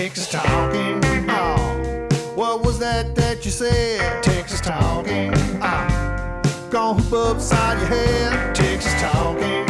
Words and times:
Texas 0.00 0.30
talking. 0.30 0.98
Oh, 1.28 2.08
what 2.34 2.64
was 2.64 2.78
that 2.78 3.14
that 3.16 3.44
you 3.44 3.50
said? 3.50 4.22
Texas 4.22 4.62
talking. 4.62 5.30
Ah, 5.60 6.40
oh, 6.42 6.68
gonna 6.70 7.02
hoop 7.02 7.12
upside 7.12 7.78
your 7.80 7.88
head. 7.88 8.54
Texas 8.54 8.94
talking. 8.98 9.66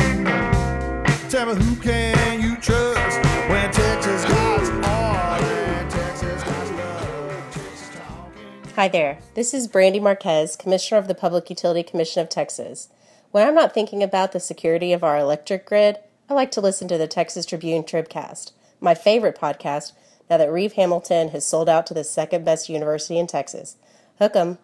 Tell 1.31 1.47
me 1.47 1.61
who 1.61 1.75
can 1.81 2.41
you 2.41 2.55
trust 2.59 3.19
when 3.51 3.73
Texas 3.73 4.25
gods 4.25 4.69
are 4.71 5.41
and 5.43 5.91
Texas 5.91 6.45
gods 6.45 6.71
love. 6.71 7.51
Texas 7.51 7.91
talking. 7.93 8.73
Hi 8.77 8.87
there. 8.87 9.19
This 9.35 9.53
is 9.53 9.67
Brandy 9.67 9.99
Marquez, 9.99 10.55
Commissioner 10.55 11.01
of 11.01 11.09
the 11.09 11.17
Public 11.17 11.51
Utility 11.51 11.83
Commission 11.83 12.23
of 12.23 12.29
Texas. 12.29 12.89
When 13.33 13.45
I'm 13.45 13.57
not 13.57 13.75
thinking 13.75 14.01
about 14.01 14.31
the 14.31 14.39
security 14.39 14.93
of 14.93 15.03
our 15.03 15.19
electric 15.19 15.67
grid, 15.67 15.99
I 16.29 16.35
like 16.35 16.53
to 16.53 16.61
listen 16.61 16.87
to 16.87 16.99
the 16.99 17.09
Texas 17.09 17.45
Tribune 17.47 17.83
Tribcast, 17.83 18.53
my 18.81 18.95
favorite 18.95 19.37
podcast 19.37 19.91
now 20.31 20.37
that 20.37 20.51
Reeve 20.53 20.75
Hamilton 20.75 21.31
has 21.31 21.45
sold 21.45 21.69
out 21.69 21.87
to 21.89 21.95
the 21.95 22.05
second 22.05 22.45
best 22.45 22.69
university 22.69 23.19
in 23.19 23.27
Texas. 23.27 23.77
Hook 24.21 24.37
'em. 24.37 24.59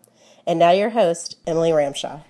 And 0.46 0.60
now 0.60 0.70
your 0.70 0.90
host, 0.90 1.36
Emily 1.46 1.70
Ramshaw. 1.72 2.20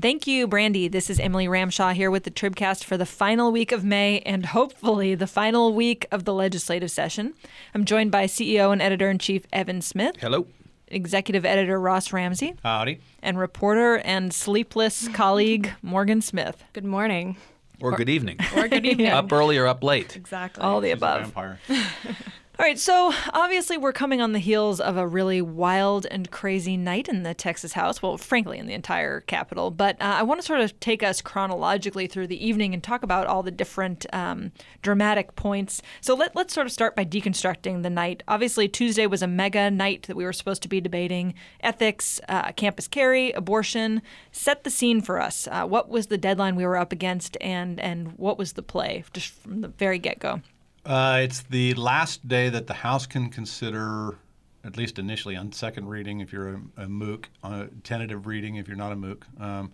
Thank 0.00 0.26
you, 0.26 0.46
Brandy. 0.46 0.86
This 0.88 1.10
is 1.10 1.18
Emily 1.20 1.46
Ramshaw 1.46 1.92
here 1.92 2.10
with 2.10 2.22
the 2.24 2.30
Tribcast 2.30 2.84
for 2.84 2.96
the 2.96 3.06
final 3.06 3.50
week 3.52 3.72
of 3.72 3.84
May 3.84 4.20
and 4.20 4.46
hopefully 4.46 5.14
the 5.14 5.26
final 5.26 5.72
week 5.72 6.06
of 6.12 6.24
the 6.24 6.32
legislative 6.32 6.90
session. 6.90 7.34
I'm 7.74 7.84
joined 7.84 8.10
by 8.12 8.26
CEO 8.26 8.72
and 8.72 8.80
editor 8.82 9.10
in 9.10 9.18
chief 9.18 9.44
Evan 9.52 9.82
Smith, 9.82 10.16
Hello. 10.20 10.46
executive 10.88 11.44
editor 11.44 11.78
Ross 11.80 12.12
Ramsey, 12.12 12.54
Howdy. 12.64 13.00
and 13.22 13.38
reporter 13.38 13.98
and 13.98 14.32
sleepless 14.32 15.06
colleague 15.12 15.70
Morgan 15.82 16.20
Smith. 16.22 16.62
Good 16.72 16.84
morning. 16.84 17.36
Or 17.80 17.92
good 17.92 18.08
evening. 18.08 18.38
Or 18.56 18.66
good 18.68 18.86
evening. 18.86 19.08
up 19.12 19.32
early 19.32 19.58
or 19.58 19.66
up 19.66 19.82
late. 19.84 20.16
Exactly. 20.16 20.62
All 20.62 20.80
the 20.80 20.90
above. 20.92 21.32
All 22.56 22.64
right, 22.64 22.78
so 22.78 23.12
obviously 23.32 23.76
we're 23.76 23.92
coming 23.92 24.20
on 24.20 24.30
the 24.30 24.38
heels 24.38 24.78
of 24.78 24.96
a 24.96 25.08
really 25.08 25.42
wild 25.42 26.06
and 26.08 26.30
crazy 26.30 26.76
night 26.76 27.08
in 27.08 27.24
the 27.24 27.34
Texas 27.34 27.72
House. 27.72 28.00
Well, 28.00 28.16
frankly, 28.16 28.60
in 28.60 28.68
the 28.68 28.74
entire 28.74 29.22
Capitol. 29.22 29.72
But 29.72 30.00
uh, 30.00 30.04
I 30.04 30.22
want 30.22 30.40
to 30.40 30.46
sort 30.46 30.60
of 30.60 30.78
take 30.78 31.02
us 31.02 31.20
chronologically 31.20 32.06
through 32.06 32.28
the 32.28 32.46
evening 32.46 32.72
and 32.72 32.80
talk 32.80 33.02
about 33.02 33.26
all 33.26 33.42
the 33.42 33.50
different 33.50 34.06
um, 34.12 34.52
dramatic 34.82 35.34
points. 35.34 35.82
So 36.00 36.14
let, 36.14 36.36
let's 36.36 36.54
sort 36.54 36.68
of 36.68 36.72
start 36.72 36.94
by 36.94 37.04
deconstructing 37.04 37.82
the 37.82 37.90
night. 37.90 38.22
Obviously, 38.28 38.68
Tuesday 38.68 39.08
was 39.08 39.20
a 39.20 39.26
mega 39.26 39.68
night 39.68 40.04
that 40.04 40.16
we 40.16 40.24
were 40.24 40.32
supposed 40.32 40.62
to 40.62 40.68
be 40.68 40.80
debating 40.80 41.34
ethics, 41.60 42.20
uh, 42.28 42.52
campus 42.52 42.86
carry, 42.86 43.32
abortion. 43.32 44.00
Set 44.30 44.62
the 44.62 44.70
scene 44.70 45.00
for 45.00 45.20
us. 45.20 45.48
Uh, 45.50 45.66
what 45.66 45.88
was 45.88 46.06
the 46.06 46.18
deadline 46.18 46.54
we 46.54 46.64
were 46.64 46.76
up 46.76 46.92
against, 46.92 47.36
and 47.40 47.80
and 47.80 48.12
what 48.12 48.38
was 48.38 48.52
the 48.52 48.62
play 48.62 49.02
just 49.12 49.32
from 49.32 49.60
the 49.60 49.68
very 49.68 49.98
get 49.98 50.20
go? 50.20 50.40
Uh, 50.86 51.20
it's 51.22 51.40
the 51.42 51.72
last 51.74 52.28
day 52.28 52.50
that 52.50 52.66
the 52.66 52.74
House 52.74 53.06
can 53.06 53.30
consider, 53.30 54.18
at 54.64 54.76
least 54.76 54.98
initially, 54.98 55.34
on 55.34 55.50
second 55.50 55.88
reading 55.88 56.20
if 56.20 56.30
you're 56.30 56.48
a, 56.48 56.82
a 56.82 56.86
MOOC, 56.86 57.24
uh, 57.42 57.64
tentative 57.82 58.26
reading 58.26 58.56
if 58.56 58.68
you're 58.68 58.76
not 58.76 58.92
a 58.92 58.96
MOOC, 58.96 59.22
um, 59.40 59.72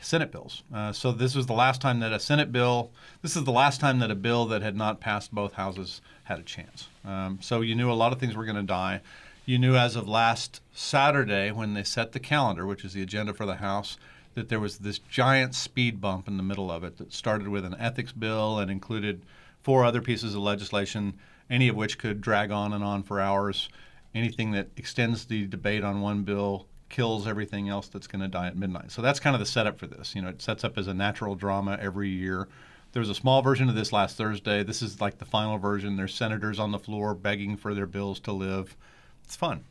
Senate 0.00 0.30
bills. 0.30 0.62
Uh, 0.72 0.92
so 0.92 1.10
this 1.10 1.34
was 1.34 1.46
the 1.46 1.52
last 1.52 1.80
time 1.80 1.98
that 1.98 2.12
a 2.12 2.20
Senate 2.20 2.52
bill, 2.52 2.92
this 3.22 3.34
is 3.34 3.42
the 3.42 3.52
last 3.52 3.80
time 3.80 3.98
that 3.98 4.10
a 4.12 4.14
bill 4.14 4.46
that 4.46 4.62
had 4.62 4.76
not 4.76 5.00
passed 5.00 5.34
both 5.34 5.54
houses 5.54 6.00
had 6.24 6.38
a 6.38 6.42
chance. 6.42 6.88
Um, 7.04 7.38
so 7.40 7.60
you 7.60 7.74
knew 7.74 7.90
a 7.90 7.94
lot 7.94 8.12
of 8.12 8.20
things 8.20 8.36
were 8.36 8.44
going 8.44 8.56
to 8.56 8.62
die. 8.62 9.00
You 9.44 9.58
knew 9.58 9.74
as 9.74 9.96
of 9.96 10.08
last 10.08 10.60
Saturday 10.72 11.50
when 11.50 11.74
they 11.74 11.82
set 11.82 12.12
the 12.12 12.20
calendar, 12.20 12.66
which 12.66 12.84
is 12.84 12.92
the 12.92 13.02
agenda 13.02 13.34
for 13.34 13.46
the 13.46 13.56
House, 13.56 13.96
that 14.34 14.48
there 14.48 14.60
was 14.60 14.78
this 14.78 14.98
giant 14.98 15.56
speed 15.56 16.00
bump 16.00 16.28
in 16.28 16.36
the 16.36 16.42
middle 16.44 16.70
of 16.70 16.84
it 16.84 16.98
that 16.98 17.12
started 17.12 17.48
with 17.48 17.64
an 17.64 17.74
ethics 17.80 18.12
bill 18.12 18.58
and 18.60 18.70
included 18.70 19.22
four 19.62 19.84
other 19.84 20.02
pieces 20.02 20.34
of 20.34 20.42
legislation, 20.42 21.14
any 21.48 21.68
of 21.68 21.76
which 21.76 21.98
could 21.98 22.20
drag 22.20 22.50
on 22.50 22.72
and 22.72 22.84
on 22.84 23.02
for 23.02 23.20
hours. 23.20 23.68
Anything 24.14 24.52
that 24.52 24.68
extends 24.76 25.24
the 25.24 25.46
debate 25.46 25.84
on 25.84 26.00
one 26.00 26.22
bill 26.22 26.66
kills 26.88 27.26
everything 27.26 27.68
else 27.68 27.88
that's 27.88 28.06
going 28.06 28.20
to 28.20 28.28
die 28.28 28.46
at 28.46 28.56
midnight. 28.56 28.92
So 28.92 29.00
that's 29.02 29.18
kind 29.18 29.34
of 29.34 29.40
the 29.40 29.46
setup 29.46 29.78
for 29.78 29.86
this. 29.86 30.14
You 30.14 30.22
know, 30.22 30.28
it 30.28 30.42
sets 30.42 30.62
up 30.62 30.76
as 30.76 30.86
a 30.86 30.94
natural 30.94 31.34
drama 31.34 31.78
every 31.80 32.10
year. 32.10 32.48
There 32.92 33.00
was 33.00 33.08
a 33.08 33.14
small 33.14 33.40
version 33.40 33.70
of 33.70 33.74
this 33.74 33.92
last 33.92 34.18
Thursday. 34.18 34.62
This 34.62 34.82
is 34.82 35.00
like 35.00 35.16
the 35.16 35.24
final 35.24 35.56
version. 35.56 35.96
There's 35.96 36.14
senators 36.14 36.58
on 36.58 36.70
the 36.70 36.78
floor 36.78 37.14
begging 37.14 37.56
for 37.56 37.72
their 37.74 37.86
bills 37.86 38.20
to 38.20 38.32
live. 38.32 38.76
It's 39.24 39.34
fun. 39.34 39.64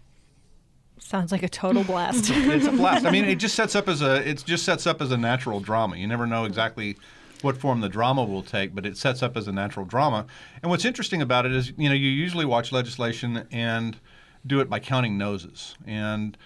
Sounds 0.98 1.32
like 1.32 1.44
a 1.44 1.50
total 1.50 1.84
blast. 1.84 2.30
It's 2.34 2.66
a 2.66 2.72
blast. 2.72 3.06
I 3.06 3.12
mean, 3.12 3.26
it 3.26 3.36
just 3.40 3.56
sets 3.56 3.76
up 3.76 3.88
as 3.88 4.02
a 4.02 4.28
it 4.28 4.44
just 4.46 4.66
sets 4.66 4.88
up 4.88 5.02
as 5.02 5.12
a 5.12 5.18
natural 5.18 5.60
drama. 5.60 5.98
You 5.98 6.08
never 6.08 6.26
know 6.26 6.46
exactly 6.46 6.98
what 7.44 7.58
form 7.58 7.82
the 7.82 7.90
drama 7.90 8.24
will 8.24 8.44
take, 8.44 8.74
but 8.76 8.86
it 8.86 8.98
sets 8.98 9.22
up 9.22 9.38
as 9.38 9.48
a 9.48 9.52
natural 9.52 9.86
drama. 9.86 10.26
And 10.62 10.70
what's 10.70 10.86
interesting 10.86 11.22
about 11.22 11.46
it 11.46 11.52
is, 11.52 11.74
you 11.78 11.90
know, 11.90 11.96
you 11.96 12.10
usually 12.10 12.46
watch 12.46 12.72
legislation 12.72 13.48
and 13.52 13.98
do 14.46 14.60
it 14.60 14.70
by 14.70 14.80
counting 14.80 15.18
noses. 15.18 15.76
And 15.86 16.38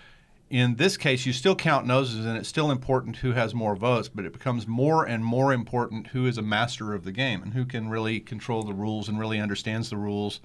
in 0.50 0.76
this 0.76 0.96
case, 0.96 1.26
you 1.26 1.34
still 1.34 1.56
count 1.56 1.88
noses, 1.88 2.26
and 2.26 2.38
it's 2.38 2.50
still 2.50 2.70
important 2.70 3.18
who 3.18 3.32
has 3.32 3.56
more 3.56 3.76
votes, 3.76 4.10
but 4.10 4.26
it 4.26 4.34
becomes 4.34 4.68
more 4.68 5.06
and 5.06 5.26
more 5.26 5.52
important 5.52 6.08
who 6.08 6.28
is 6.28 6.38
a 6.38 6.44
master 6.44 6.94
of 6.94 7.04
the 7.04 7.12
game 7.12 7.42
and 7.42 7.54
who 7.54 7.66
can 7.66 7.90
really 7.90 8.20
control 8.20 8.64
the 8.64 8.74
rules 8.74 9.10
and 9.10 9.20
really 9.20 9.40
understands 9.40 9.90
the 9.90 9.98
rules 9.98 10.40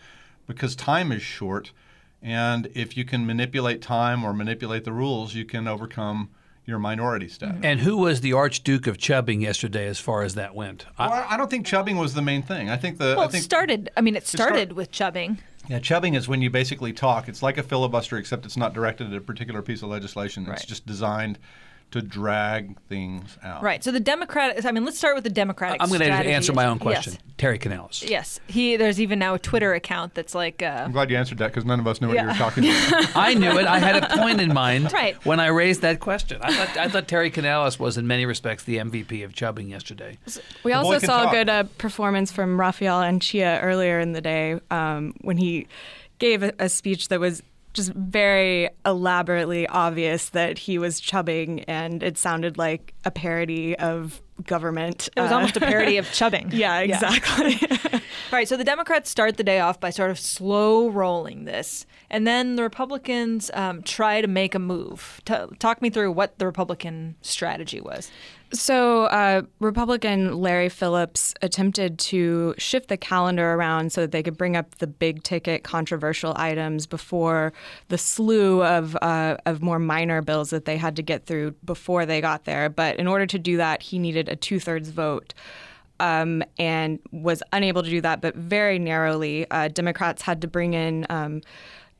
because 0.46 0.74
time 0.74 1.12
is 1.12 1.22
short. 1.22 1.72
And 2.22 2.70
if 2.74 2.96
you 2.96 3.04
can 3.04 3.26
manipulate 3.26 3.82
time 3.82 4.24
or 4.24 4.32
manipulate 4.32 4.84
the 4.84 4.92
rules, 4.92 5.34
you 5.34 5.44
can 5.44 5.68
overcome 5.68 6.30
your 6.70 6.78
minority 6.78 7.28
status. 7.28 7.60
And 7.62 7.80
who 7.80 7.98
was 7.98 8.22
the 8.22 8.32
Archduke 8.32 8.86
of 8.86 8.96
Chubbing 8.96 9.42
yesterday 9.42 9.86
as 9.86 9.98
far 10.00 10.22
as 10.22 10.36
that 10.36 10.54
went? 10.54 10.86
I, 10.96 11.08
Well, 11.08 11.26
I 11.28 11.36
don't 11.36 11.50
think 11.50 11.66
chubbing 11.66 11.98
was 11.98 12.14
the 12.14 12.22
main 12.22 12.42
thing. 12.42 12.70
I 12.70 12.78
think 12.78 12.96
the 12.96 13.14
well, 13.18 13.26
I 13.26 13.28
think 13.28 13.42
it 13.42 13.44
started. 13.44 13.90
I 13.96 14.00
mean, 14.00 14.16
it 14.16 14.26
start- 14.26 14.48
started 14.48 14.72
with 14.72 14.90
chubbing. 14.90 15.38
yeah, 15.68 15.80
chubbing 15.80 16.14
is 16.14 16.28
when 16.28 16.40
you 16.40 16.48
basically 16.48 16.94
talk. 16.94 17.28
It's 17.28 17.42
like 17.42 17.58
a 17.58 17.62
filibuster, 17.62 18.16
except 18.16 18.46
it's 18.46 18.56
not 18.56 18.72
directed 18.72 19.08
at 19.08 19.12
a 19.14 19.20
particular 19.20 19.60
piece 19.60 19.82
of 19.82 19.90
legislation. 19.90 20.44
It's 20.44 20.50
Right. 20.50 20.66
just 20.66 20.86
designed 20.86 21.38
to 21.90 22.00
drag 22.00 22.78
things 22.82 23.36
out. 23.42 23.62
Right. 23.62 23.82
So 23.82 23.90
the 23.90 24.00
Democratic. 24.00 24.64
I 24.64 24.70
mean, 24.70 24.84
let's 24.84 24.98
start 24.98 25.14
with 25.16 25.24
the 25.24 25.30
Democratic. 25.30 25.82
I'm 25.82 25.88
going 25.88 26.00
to 26.00 26.06
answer 26.10 26.52
my 26.52 26.66
own 26.66 26.78
question. 26.78 27.14
Yes. 27.14 27.22
Terry 27.36 27.58
Canales. 27.58 28.04
Yes. 28.06 28.38
He. 28.46 28.76
There's 28.76 29.00
even 29.00 29.18
now 29.18 29.34
a 29.34 29.38
Twitter 29.38 29.74
account 29.74 30.14
that's 30.14 30.34
like. 30.34 30.62
Uh, 30.62 30.82
I'm 30.84 30.92
glad 30.92 31.10
you 31.10 31.16
answered 31.16 31.38
that 31.38 31.48
because 31.48 31.64
none 31.64 31.80
of 31.80 31.86
us 31.86 32.00
knew 32.00 32.08
what 32.08 32.18
you 32.20 32.26
were 32.26 32.32
talking 32.34 32.64
about. 32.64 33.10
I 33.16 33.34
knew 33.34 33.58
it. 33.58 33.66
I 33.66 33.78
had 33.78 34.02
a 34.04 34.16
point 34.16 34.40
in 34.40 34.52
mind 34.52 34.92
Right. 34.92 35.16
when 35.24 35.40
I 35.40 35.46
raised 35.48 35.80
that 35.82 36.00
question. 36.00 36.40
I 36.42 36.52
thought, 36.54 36.76
I 36.76 36.88
thought 36.88 37.08
Terry 37.08 37.30
Canales 37.30 37.78
was, 37.78 37.96
in 37.98 38.06
many 38.06 38.26
respects, 38.26 38.64
the 38.64 38.76
MVP 38.76 39.24
of 39.24 39.34
Chubbing 39.34 39.68
yesterday. 39.68 40.18
We 40.62 40.72
The 40.72 40.78
also 40.78 40.98
saw 40.98 41.24
talk. 41.24 41.32
a 41.32 41.36
good 41.36 41.48
uh, 41.48 41.64
performance 41.78 42.30
from 42.30 42.60
Rafael 42.60 43.00
Anchia 43.00 43.62
earlier 43.62 43.98
in 44.00 44.12
the 44.12 44.20
day 44.20 44.60
um, 44.70 45.14
when 45.22 45.36
he 45.38 45.66
gave 46.18 46.42
a, 46.42 46.52
a 46.58 46.68
speech 46.68 47.08
that 47.08 47.18
was 47.20 47.42
just 47.72 47.92
very 47.94 48.68
elaborately 48.84 49.66
obvious 49.68 50.30
that 50.30 50.58
he 50.58 50.78
was 50.78 51.00
chubbing, 51.00 51.60
and 51.64 52.02
it 52.02 52.18
sounded 52.18 52.58
like 52.58 52.94
a 53.04 53.10
parody 53.10 53.76
of 53.78 54.20
government. 54.46 55.08
it 55.16 55.20
was 55.20 55.30
Uh, 55.30 55.34
almost 55.36 55.56
a 55.56 55.60
parody 55.60 55.96
of 55.98 56.10
chubbing. 56.12 56.50
yeah, 56.52 56.78
exactly. 56.80 57.58
All 57.94 58.00
right. 58.32 58.48
So 58.48 58.56
the 58.56 58.64
Democrats 58.64 59.08
start 59.10 59.36
the 59.36 59.44
day 59.44 59.60
off 59.60 59.78
by 59.78 59.90
sort 59.90 60.10
of 60.10 60.18
slow 60.18 60.88
rolling 60.88 61.44
this, 61.44 61.86
and 62.10 62.26
then 62.26 62.56
the 62.56 62.62
Republicans 62.62 63.50
um, 63.54 63.82
try 63.82 64.20
to 64.20 64.26
make 64.28 64.54
a 64.54 64.58
move. 64.58 65.20
T- 65.24 65.34
talk 65.58 65.80
me 65.82 65.90
through 65.90 66.12
what 66.12 66.38
the 66.38 66.46
Republican 66.46 67.16
strategy 67.22 67.80
was. 67.80 68.10
So, 68.52 69.04
uh, 69.04 69.42
Republican 69.60 70.40
Larry 70.40 70.68
Phillips 70.68 71.34
attempted 71.40 72.00
to 72.00 72.54
shift 72.58 72.88
the 72.88 72.96
calendar 72.96 73.52
around 73.52 73.92
so 73.92 74.00
that 74.00 74.10
they 74.10 74.24
could 74.24 74.36
bring 74.36 74.56
up 74.56 74.78
the 74.78 74.88
big 74.88 75.22
ticket 75.22 75.62
controversial 75.62 76.32
items 76.36 76.84
before 76.84 77.52
the 77.88 77.98
slew 77.98 78.64
of, 78.64 78.96
uh, 79.02 79.36
of 79.46 79.62
more 79.62 79.78
minor 79.78 80.20
bills 80.20 80.50
that 80.50 80.64
they 80.64 80.76
had 80.76 80.96
to 80.96 81.02
get 81.02 81.26
through 81.26 81.52
before 81.64 82.04
they 82.06 82.20
got 82.20 82.44
there. 82.44 82.68
But 82.68 82.96
in 82.96 83.06
order 83.06 83.24
to 83.26 83.38
do 83.38 83.56
that, 83.58 83.82
he 83.82 84.00
needed 84.00 84.28
a 84.28 84.34
two 84.34 84.58
thirds 84.58 84.88
vote. 84.90 85.32
Um, 86.00 86.42
and 86.58 86.98
was 87.12 87.42
unable 87.52 87.82
to 87.82 87.90
do 87.90 88.00
that, 88.00 88.22
but 88.22 88.34
very 88.34 88.78
narrowly. 88.78 89.46
Uh, 89.50 89.68
Democrats 89.68 90.22
had 90.22 90.40
to 90.40 90.48
bring 90.48 90.72
in 90.72 91.06
um, 91.10 91.42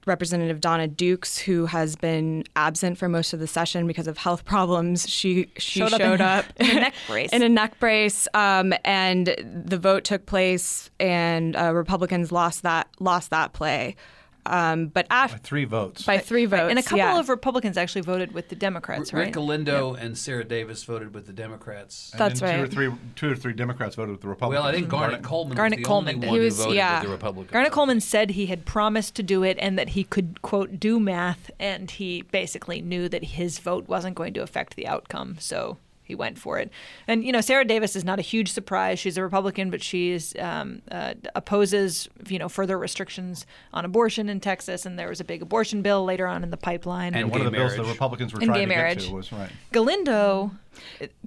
Representative 0.07 0.61
Dawnna 0.61 0.95
Dukes, 0.97 1.39
who 1.39 1.67
has 1.67 1.95
been 1.97 2.45
absent 2.57 2.99
for 2.99 3.09
most 3.09 3.33
of 3.33 3.41
the 3.41 3.47
session 3.47 3.87
because 3.87 4.07
of 4.07 4.19
health 4.19 4.45
problems. 4.45 5.09
She 5.09 5.51
she 5.59 5.81
Showed 5.81 5.91
showed, 5.91 6.21
up 6.21 6.47
in- 6.59 6.69
up 6.69 6.71
in 6.71 6.77
a 6.79 6.81
neck 6.81 6.95
brace. 7.07 7.31
in 7.33 7.43
a 7.43 7.49
neck 7.49 7.79
brace, 7.79 8.27
um, 8.35 8.73
and 8.85 9.35
the 9.67 9.79
vote 9.79 10.05
took 10.05 10.27
place, 10.27 10.91
and 10.99 11.55
uh, 11.57 11.73
Republicans 11.75 12.33
lost 12.33 12.63
that 12.63 12.89
lost 12.99 13.31
that 13.31 13.53
play. 13.53 13.97
Um, 14.47 14.87
but 14.87 15.09
By 15.09 15.15
after 15.17 15.39
three 15.39 15.65
votes. 15.65 16.03
by 16.05 16.19
three 16.19 16.47
votes, 16.47 16.71
and 16.71 16.79
a 16.79 16.83
couple 16.83 16.99
yeah. 16.99 17.19
of 17.19 17.29
Republicans 17.29 17.77
actually 17.77 18.01
voted 18.03 18.33
with 18.33 18.49
the 18.49 18.57
Democrats, 18.57 19.13
right? 19.13 19.27
Rick 19.27 19.35
Galindo 19.35 19.95
and 19.95 20.17
Sarah 20.17 20.45
Davis 20.45 20.83
voted 20.85 21.15
with 21.15 21.27
the 21.27 21.33
Democrats. 21.33 22.11
And 22.13 22.21
That's 22.21 22.41
then 22.41 22.55
Two 22.55 22.61
or 22.61 22.63
right. 22.65 22.73
three, 22.73 22.91
two 23.17 23.31
or 23.33 23.37
three 23.37 23.53
Democrats 23.53 23.97
voted 23.97 24.13
with 24.13 24.23
the 24.23 24.29
Republicans. 24.29 24.63
Well, 24.63 24.69
I 24.69 24.73
think 24.75 24.89
Garnet 24.89 25.23
Coleman 25.23 25.57
Garnet 25.57 25.79
was 25.79 25.85
the 25.85 25.89
Coleman 25.89 26.15
only 26.17 26.27
one 26.29 26.35
He 26.35 26.39
who 26.41 26.45
was- 26.47 26.57
voted 26.59 26.75
yeah. 26.77 27.01
with 27.01 27.07
the 27.09 27.13
Republicans. 27.13 27.53
Garnet 27.53 27.73
Coleman 27.73 28.01
said 28.01 28.31
he 28.31 28.47
had 28.47 28.65
promised 28.65 29.15
to 29.17 29.23
do 29.23 29.43
it 29.43 29.57
and 29.61 29.79
that 29.79 29.91
he 29.91 30.05
could, 30.05 30.41
quote, 30.43 30.81
do 30.81 30.99
math, 30.99 31.51
and 31.61 31.91
he 31.91 32.23
basically 32.23 32.81
knew 32.81 33.09
that 33.09 33.23
his 33.25 33.59
vote 33.59 33.89
wasn't 33.89 34.15
going 34.15 34.33
to 34.35 34.43
affect 34.43 34.75
the 34.77 34.87
outcome. 34.87 35.37
So 35.39 35.77
he 36.11 36.15
went 36.17 36.39
for 36.39 36.59
it. 36.59 36.71
And 37.07 37.25
you 37.25 37.33
know, 37.33 37.41
Sarah 37.41 37.65
Davis 37.65 37.95
is 37.97 38.05
not 38.05 38.19
a 38.19 38.23
huge 38.23 38.51
surprise. 38.53 38.99
She's 38.99 39.17
a 39.17 39.23
Republican, 39.23 39.71
but 39.71 39.83
she's 39.83 40.35
um, 40.39 40.83
uh, 40.91 41.15
opposes 41.35 42.09
you 42.29 42.39
know 42.39 42.49
further 42.49 42.77
restrictions 42.79 43.47
on 43.73 43.85
abortion 43.85 44.29
in 44.29 44.41
Texas. 44.41 44.85
And 44.85 44.99
there 44.99 45.09
was 45.09 45.21
a 45.21 45.25
big 45.25 45.41
abortion 45.43 45.83
bill 45.83 46.05
later 46.05 46.27
on 46.27 46.43
in 46.43 46.51
the 46.51 46.57
pipeline. 46.57 47.15
And 47.15 47.31
one 47.31 47.41
of 47.41 47.45
the 47.47 47.51
gay 47.53 47.59
bills 47.59 47.77
the. 47.77 47.85
Republicans 47.85 48.33
were 48.35 48.41
And 48.41 48.49
trying 48.49 48.59
gay 48.61 48.65
to 48.67 48.69
marriage. 48.69 48.99
get 48.99 49.09
to 49.09 49.15
was 49.15 49.33
right. 49.33 49.51
Galindo, 49.73 50.51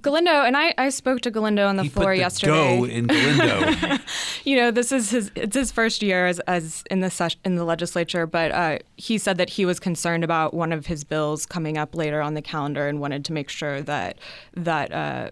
Galindo, 0.00 0.42
and 0.42 0.56
I, 0.56 0.74
I 0.78 0.88
spoke 0.90 1.20
to 1.22 1.30
Galindo 1.30 1.66
on 1.66 1.76
the 1.76 1.84
He 1.84 1.88
floor 1.88 2.06
put 2.06 2.14
the 2.16 2.18
yesterday. 2.18 2.78
dough 2.78 2.84
in 2.84 3.06
Galindo. 3.06 3.96
you 4.44 4.56
know, 4.56 4.70
this 4.70 4.92
is 4.92 5.10
his 5.10 5.30
it's 5.34 5.54
his 5.56 5.70
first 5.72 6.02
year 6.02 6.26
as, 6.26 6.40
as 6.40 6.82
in 6.90 7.00
the 7.00 7.10
sesh, 7.10 7.36
in 7.44 7.56
the 7.56 7.64
legislature, 7.64 8.26
but 8.26 8.50
uh, 8.52 8.78
he 8.96 9.18
said 9.18 9.36
that 9.38 9.50
he 9.50 9.64
was 9.64 9.78
concerned 9.80 10.24
about 10.24 10.54
one 10.54 10.72
of 10.72 10.86
his 10.86 11.04
bills 11.04 11.46
coming 11.46 11.76
up 11.78 11.94
later 11.94 12.20
on 12.20 12.34
the 12.34 12.42
calendar 12.42 12.88
and 12.88 13.00
wanted 13.00 13.24
to 13.26 13.32
make 13.32 13.48
sure 13.48 13.80
that 13.82 14.18
that 14.54 14.73
uh, 14.92 15.30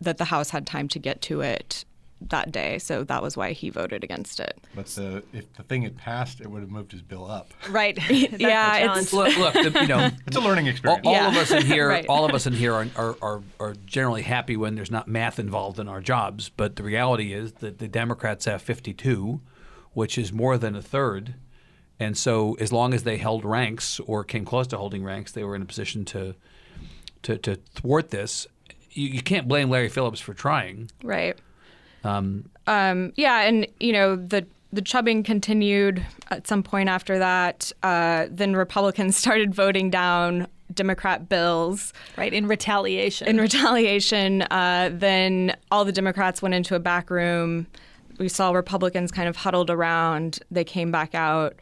that 0.00 0.18
the 0.18 0.24
House 0.24 0.50
had 0.50 0.66
time 0.66 0.88
to 0.88 0.98
get 0.98 1.20
to 1.22 1.40
it 1.40 1.84
that 2.28 2.52
day. 2.52 2.78
So 2.78 3.02
that 3.04 3.22
was 3.22 3.34
why 3.34 3.52
he 3.52 3.70
voted 3.70 4.04
against 4.04 4.40
it. 4.40 4.58
But 4.74 4.86
the, 4.86 5.22
if 5.32 5.50
the 5.54 5.62
thing 5.62 5.82
had 5.82 5.96
passed, 5.96 6.40
it 6.42 6.50
would 6.50 6.60
have 6.60 6.70
moved 6.70 6.92
his 6.92 7.00
bill 7.00 7.30
up. 7.30 7.52
right? 7.70 7.98
Yeah, 8.10 8.76
it's- 8.98 9.12
look, 9.12 9.34
look, 9.38 9.54
the, 9.54 9.78
you 9.80 9.86
know, 9.86 10.10
It's 10.26 10.36
a 10.36 10.40
learning 10.40 10.66
all, 10.66 10.70
experience. 10.70 11.06
all 11.06 11.12
Yeah. 11.14 11.28
of 11.28 11.36
us 11.36 11.50
in 11.50 11.62
here, 11.64 11.88
Right. 11.88 12.04
all 12.08 12.24
of 12.26 12.34
us 12.34 12.46
in 12.46 12.52
here 12.52 12.74
are, 12.74 12.86
are, 12.96 13.16
are, 13.22 13.42
are 13.58 13.74
generally 13.86 14.20
happy 14.22 14.56
when 14.56 14.74
there's 14.74 14.90
not 14.90 15.08
math 15.08 15.38
involved 15.38 15.78
in 15.78 15.88
our 15.88 16.00
jobs. 16.02 16.50
But 16.50 16.76
the 16.76 16.82
reality 16.82 17.32
is 17.32 17.52
that 17.54 17.78
the 17.78 17.88
Democrats 17.88 18.44
have 18.44 18.60
52, 18.60 19.40
which 19.94 20.18
is 20.18 20.30
more 20.32 20.58
than 20.58 20.76
a 20.76 20.82
third. 20.82 21.34
And 21.98 22.16
so, 22.18 22.54
as 22.60 22.70
long 22.72 22.92
as 22.94 23.02
they 23.02 23.16
held 23.18 23.44
ranks 23.44 23.98
or 24.00 24.24
came 24.24 24.44
close 24.46 24.66
to 24.68 24.76
holding 24.78 25.04
ranks, 25.04 25.32
they 25.32 25.44
were 25.44 25.54
in 25.56 25.62
a 25.62 25.66
position 25.66 26.04
to 26.06 26.34
to, 27.22 27.36
to 27.38 27.56
thwart 27.56 28.08
this. 28.10 28.46
You, 28.92 29.08
you 29.08 29.22
can't 29.22 29.48
blame 29.48 29.70
Larry 29.70 29.88
Phillips 29.88 30.20
for 30.20 30.34
trying. 30.34 30.90
Right. 31.02 31.36
Um, 32.66 33.12
yeah, 33.16 33.42
and 33.42 33.66
you 33.78 33.92
know 33.92 34.16
the 34.16 34.46
the 34.72 34.82
chubbing 34.82 35.22
continued 35.22 36.04
at 36.30 36.46
some 36.46 36.62
point 36.62 36.88
after 36.88 37.18
that. 37.18 37.72
Uh, 37.82 38.26
then 38.30 38.54
Republicans 38.54 39.16
started 39.16 39.54
voting 39.54 39.90
down 39.90 40.46
Democrat 40.72 41.28
bills 41.28 41.92
right 42.16 42.32
in 42.32 42.46
retaliation. 42.46 43.26
in 43.26 43.38
retaliation. 43.38 44.42
Uh, 44.42 44.90
then 44.92 45.56
all 45.70 45.84
the 45.84 45.92
Democrats 45.92 46.40
went 46.40 46.54
into 46.54 46.74
a 46.74 46.80
back 46.80 47.10
room. 47.10 47.66
We 48.18 48.28
saw 48.28 48.52
Republicans 48.52 49.10
kind 49.10 49.28
of 49.28 49.36
huddled 49.36 49.70
around. 49.70 50.40
They 50.50 50.64
came 50.64 50.92
back 50.92 51.14
out. 51.14 51.56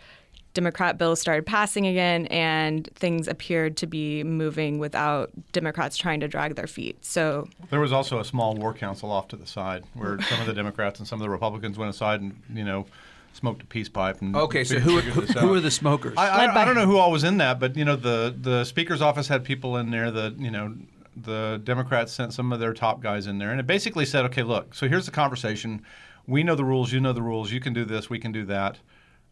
Democrat 0.58 0.98
bills 0.98 1.20
started 1.20 1.46
passing 1.46 1.86
again, 1.86 2.26
and 2.26 2.88
things 2.96 3.28
appeared 3.28 3.76
to 3.76 3.86
be 3.86 4.24
moving 4.24 4.80
without 4.80 5.30
Democrats 5.52 5.96
trying 5.96 6.18
to 6.18 6.26
drag 6.26 6.56
their 6.56 6.66
feet. 6.66 6.96
So 7.04 7.46
There 7.70 7.78
was 7.78 7.92
also 7.92 8.18
a 8.18 8.24
small 8.24 8.56
war 8.56 8.74
council 8.74 9.12
off 9.12 9.28
to 9.28 9.36
the 9.36 9.46
side 9.46 9.84
where 9.94 10.20
some 10.28 10.40
of 10.40 10.48
the 10.48 10.52
Democrats 10.52 10.98
and 10.98 11.06
some 11.06 11.20
of 11.20 11.22
the 11.22 11.30
Republicans 11.30 11.78
went 11.78 11.90
aside 11.90 12.20
and, 12.22 12.42
you 12.52 12.64
know, 12.64 12.86
smoked 13.34 13.62
a 13.62 13.66
peace 13.66 13.88
pipe. 13.88 14.20
And 14.20 14.34
Okay, 14.34 14.64
so 14.64 14.80
who, 14.80 14.98
who, 14.98 15.20
who 15.20 15.54
are 15.54 15.60
the 15.60 15.70
smokers? 15.70 16.14
I, 16.16 16.46
I, 16.46 16.62
I 16.62 16.64
don't 16.64 16.74
know 16.74 16.86
who 16.86 16.96
all 16.96 17.12
was 17.12 17.22
in 17.22 17.36
that, 17.38 17.60
but 17.60 17.76
you 17.76 17.84
know 17.84 17.94
the 17.94 18.34
the 18.36 18.64
speaker's 18.64 19.00
office 19.00 19.28
had 19.28 19.44
people 19.44 19.76
in 19.76 19.92
there. 19.92 20.10
The 20.10 20.34
you 20.36 20.50
know 20.50 20.74
the 21.16 21.60
Democrats 21.62 22.12
sent 22.12 22.32
some 22.32 22.52
of 22.52 22.58
their 22.58 22.74
top 22.74 23.00
guys 23.00 23.28
in 23.28 23.38
there, 23.38 23.52
and 23.52 23.60
it 23.60 23.66
basically 23.68 24.06
said, 24.06 24.24
okay, 24.24 24.42
look, 24.42 24.74
so 24.74 24.88
here's 24.88 25.06
the 25.06 25.12
conversation. 25.12 25.82
We 26.26 26.42
know 26.42 26.56
the 26.56 26.64
rules. 26.64 26.92
You 26.92 26.98
know 26.98 27.12
the 27.12 27.22
rules. 27.22 27.52
You 27.52 27.60
can 27.60 27.72
do 27.72 27.84
this. 27.84 28.10
We 28.10 28.18
can 28.18 28.32
do 28.32 28.44
that. 28.46 28.78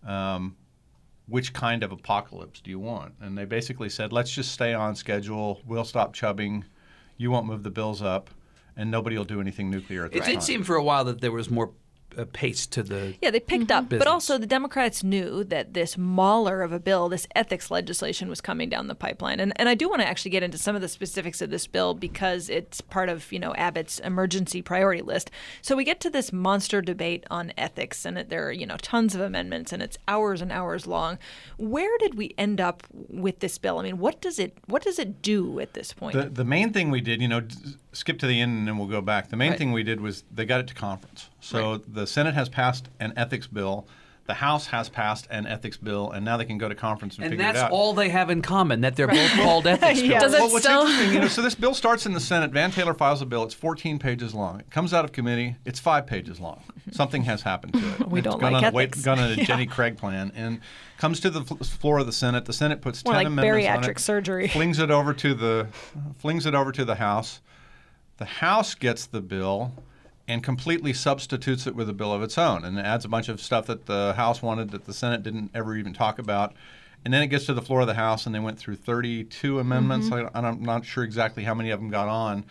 Um, 0.06 0.55
which 1.28 1.52
kind 1.52 1.82
of 1.82 1.93
apocalypse 1.93 2.61
do 2.61 2.70
you 2.70 2.78
want? 2.78 3.14
And 3.20 3.37
they 3.37 3.44
basically 3.44 3.88
said, 3.88 4.12
let's 4.12 4.31
just 4.31 4.52
stay 4.52 4.75
on 4.75 4.94
schedule. 4.94 5.61
We'll 5.67 5.84
stop 5.84 6.14
chubbing. 6.14 6.64
You 7.17 7.31
won't 7.31 7.46
move 7.46 7.62
the 7.62 7.70
bills 7.70 8.02
up, 8.02 8.31
and 8.76 8.90
nobody 8.90 9.17
will 9.17 9.25
do 9.25 9.40
anything 9.40 9.70
nuclear 9.70 10.05
at 10.05 10.14
it 10.14 10.20
time. 10.20 10.34
did 10.34 10.43
seem 10.43 10.62
for 10.62 10.76
a 10.76 10.82
while 10.82 11.05
that 11.05 11.20
there 11.20 11.32
was 11.32 11.50
more 11.50 11.73
uh, 12.17 12.25
pace 12.33 12.67
to 12.69 12.83
the. 12.83 13.15
Yeah, 13.21 13.31
they 13.31 13.41
picked 13.41 13.71
up. 13.71 13.89
Business. 13.89 14.05
But 14.05 14.11
also, 14.11 14.39
the 14.39 14.47
Democrats 14.47 15.03
knew 15.05 15.45
that 15.45 15.75
this 15.75 15.97
mauler 15.99 16.63
of 16.63 16.73
a 16.73 16.79
bill, 16.79 17.09
this 17.09 17.27
ethics 17.35 17.71
legislation, 17.71 18.29
was 18.29 18.41
coming 18.41 18.69
down 18.69 18.87
the 18.89 18.95
pipeline. 18.95 19.41
And, 19.41 19.53
and 19.57 19.69
I 19.69 19.75
do 19.75 19.89
want 19.89 20.03
to 20.03 20.09
actually 20.09 20.31
get 20.31 20.43
into 20.43 20.59
some 20.59 20.75
of 20.75 20.83
the 20.83 20.89
specifics 20.89 21.41
of 21.41 21.51
this 21.51 21.67
bill 21.67 21.95
because 21.95 22.49
it's 22.49 22.81
part 22.81 23.09
of, 23.09 23.31
you 23.33 23.39
know, 23.39 23.55
Abbott's 23.55 23.99
emergency 24.01 24.63
priority 24.63 25.03
list. 25.03 25.31
So 25.63 25.77
we 25.77 25.85
get 25.85 26.01
to 26.01 26.11
this 26.11 26.33
monster 26.33 26.81
debate 26.83 27.25
on 27.31 27.53
ethics, 27.57 28.05
and 28.05 28.19
it, 28.19 28.29
there 28.29 28.47
are, 28.49 28.53
you 28.53 28.67
know, 28.67 28.77
tons 28.79 29.15
of 29.15 29.21
amendments, 29.21 29.73
and 29.73 29.83
it's 29.83 29.99
hours 30.09 30.41
and 30.41 30.51
hours 30.53 30.87
long. 30.87 31.19
Where 31.59 31.97
did 31.99 32.15
we 32.17 32.35
end 32.39 32.61
up 32.61 32.83
with 32.93 33.41
this 33.41 33.59
bill? 33.59 33.79
I 33.79 33.83
mean, 33.83 33.99
what 33.99 34.21
does 34.21 34.39
it 34.39 34.57
what 34.67 34.83
does 34.83 34.99
it 34.99 35.23
do 35.23 35.61
at 35.61 35.75
this 35.75 35.93
point? 35.93 36.15
The, 36.17 36.29
the 36.29 36.45
main 36.45 36.73
thing 36.73 36.91
we 36.91 37.01
did, 37.01 37.21
you 37.21 37.29
know, 37.29 37.41
d- 37.41 37.57
skip 37.93 38.19
to 38.21 38.27
the 38.27 38.41
end 38.41 38.59
and 38.59 38.69
then 38.69 38.79
we'll 38.79 38.89
go 38.89 39.01
back. 39.01 39.29
The 39.31 39.37
main 39.37 39.51
Right. 39.51 39.59
thing 39.59 39.73
we 39.73 39.83
did 39.83 40.01
was 40.01 40.25
they 40.33 40.45
got 40.45 40.61
it 40.61 40.67
to 40.69 40.75
conference. 40.75 41.31
So 41.47 41.79
the 41.79 42.07
Senate 42.07 42.35
has 42.35 42.49
passed 42.49 42.89
an 43.01 43.13
ethics 43.17 43.47
bill, 43.47 43.87
the 44.27 44.35
House 44.35 44.67
has 44.67 44.89
passed 44.89 45.29
an 45.31 45.47
ethics 45.47 45.77
bill, 45.77 46.11
and 46.11 46.25
now 46.25 46.37
they 46.37 46.45
can 46.45 46.59
go 46.59 46.69
to 46.69 46.75
conference 46.75 47.15
and, 47.15 47.27
And 47.27 47.33
figure 47.35 47.45
it 47.45 47.47
out. 47.51 47.55
And 47.55 47.63
that's 47.67 47.73
all 47.73 47.93
they 47.95 48.09
have 48.09 48.29
in 48.29 48.43
common 48.43 48.81
that 48.81 48.97
they're 48.97 49.07
both 49.07 49.31
called 49.37 49.67
ethics 49.69 50.03
Yeah. 50.03 50.19
bills. 50.19 50.23
Does 50.23 50.35
it 50.35 50.41
well, 50.41 50.51
what's 50.53 50.65
still- 50.65 50.81
interesting, 50.81 51.13
you 51.15 51.21
know, 51.21 51.29
so 51.29 51.43
this 51.49 51.55
bill 51.55 51.75
starts 51.75 52.07
in 52.07 52.13
the 52.13 52.19
Senate. 52.19 52.51
Van 52.51 52.73
Taylor 52.73 52.93
files 52.93 53.23
a 53.23 53.27
bill. 53.27 53.45
It's 53.45 53.55
14 53.55 54.01
pages 54.01 54.35
long. 54.35 54.59
It 54.59 54.69
comes 54.71 54.93
out 54.93 55.05
of 55.05 55.13
committee. 55.13 55.55
It's 55.65 55.79
five 55.79 56.09
pages 56.09 56.41
long. 56.41 56.65
Something 56.91 57.23
has 57.23 57.43
happened 57.43 57.75
to 57.75 57.79
it. 57.79 58.09
We 58.09 58.19
It's 58.19 58.25
don't 58.25 58.41
gone 58.41 58.53
like 58.55 58.65
on 58.65 58.73
a, 58.73 58.75
wait, 58.75 58.89
ethics. 58.89 59.05
gone 59.05 59.21
on 59.21 59.31
a 59.31 59.37
Jenny 59.37 59.67
Craig 59.67 59.97
plan 59.97 60.33
and 60.35 60.59
comes 60.99 61.21
to 61.21 61.31
the 61.31 61.43
floor 61.45 61.99
of 62.01 62.07
the 62.07 62.13
Senate. 62.13 62.47
The 62.47 62.53
Senate 62.53 62.81
puts 62.81 63.05
More 63.05 63.15
10 63.15 63.19
like 63.19 63.27
amendments 63.29 63.69
on 63.69 63.83
bariatric 63.85 63.97
it, 63.97 64.01
surgery. 64.01 64.49
flings 64.49 64.81
it 64.81 64.91
over 64.91 65.15
to 65.15 65.35
the 65.35 65.69
flings 66.19 66.47
it 66.47 66.55
over 66.57 66.73
to 66.73 66.85
the 66.85 66.97
House. 66.97 67.41
The 68.17 68.25
House 68.25 68.75
gets 68.75 69.07
the 69.07 69.21
bill 69.21 69.73
and 70.28 70.43
completely 70.43 70.93
substitutes 70.93 71.67
it 71.67 71.75
with 71.75 71.88
a 71.88 71.93
bill 71.93 72.12
of 72.12 72.23
its 72.23 72.37
own 72.37 72.64
and 72.64 72.78
adds 72.78 73.05
a 73.05 73.08
bunch 73.08 73.28
of 73.28 73.40
stuff 73.40 73.67
that 73.67 73.87
the 73.87 74.14
House 74.14 74.43
wanted 74.43 74.70
that 74.70 74.84
the 74.84 74.94
Senate 74.94 75.23
didn't 75.23 75.50
ever 75.55 75.76
even 75.76 75.93
talk 75.93 76.19
about. 76.19 76.55
And 77.05 77.14
then 77.14 77.23
it 77.23 77.28
gets 77.28 77.46
to 77.46 77.55
the 77.55 77.62
floor 77.62 77.82
of 77.82 77.87
the 77.87 77.94
House 77.94 78.26
and 78.26 78.34
they 78.34 78.40
went 78.40 78.58
through 78.58 78.76
32 78.76 79.61
amendments. 79.61 80.11
I, 80.11 80.28
I'm 80.34 80.62
not 80.62 80.84
sure 80.84 81.05
exactly 81.05 81.44
how 81.44 81.55
many 81.55 81.70
of 81.70 81.78
them 81.78 81.90
got 81.90 82.08
on. 82.08 82.44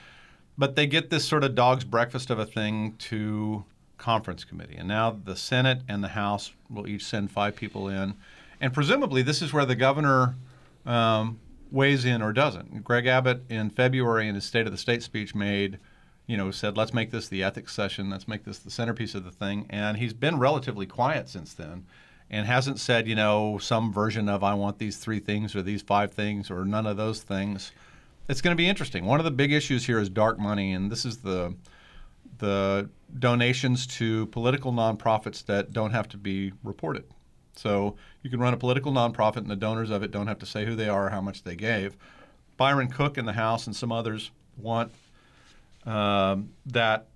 But 0.57 0.77
they 0.77 0.87
get 0.87 1.09
this 1.09 1.25
sort 1.25 1.43
of 1.43 1.55
dog's 1.55 1.83
breakfast 1.83 2.29
of 2.29 2.39
a 2.39 2.45
thing 2.45 2.95
to 2.99 3.65
conference 3.97 4.45
committee. 4.45 4.75
And 4.77 4.87
now 4.87 5.19
the 5.23 5.35
Senate 5.35 5.81
and 5.89 6.01
the 6.01 6.09
House 6.09 6.53
will 6.69 6.87
each 6.87 7.03
send 7.05 7.31
five 7.31 7.55
people 7.57 7.89
in. 7.89 8.15
And 8.61 8.73
presumably, 8.73 9.21
this 9.21 9.41
is 9.41 9.51
where 9.51 9.65
the 9.65 9.75
governor 9.75 10.35
um, 10.85 11.39
weighs 11.71 12.05
in 12.05 12.21
or 12.21 12.31
doesn't. 12.31 12.83
Greg 12.83 13.05
Abbott 13.05 13.43
in 13.49 13.69
February 13.69 14.29
in 14.29 14.35
his 14.35 14.45
State 14.45 14.65
of 14.65 14.71
the 14.71 14.77
State 14.77 15.03
speech 15.03 15.35
made, 15.35 15.77
you 16.27 16.37
know, 16.37 16.51
said, 16.51 16.77
let's 16.77 16.93
make 16.93 17.11
this 17.11 17.27
the 17.27 17.43
ethics 17.43 17.73
session, 17.73 18.09
let's 18.09 18.27
make 18.27 18.43
this 18.43 18.59
the 18.59 18.71
centerpiece 18.71 19.15
of 19.15 19.23
the 19.23 19.31
thing. 19.31 19.65
And 19.69 19.97
he's 19.97 20.13
been 20.13 20.39
relatively 20.39 20.85
quiet 20.85 21.29
since 21.29 21.53
then 21.53 21.85
and 22.29 22.47
hasn't 22.47 22.79
said, 22.79 23.07
you 23.07 23.15
know, 23.15 23.57
some 23.59 23.93
version 23.93 24.27
of 24.27 24.43
I 24.43 24.53
want 24.53 24.79
these 24.79 24.97
three 24.97 25.19
things 25.19 25.55
or 25.55 25.61
these 25.61 25.81
five 25.81 26.11
things 26.11 26.49
or 26.49 26.65
none 26.65 26.87
of 26.87 26.97
those 26.97 27.21
things. 27.21 27.71
It's 28.27 28.41
going 28.41 28.55
to 28.55 28.61
be 28.61 28.67
interesting. 28.67 29.05
One 29.05 29.19
of 29.19 29.25
the 29.25 29.31
big 29.31 29.51
issues 29.51 29.85
here 29.85 29.99
is 29.99 30.09
dark 30.09 30.39
money, 30.39 30.73
and 30.73 30.91
this 30.91 31.05
is 31.05 31.17
the 31.17 31.55
the 32.39 32.89
donations 33.17 33.87
to 33.87 34.25
political 34.27 34.73
nonprofits 34.73 35.45
that 35.45 35.71
don't 35.71 35.91
have 35.91 36.09
to 36.09 36.17
be 36.17 36.51
reported. 36.63 37.05
So 37.55 37.95
you 38.23 38.29
can 38.29 38.39
run 38.39 38.53
a 38.53 38.57
political 38.57 38.91
nonprofit, 38.91 39.37
and 39.37 39.49
the 39.49 39.55
donors 39.55 39.91
of 39.91 40.03
it 40.03 40.11
don't 40.11 40.27
have 40.27 40.39
to 40.39 40.45
say 40.45 40.65
who 40.65 40.75
they 40.75 40.89
are 40.89 41.05
or 41.05 41.09
how 41.11 41.21
much 41.21 41.43
they 41.43 41.55
gave. 41.55 41.95
Byron 42.57 42.89
Cook 42.89 43.17
in 43.17 43.25
the 43.25 43.33
House 43.33 43.67
and 43.67 43.75
some 43.75 43.91
others 43.91 44.31
want 44.57 44.91
um, 45.85 46.49
that 46.67 47.07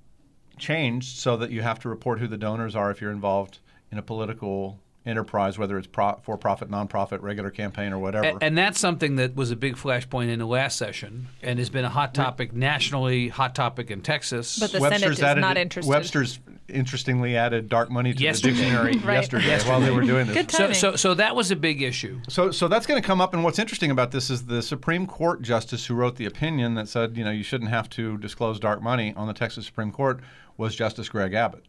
changed 0.58 1.18
so 1.18 1.38
that 1.38 1.52
you 1.52 1.62
have 1.62 1.80
to 1.80 1.90
report 1.90 2.20
who 2.20 2.28
the 2.28 2.38
donors 2.38 2.76
are 2.76 2.92
if 2.92 3.02
you're 3.02 3.12
involved 3.12 3.60
in 3.92 3.98
a 3.98 4.02
political 4.02 4.80
enterprise, 5.06 5.58
whether 5.58 5.78
it's 5.78 5.88
pro- 5.88 6.20
for-profit, 6.22 6.70
nonprofit, 6.70 7.22
regular 7.22 7.50
campaign, 7.50 7.94
or 7.94 7.98
whatever. 7.98 8.38
A- 8.38 8.44
And 8.44 8.58
that's 8.58 8.80
something 8.80 9.16
that 9.16 9.36
was 9.36 9.50
a 9.50 9.56
big 9.56 9.76
flashpoint 9.76 10.28
in 10.30 10.38
the 10.40 10.46
last 10.46 10.78
session 10.78 11.28
and 11.42 11.58
has 11.58 11.70
been 11.70 11.86
a 11.86 11.90
hot 11.90 12.14
topic 12.14 12.54
nationally, 12.54 13.30
hot 13.30 13.56
topic 13.56 13.90
in 13.90 14.02
Texas. 14.02 14.60
But 14.60 14.72
the 14.72 14.80
Senate 14.82 15.04
is 15.12 15.24
added 15.24 15.42
not 15.42 15.58
interested. 15.58 15.90
Webster's 15.90 16.40
interestingly 16.70 17.36
added 17.36 17.70
dark 17.70 17.90
money 17.92 18.14
to 18.14 18.22
Yesterday. 18.24 18.54
the 18.54 18.62
dictionary 18.62 18.92
Right. 19.04 19.14
yesterday, 19.16 19.60
while 19.68 19.80
they 19.82 19.92
were 19.92 20.02
doing 20.02 20.28
this. 20.28 20.36
Good 20.36 20.52
so, 20.52 20.72
so, 20.74 20.96
so 20.96 21.14
that 21.16 21.36
was 21.36 21.52
a 21.52 21.56
big 21.56 21.82
issue. 21.82 22.20
So, 22.30 22.52
so 22.52 22.68
that's 22.68 22.86
going 22.86 23.02
to 23.02 23.06
come 23.06 23.20
up. 23.22 23.34
And 23.34 23.44
what's 23.44 23.60
interesting 23.60 23.92
about 23.92 24.12
this 24.12 24.30
is 24.30 24.46
the 24.46 24.62
Supreme 24.62 25.06
Court 25.08 25.42
justice 25.42 25.86
who 25.86 25.94
wrote 25.96 26.16
the 26.16 26.26
opinion 26.26 26.76
that 26.76 26.88
said, 26.88 27.18
you 27.18 27.24
know, 27.24 27.32
you 27.32 27.44
shouldn't 27.44 27.70
have 27.70 27.90
to 27.92 28.18
disclose 28.18 28.60
dark 28.60 28.82
money 28.82 29.14
on 29.16 29.28
the 29.28 29.34
Texas 29.34 29.66
Supreme 29.66 29.92
Court 29.92 30.20
was 30.58 30.76
Justice 30.76 31.10
Greg 31.10 31.34
Abbott, 31.34 31.66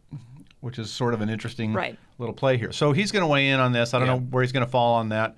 which 0.59 0.77
is 0.77 0.91
sort 0.91 1.13
of 1.13 1.21
an 1.21 1.29
interesting 1.29 1.73
Right. 1.73 1.97
little 2.17 2.35
play 2.35 2.57
here. 2.57 2.71
So 2.71 2.91
he's 2.91 3.11
going 3.11 3.21
to 3.23 3.27
weigh 3.27 3.49
in 3.49 3.59
on 3.59 3.71
this. 3.71 3.93
I 3.93 3.99
don't 3.99 4.07
Yeah. 4.07 4.13
know 4.15 4.19
where 4.19 4.43
he's 4.43 4.51
going 4.51 4.65
to 4.65 4.71
fall 4.71 4.95
on 4.95 5.09
that. 5.09 5.35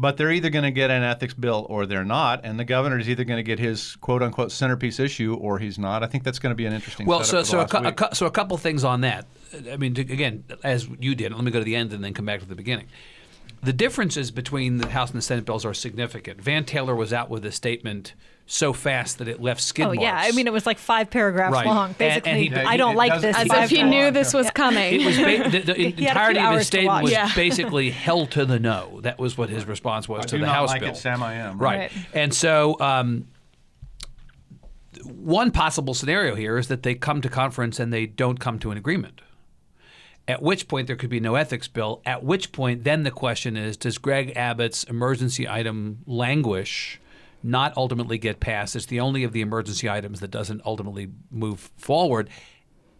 But 0.00 0.16
they're 0.16 0.30
either 0.30 0.48
going 0.48 0.62
to 0.62 0.70
get 0.70 0.92
an 0.92 1.02
ethics 1.02 1.34
bill 1.34 1.66
or 1.68 1.84
they're 1.84 2.04
not, 2.04 2.44
and 2.44 2.56
the 2.56 2.64
governor 2.64 3.00
is 3.00 3.08
either 3.08 3.24
going 3.24 3.38
to 3.38 3.42
get 3.42 3.58
his 3.58 3.96
"quote 3.96 4.22
unquote" 4.22 4.52
centerpiece 4.52 5.00
issue 5.00 5.34
or 5.34 5.58
he's 5.58 5.76
not. 5.76 6.04
I 6.04 6.06
think 6.06 6.22
that's 6.22 6.38
going 6.38 6.52
to 6.52 6.56
be 6.56 6.66
an 6.66 6.72
interesting. 6.72 7.04
Well, 7.04 7.24
so 7.24 7.42
so 7.42 7.58
a, 7.60 7.66
cou- 7.66 7.84
a, 7.84 7.92
cou- 7.92 8.14
so 8.14 8.26
a 8.26 8.30
couple 8.30 8.56
things 8.58 8.84
on 8.84 9.00
that. 9.00 9.26
I 9.72 9.76
mean, 9.76 9.94
to, 9.94 10.02
again, 10.02 10.44
as 10.62 10.86
you 11.00 11.16
did, 11.16 11.32
let 11.32 11.42
me 11.42 11.50
go 11.50 11.58
to 11.58 11.64
the 11.64 11.74
end 11.74 11.92
and 11.92 12.04
then 12.04 12.14
come 12.14 12.26
back 12.26 12.38
to 12.40 12.46
the 12.46 12.54
beginning. 12.54 12.86
the 13.60 13.72
differences 13.72 14.30
between 14.30 14.76
the 14.78 14.88
House 14.90 15.10
and 15.10 15.18
the 15.18 15.22
Senate 15.22 15.44
bills 15.44 15.64
are 15.64 15.74
significant. 15.74 16.40
Van 16.40 16.64
Taylor 16.64 16.94
was 16.94 17.12
out 17.12 17.28
with 17.28 17.44
a 17.44 17.50
statement 17.50 18.14
so 18.50 18.72
fast 18.72 19.18
that 19.18 19.28
it 19.28 19.42
left 19.42 19.60
skid 19.60 19.84
Oh 19.84 19.88
marks. 19.88 20.00
yeah, 20.00 20.16
I 20.18 20.32
mean 20.32 20.46
it 20.46 20.52
was 20.54 20.64
like 20.64 20.78
five 20.78 21.10
paragraphs 21.10 21.52
Right. 21.52 21.66
long. 21.66 21.94
Basically, 21.98 22.30
and 22.30 22.40
he- 22.40 22.48
Yeah, 22.48 22.64
I 22.66 22.78
don't 22.78 22.96
like 22.96 23.20
this. 23.20 23.36
As 23.36 23.46
if 23.46 23.68
he 23.70 23.82
knew 23.82 24.06
on. 24.06 24.14
this 24.14 24.32
was 24.32 24.50
coming. 24.52 25.00
It 25.02 25.04
was 25.04 25.16
ba- 25.18 25.50
the, 25.50 25.72
the 25.72 25.74
He 25.74 25.82
had 25.84 25.92
a 25.92 25.96
few 25.96 26.08
entirety 26.08 26.40
of 26.40 26.54
his 26.54 26.66
statement 26.66 27.02
was. 27.02 27.12
Yeah. 27.12 27.30
basically 27.36 27.90
hell 27.90 28.26
to 28.28 28.46
the 28.46 28.58
no. 28.58 29.00
That 29.02 29.18
was 29.18 29.36
what 29.36 29.50
his 29.50 29.66
response 29.66 30.08
was 30.08 30.20
I 30.20 30.22
to 30.28 30.36
do 30.36 30.38
the 30.40 30.46
not 30.46 30.54
House 30.54 30.68
like 30.70 30.80
bill. 30.80 30.90
it, 30.92 30.96
Sam, 30.96 31.22
I 31.22 31.34
am. 31.34 31.58
Right. 31.58 31.78
Right. 31.78 31.92
And 32.14 32.32
so, 32.32 32.80
um, 32.80 33.26
one 35.04 35.50
possible 35.50 35.94
scenario 35.94 36.34
here 36.34 36.58
is 36.58 36.68
that 36.68 36.82
they 36.82 36.94
come 36.94 37.20
to 37.20 37.28
conference 37.28 37.78
and 37.78 37.92
they 37.92 38.06
don't 38.06 38.40
come 38.40 38.58
to 38.60 38.70
an 38.70 38.78
agreement. 38.78 39.20
At 40.26 40.42
which 40.42 40.68
point 40.68 40.86
there 40.86 40.96
could 40.96 41.08
be 41.10 41.20
no 41.20 41.36
ethics 41.36 41.68
bill. 41.68 42.02
At 42.04 42.22
which 42.22 42.52
point, 42.52 42.84
then 42.84 43.02
the 43.02 43.10
question 43.10 43.56
is: 43.56 43.76
Does 43.76 43.96
Greg 43.98 44.32
Abbott's 44.36 44.84
emergency 44.84 45.48
item 45.48 45.98
languish, 46.06 47.00
not 47.42 47.76
ultimately 47.76 48.18
get 48.18 48.40
passed? 48.40 48.76
It's 48.76 48.86
the 48.86 49.00
only 49.00 49.24
of 49.24 49.32
the 49.32 49.40
emergency 49.40 49.88
items 49.88 50.20
that 50.20 50.30
doesn't 50.30 50.62
ultimately 50.64 51.08
move 51.30 51.70
forward, 51.76 52.28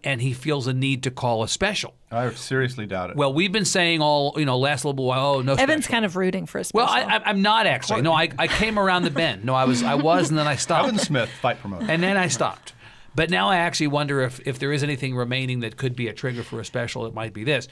and 0.05 0.23
he 0.23 0.33
feels 0.33 0.67
a 0.67 0.73
need 0.73 1.03
to 1.03 1.11
call 1.11 1.43
a 1.43 1.49
special. 1.49 1.95
I 2.11 2.31
seriously 2.31 2.87
doubt 2.87 3.11
it. 3.11 3.17
Well, 3.17 3.33
we've 3.35 3.53
been 3.53 3.65
saying 3.65 4.01
all 4.01 4.35
you 4.37 4.45
know 4.45 4.57
last 4.59 4.85
little 4.85 5.05
while. 5.05 5.37
Oh 5.37 5.41
no, 5.43 5.55
Evan's 5.55 5.85
special. 5.85 5.93
kind 5.93 6.05
of 6.05 6.17
rooting 6.17 6.47
for 6.47 6.59
a 6.59 6.65
special. 6.65 6.87
Well, 6.87 6.95
I, 6.95 7.17
I, 7.17 7.23
I'm 7.27 7.43
not 7.43 7.67
actually. 7.67 8.03
No, 8.03 8.13
I, 8.13 8.29
I 8.39 8.47
came 8.47 8.79
around 8.79 9.03
the 9.03 9.11
bend. 9.11 9.45
No, 9.45 9.55
I 9.55 9.65
was 9.65 9.83
I 9.83 9.95
was, 9.95 10.31
and 10.31 10.39
then 10.39 10.47
I 10.47 10.57
stopped. 10.57 10.89
Evan 10.89 10.99
Smith, 10.99 11.29
fight 11.43 11.59
promoter. 11.61 11.87
And 11.91 12.03
then 12.03 12.17
I 12.17 12.29
stopped. 12.29 12.73
But 13.19 13.31
now 13.31 13.49
I 13.49 13.57
actually 13.57 13.89
wonder 13.89 14.21
if, 14.21 14.39
if 14.47 14.61
there 14.61 14.73
is 14.73 14.85
anything 14.85 15.17
remaining 15.17 15.59
that 15.61 15.77
could 15.77 15.97
be 15.97 16.07
a 16.07 16.13
trigger 16.13 16.45
for 16.45 16.61
a 16.61 16.65
special, 16.65 17.05
it 17.05 17.15
might 17.15 17.33
be 17.33 17.43
this. 17.43 17.67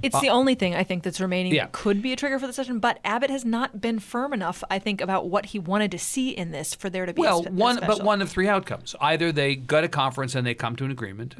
It's 0.00 0.14
uh, 0.14 0.20
the 0.20 0.28
only 0.28 0.54
thing 0.54 0.76
I 0.76 0.84
think 0.84 1.02
that's 1.02 1.20
remaining 1.20 1.52
yeah. 1.52 1.64
that 1.64 1.72
could 1.72 2.00
be 2.02 2.12
a 2.12 2.16
trigger 2.16 2.38
for 2.38 2.46
the 2.46 2.52
session. 2.52 2.78
But 2.78 3.00
Abbott 3.04 3.28
has 3.28 3.44
not 3.44 3.80
been 3.80 3.98
firm 3.98 4.32
enough, 4.32 4.62
I 4.70 4.78
think, 4.78 5.00
about 5.00 5.28
what 5.28 5.46
he 5.46 5.58
wanted 5.58 5.90
to 5.90 5.98
see 5.98 6.28
in 6.30 6.52
this 6.52 6.72
for 6.72 6.88
there 6.88 7.04
to 7.04 7.12
be 7.12 7.20
Well, 7.20 7.40
a, 7.40 7.42
spe- 7.42 7.50
one 7.50 7.74
but 7.80 7.84
special. 7.86 8.04
one 8.04 8.22
of 8.22 8.30
three 8.30 8.46
outcomes. 8.46 8.94
Either 9.00 9.32
they 9.32 9.56
go 9.56 9.80
to 9.80 9.86
a 9.86 9.90
conference 9.90 10.36
and 10.36 10.46
they 10.46 10.54
come 10.54 10.76
to 10.76 10.84
an 10.84 10.92
agreement. 10.92 11.34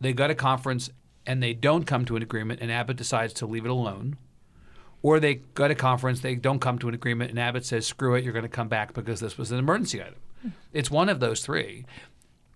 They 0.00 0.12
go 0.12 0.26
to 0.26 0.32
a 0.32 0.34
conference 0.34 0.90
and 1.24 1.40
they 1.40 1.54
don't 1.54 1.84
come 1.84 2.04
to 2.06 2.16
an 2.16 2.24
agreement 2.24 2.58
and 2.60 2.72
Abbott 2.72 2.96
decides 2.96 3.32
to 3.34 3.46
leave 3.46 3.64
it 3.64 3.70
alone. 3.70 4.16
Or 5.02 5.20
they 5.20 5.34
go 5.54 5.68
to 5.68 5.74
a 5.74 5.76
conference, 5.76 6.22
they 6.22 6.34
don't 6.34 6.58
come 6.58 6.80
to 6.80 6.88
an 6.88 6.94
agreement, 6.94 7.30
and 7.30 7.38
Abbott 7.38 7.64
says, 7.64 7.86
"Screw 7.86 8.16
it, 8.16 8.24
you're 8.24 8.34
going 8.34 8.42
to 8.42 8.50
come 8.50 8.68
back 8.68 8.92
because 8.94 9.20
this 9.20 9.38
was 9.38 9.50
an 9.52 9.58
emergency 9.58 10.02
item." 10.02 10.16
Hmm. 10.42 10.48
It's 10.72 10.90
one 10.90 11.08
of 11.08 11.20
those 11.20 11.40
three. 11.40 11.86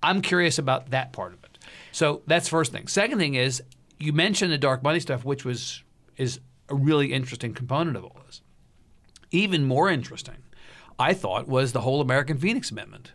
I'm 0.04 0.22
curious 0.22 0.58
about 0.58 0.90
that 0.90 1.12
part 1.12 1.32
of 1.32 1.42
it. 1.44 1.58
So 1.92 2.22
that's 2.26 2.48
first 2.48 2.72
thing. 2.72 2.86
Second 2.88 3.18
thing 3.18 3.34
is 3.34 3.62
you 3.98 4.12
mentioned 4.12 4.52
the 4.52 4.58
dark 4.58 4.82
money 4.82 5.00
stuff, 5.00 5.24
which 5.24 5.44
was 5.44 5.82
is 6.16 6.40
a 6.68 6.74
really 6.74 7.12
interesting 7.12 7.54
component 7.54 7.96
of 7.96 8.04
all 8.04 8.16
this. 8.26 8.40
Even 9.30 9.64
more 9.64 9.90
interesting, 9.90 10.36
I 10.98 11.12
thought, 11.14 11.48
was 11.48 11.72
the 11.72 11.80
whole 11.80 12.00
American 12.00 12.38
Phoenix 12.38 12.70
Amendment. 12.70 13.12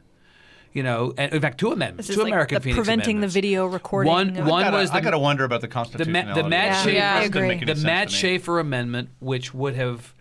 You 0.72 0.84
know, 0.84 1.13
and 1.17 1.34
in 1.34 1.41
fact, 1.41 1.60
two 1.60 1.72
amendments, 1.72 2.08
This 2.08 2.12
is 2.12 2.17
two 2.17 2.24
like 2.24 2.31
American 2.31 2.55
the 2.55 2.62
Phoenix 2.62 2.75
preventing 2.77 3.22
the 3.22 3.27
video 3.27 3.65
recording 3.65 4.12
One, 4.12 4.38
of- 4.38 4.46
one 4.46 4.63
gotta, 4.65 4.77
was 4.77 4.91
the, 4.91 4.98
I 4.98 5.01
got 5.01 5.12
to 5.12 5.19
wonder 5.19 5.43
about 5.43 5.62
the 5.62 5.67
the, 5.67 5.74
constitutionality. 5.74 6.29
Ma- 6.29 6.43
the 6.43 6.48
Matt 6.50 6.65
Yeah. 6.67 6.84
Schaefer, 6.84 6.96
Yeah, 6.96 7.15
I 7.15 7.22
agree. 7.24 7.63
the 7.65 7.75
Matt. 7.75 8.12
Schaefer 8.12 8.60
amendment, 8.60 9.10
which 9.19 9.51
would 9.51 9.74
have 9.75 10.13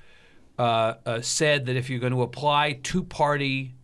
uh, 0.58 0.94
uh, 1.04 1.20
said 1.20 1.66
that 1.66 1.76
if 1.76 1.90
you're 1.90 2.00
going 2.00 2.14
to 2.14 2.22
apply 2.22 2.80
two-party, 2.82 3.74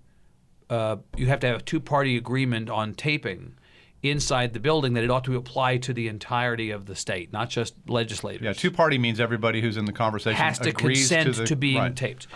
uh, 0.75 0.97
you 1.17 1.27
have 1.27 1.41
to 1.41 1.47
have 1.47 1.61
a 1.61 1.63
two-party 1.63 2.17
agreement 2.17 2.69
on 2.69 2.95
taping 2.95 3.55
inside 4.03 4.53
the 4.53 4.61
building. 4.61 4.95
That 4.95 5.05
it 5.05 5.11
ought 5.11 5.25
to 5.25 5.37
apply 5.37 5.79
to 5.79 5.93
the 5.93 6.09
entirety 6.09 6.71
of 6.71 6.87
the 6.87 6.97
state, 6.97 7.33
not 7.33 7.51
just 7.51 7.75
legislators. 7.89 8.43
Yeah, 8.43 8.53
two 8.53 8.71
party 8.71 8.99
means 8.99 9.21
everybody 9.21 9.61
who's 9.61 9.77
in 9.77 9.85
the 9.85 9.93
conversation 9.93 10.37
has 10.37 10.59
to 10.61 10.71
agrees 10.71 11.09
consent 11.09 11.35
to, 11.37 11.45
the, 11.45 11.57
being 11.57 11.79
right. 11.79 11.97
taped. 11.97 12.27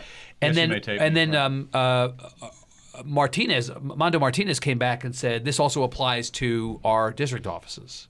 And 0.40 0.54
Yes, 0.54 0.68
then, 0.68 0.82
tape 0.82 1.00
and 1.00 1.14
me, 1.14 1.20
then 1.20 1.30
right. 1.30 1.38
um, 1.38 1.68
uh, 1.74 1.78
uh, 1.78 3.02
Martinez, 3.04 3.70
Mando 3.80 4.18
Martinez 4.18 4.60
came 4.60 4.78
back 4.78 5.04
and 5.04 5.14
said 5.14 5.44
this 5.44 5.60
also 5.60 5.82
applies 5.82 6.30
to 6.30 6.80
our 6.84 7.12
district 7.12 7.46
offices. 7.46 8.08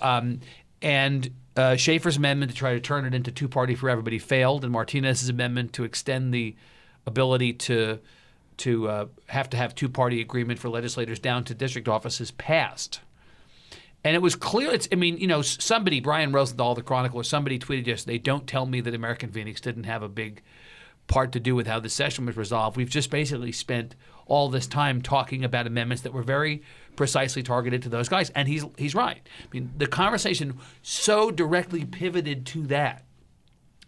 Um, 0.00 0.40
and 0.82 1.30
uh, 1.56 1.76
Schaefer's 1.76 2.16
amendment 2.16 2.50
to 2.52 2.56
try 2.56 2.72
to 2.72 2.80
turn 2.80 3.04
it 3.04 3.14
into 3.14 3.30
two 3.30 3.48
party 3.48 3.74
for 3.74 3.90
everybody 3.90 4.18
failed, 4.18 4.64
and 4.64 4.72
Martinez's 4.72 5.28
amendment 5.28 5.72
to 5.74 5.84
extend 5.84 6.32
the 6.32 6.54
ability 7.06 7.52
to 7.54 7.98
to 8.58 8.88
uh, 8.88 9.06
have 9.26 9.50
to 9.50 9.56
have 9.56 9.74
two 9.74 9.88
party 9.88 10.20
agreement 10.20 10.58
for 10.58 10.68
legislators 10.68 11.18
down 11.18 11.44
to 11.44 11.54
district 11.54 11.88
offices 11.88 12.30
passed. 12.32 13.00
And 14.04 14.14
it 14.14 14.22
was 14.22 14.36
clear. 14.36 14.70
It's. 14.70 14.88
I 14.92 14.94
mean, 14.96 15.18
you 15.18 15.26
know, 15.26 15.42
somebody, 15.42 16.00
Brian 16.00 16.32
Rosenthal, 16.32 16.74
the 16.74 16.82
Chronicle, 16.82 17.20
or 17.20 17.24
somebody 17.24 17.58
tweeted 17.58 17.86
yesterday. 17.86 18.18
Don't 18.18 18.46
tell 18.46 18.64
me 18.64 18.80
that 18.80 18.94
American 18.94 19.30
Phoenix 19.30 19.60
didn't 19.60 19.84
have 19.84 20.02
a 20.02 20.08
big 20.08 20.42
part 21.08 21.32
to 21.32 21.40
do 21.40 21.54
with 21.54 21.66
how 21.66 21.80
the 21.80 21.88
session 21.88 22.26
was 22.26 22.36
resolved. 22.36 22.76
We've 22.76 22.88
just 22.88 23.10
basically 23.10 23.50
spent 23.50 23.96
all 24.26 24.48
this 24.48 24.66
time 24.66 25.02
talking 25.02 25.42
about 25.42 25.66
amendments 25.66 26.02
that 26.02 26.12
were 26.12 26.22
very 26.22 26.62
precisely 26.94 27.42
targeted 27.42 27.82
to 27.82 27.88
those 27.88 28.08
guys, 28.08 28.30
and 28.30 28.46
he's 28.46 28.64
he's 28.76 28.94
right. 28.94 29.26
I 29.42 29.46
mean, 29.52 29.72
the 29.76 29.86
conversation 29.86 30.58
so 30.82 31.30
directly 31.30 31.84
pivoted 31.84 32.46
to 32.46 32.66
that 32.68 33.04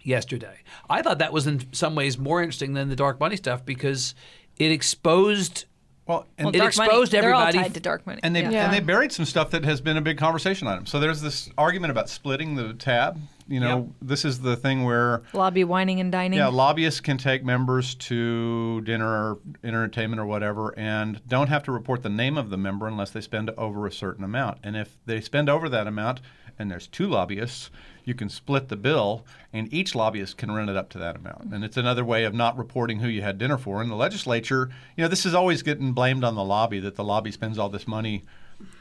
yesterday. 0.03 0.59
I 0.89 1.03
thought 1.03 1.19
that 1.19 1.33
was 1.33 1.47
in 1.47 1.73
some 1.73 1.95
ways 1.95 2.19
more 2.19 2.43
interesting 2.43 2.73
than 2.73 2.89
the 2.89 2.97
dark 2.97 3.21
money 3.21 3.37
stuff 3.37 3.65
because 3.65 4.15
it 4.61 4.71
exposed. 4.71 5.65
Well, 6.07 6.27
and 6.39 6.47
Well, 6.47 6.55
it 6.55 6.59
dark 6.59 6.77
money- 6.77 6.89
exposed 6.89 7.13
They're 7.13 7.33
all 7.35 7.43
everybody 7.43 7.59
tied 7.65 7.75
to 7.75 7.81
dark 7.81 8.05
money. 8.05 8.19
And 8.25 8.35
they 8.35 8.43
Yeah. 8.43 8.65
and 8.65 8.73
they 8.73 8.81
buried 8.81 9.13
some 9.13 9.25
stuff 9.25 9.51
that 9.51 9.65
has 9.65 9.81
been 9.81 9.97
a 9.97 10.01
big 10.01 10.19
conversation 10.19 10.67
item. 10.67 10.85
So 10.87 10.99
there's 10.99 11.21
this 11.21 11.51
argument 11.57 11.93
about 11.93 12.09
splitting 12.09 12.57
the 12.57 12.73
tab. 12.75 13.19
You 13.47 13.61
know, 13.61 13.77
Yep. 13.79 13.87
this 14.03 14.25
is 14.25 14.41
the 14.41 14.57
thing 14.57 14.85
where 14.85 15.23
lobby 15.33 15.63
whining 15.65 15.99
and 16.01 16.11
dining. 16.13 16.39
yeah, 16.39 16.49
lobbyists 16.49 17.01
can 17.01 17.17
take 17.19 17.45
members 17.45 17.95
to 17.97 18.81
dinner 18.83 19.07
or 19.09 19.39
entertainment 19.65 20.21
or 20.21 20.27
whatever, 20.27 20.77
and 20.79 21.21
don't 21.29 21.49
have 21.49 21.63
to 21.65 21.73
report 21.73 22.03
the 22.03 22.09
name 22.11 22.37
of 22.37 22.51
the 22.51 22.57
member 22.57 22.87
unless 22.89 23.11
they 23.11 23.21
spend 23.21 23.51
over 23.57 23.87
a 23.87 23.93
certain 23.93 24.25
amount. 24.25 24.59
And 24.65 24.77
if 24.77 24.97
they 25.07 25.21
spend 25.21 25.49
over 25.49 25.69
that 25.69 25.87
amount, 25.87 26.21
and 26.59 26.71
there's 26.71 26.87
two 26.87 27.09
lobbyists, 27.09 27.71
you 28.05 28.15
can 28.15 28.29
split 28.29 28.69
the 28.69 28.77
bill, 28.77 29.25
and 29.53 29.73
each 29.73 29.95
lobbyist 29.95 30.37
can 30.37 30.51
rent 30.51 30.71
it 30.71 30.77
up 30.77 30.89
to 30.91 30.99
that 30.99 31.17
amount. 31.17 31.53
And 31.53 31.65
it's 31.65 31.77
another 31.77 32.05
way 32.05 32.25
of 32.25 32.35
not 32.35 32.57
reporting 32.59 32.99
who 33.01 33.09
you 33.09 33.23
had 33.23 33.39
dinner 33.39 33.59
for. 33.59 33.81
And 33.83 33.91
the 33.91 33.97
legislature, 33.97 34.71
you 34.97 35.03
know, 35.03 35.09
this 35.09 35.25
is 35.27 35.35
always 35.35 35.63
getting 35.63 35.93
blamed 35.93 36.25
on 36.25 36.35
the 36.35 36.45
lobby 36.45 36.81
that 36.81 36.97
the 36.97 37.05
lobby 37.05 37.31
spends 37.33 37.59
all 37.59 37.69
this 37.69 37.87
money. 37.89 38.25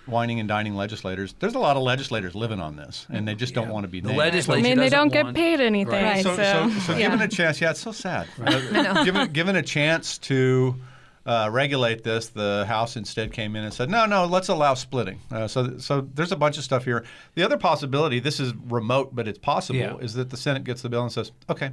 Whining 0.08 0.40
and 0.42 0.50
dining 0.50 0.76
legislators. 0.76 1.36
There's 1.40 1.54
a 1.56 1.60
lot 1.60 1.78
of 1.78 1.84
legislators 1.84 2.34
living 2.36 2.60
on 2.60 2.76
this, 2.76 3.06
and 3.10 3.26
they 3.28 3.36
just 3.36 3.54
don't 3.54 3.70
want 3.70 3.84
to 3.84 3.88
be 3.88 4.02
The 4.02 4.08
named. 4.08 4.18
legislature 4.18 4.60
I 4.60 4.62
mean, 4.64 4.78
they 4.78 4.90
doesn't 4.90 5.10
don't 5.12 5.26
get 5.26 5.36
paid 5.36 5.62
anything. 5.62 6.04
Right. 6.04 6.24
So, 6.24 6.36
So, 6.36 6.70
so, 6.70 6.80
so 6.80 6.92
yeah. 6.94 7.04
given 7.10 7.22
a 7.22 7.28
chance, 7.30 7.62
yeah, 7.62 7.70
it's 7.70 7.80
so 7.80 7.92
sad. 7.94 8.28
Uh, 8.44 9.04
given, 9.06 9.32
given 9.32 9.56
a 9.56 9.62
chance 9.62 10.18
to 10.18 10.76
uh, 11.30 11.48
regulate 11.52 12.04
this, 12.04 12.30
the 12.30 12.66
House 12.68 12.96
instead 12.98 13.32
came 13.32 13.56
in 13.56 13.64
and 13.64 13.72
said, 13.74 13.90
no, 13.90 14.06
no, 14.06 14.26
let's 14.26 14.48
allow 14.50 14.74
splitting. 14.74 15.20
Uh, 15.32 15.48
so, 15.48 15.78
so 15.78 16.02
there's 16.16 16.32
a 16.32 16.36
bunch 16.36 16.58
of 16.58 16.64
stuff 16.64 16.84
here. 16.86 17.06
The 17.36 17.44
other 17.44 17.58
possibility, 17.58 18.20
this 18.20 18.40
is 18.40 18.54
remote, 18.66 19.14
but 19.16 19.28
it's 19.28 19.38
possible, 19.38 19.80
Yeah. 19.80 19.98
is 19.98 20.16
that 20.16 20.32
the 20.32 20.38
Senate 20.38 20.64
gets 20.64 20.82
the 20.82 20.90
bill 20.90 21.04
and 21.04 21.12
says, 21.12 21.32
okay, 21.50 21.72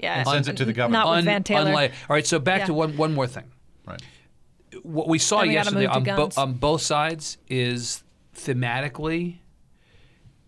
yeah, 0.00 0.18
and 0.18 0.26
sends 0.28 0.48
it 0.48 0.56
to 0.56 0.64
the 0.64 0.72
governor. 0.72 0.98
Not 0.98 1.08
with 1.10 1.18
Un- 1.18 1.24
Van 1.24 1.42
Taylor. 1.44 1.68
unlike- 1.68 1.92
all 2.08 2.14
right, 2.14 2.26
so 2.26 2.40
back 2.40 2.64
to 2.66 2.74
one 2.74 2.96
one 2.96 3.14
more 3.14 3.28
thing. 3.28 3.44
right. 3.86 4.02
What 4.82 5.06
we 5.06 5.18
saw 5.18 5.40
Then 5.40 5.48
we 5.48 5.54
yesterday 5.54 5.86
on, 5.86 6.02
bo- 6.02 6.30
on 6.36 6.54
both 6.54 6.80
sides 6.82 7.38
is 7.48 8.02
thematically, 8.34 9.36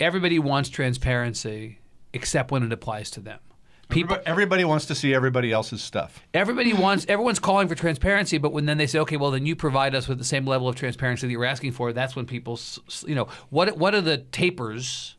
everybody 0.01 0.39
wants 0.41 0.69
transparency 0.71 1.79
except 2.13 2.51
when 2.51 2.63
it 2.65 2.73
applies 2.73 3.11
to 3.13 3.21
them. 3.21 3.39
People, 3.89 4.15
Everybody, 4.15 4.31
everybody 4.31 4.65
wants 4.65 4.87
to 4.87 4.95
see 4.95 5.15
everybody 5.15 5.53
else's 5.53 5.83
stuff. 5.83 6.23
everybody 6.33 6.73
wants, 6.73 7.07
everyone's 7.09 7.39
calling 7.39 7.69
for 7.69 7.75
transparency, 7.75 8.39
but 8.39 8.53
when 8.53 8.67
then 8.67 8.79
they 8.79 8.87
say, 8.87 8.99
okay, 9.01 9.17
well 9.17 9.31
then 9.31 9.47
you 9.47 9.55
provide 9.55 9.95
us 9.95 10.09
with 10.09 10.19
the 10.19 10.25
same 10.25 10.47
level 10.47 10.69
of 10.69 10.77
transparency 10.77 11.27
that 11.27 11.33
you're 11.33 11.45
asking 11.45 11.73
for, 11.73 11.93
that's 11.93 12.17
when 12.17 12.27
people, 12.27 12.59
you 13.07 13.15
know, 13.15 13.29
what 13.51 13.77
what 13.77 13.95
are 13.95 14.01
the 14.01 14.19
tapers, 14.19 15.17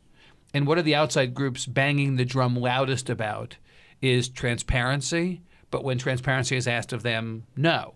and 0.52 0.66
what 0.66 0.78
are 0.78 0.82
the 0.82 0.94
outside 0.94 1.34
groups 1.34 1.66
banging 1.66 2.16
the 2.16 2.24
drum 2.24 2.56
loudest 2.56 3.10
about 3.10 3.56
is 4.00 4.28
transparency. 4.28 5.42
But 5.70 5.84
when 5.84 5.98
transparency 5.98 6.56
is 6.56 6.66
asked 6.68 6.92
of 6.92 7.02
them, 7.02 7.44
no. 7.56 7.94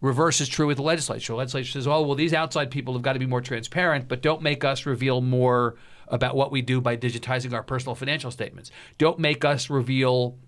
Reverse 0.00 0.40
is 0.40 0.48
true 0.48 0.66
with 0.66 0.76
the 0.76 0.82
legislature. 0.82 1.32
The 1.32 1.38
legislature 1.38 1.70
says, 1.70 1.86
oh, 1.86 2.02
well, 2.02 2.14
these 2.14 2.34
outside 2.34 2.70
people 2.70 2.92
have 2.92 3.02
got 3.02 3.14
to 3.14 3.18
be 3.18 3.26
more 3.26 3.40
transparent, 3.40 4.08
but 4.08 4.20
don't 4.20 4.42
make 4.42 4.64
us 4.64 4.84
reveal 4.84 5.20
more 5.20 5.76
about 6.08 6.36
what 6.36 6.50
we 6.50 6.62
do 6.62 6.80
by 6.80 6.96
digitizing 6.96 7.52
our 7.52 7.62
personal 7.62 7.94
financial 7.94 8.30
statements. 8.30 8.70
Don't 8.98 9.18
make 9.18 9.44
us 9.44 9.70
reveal 9.70 10.38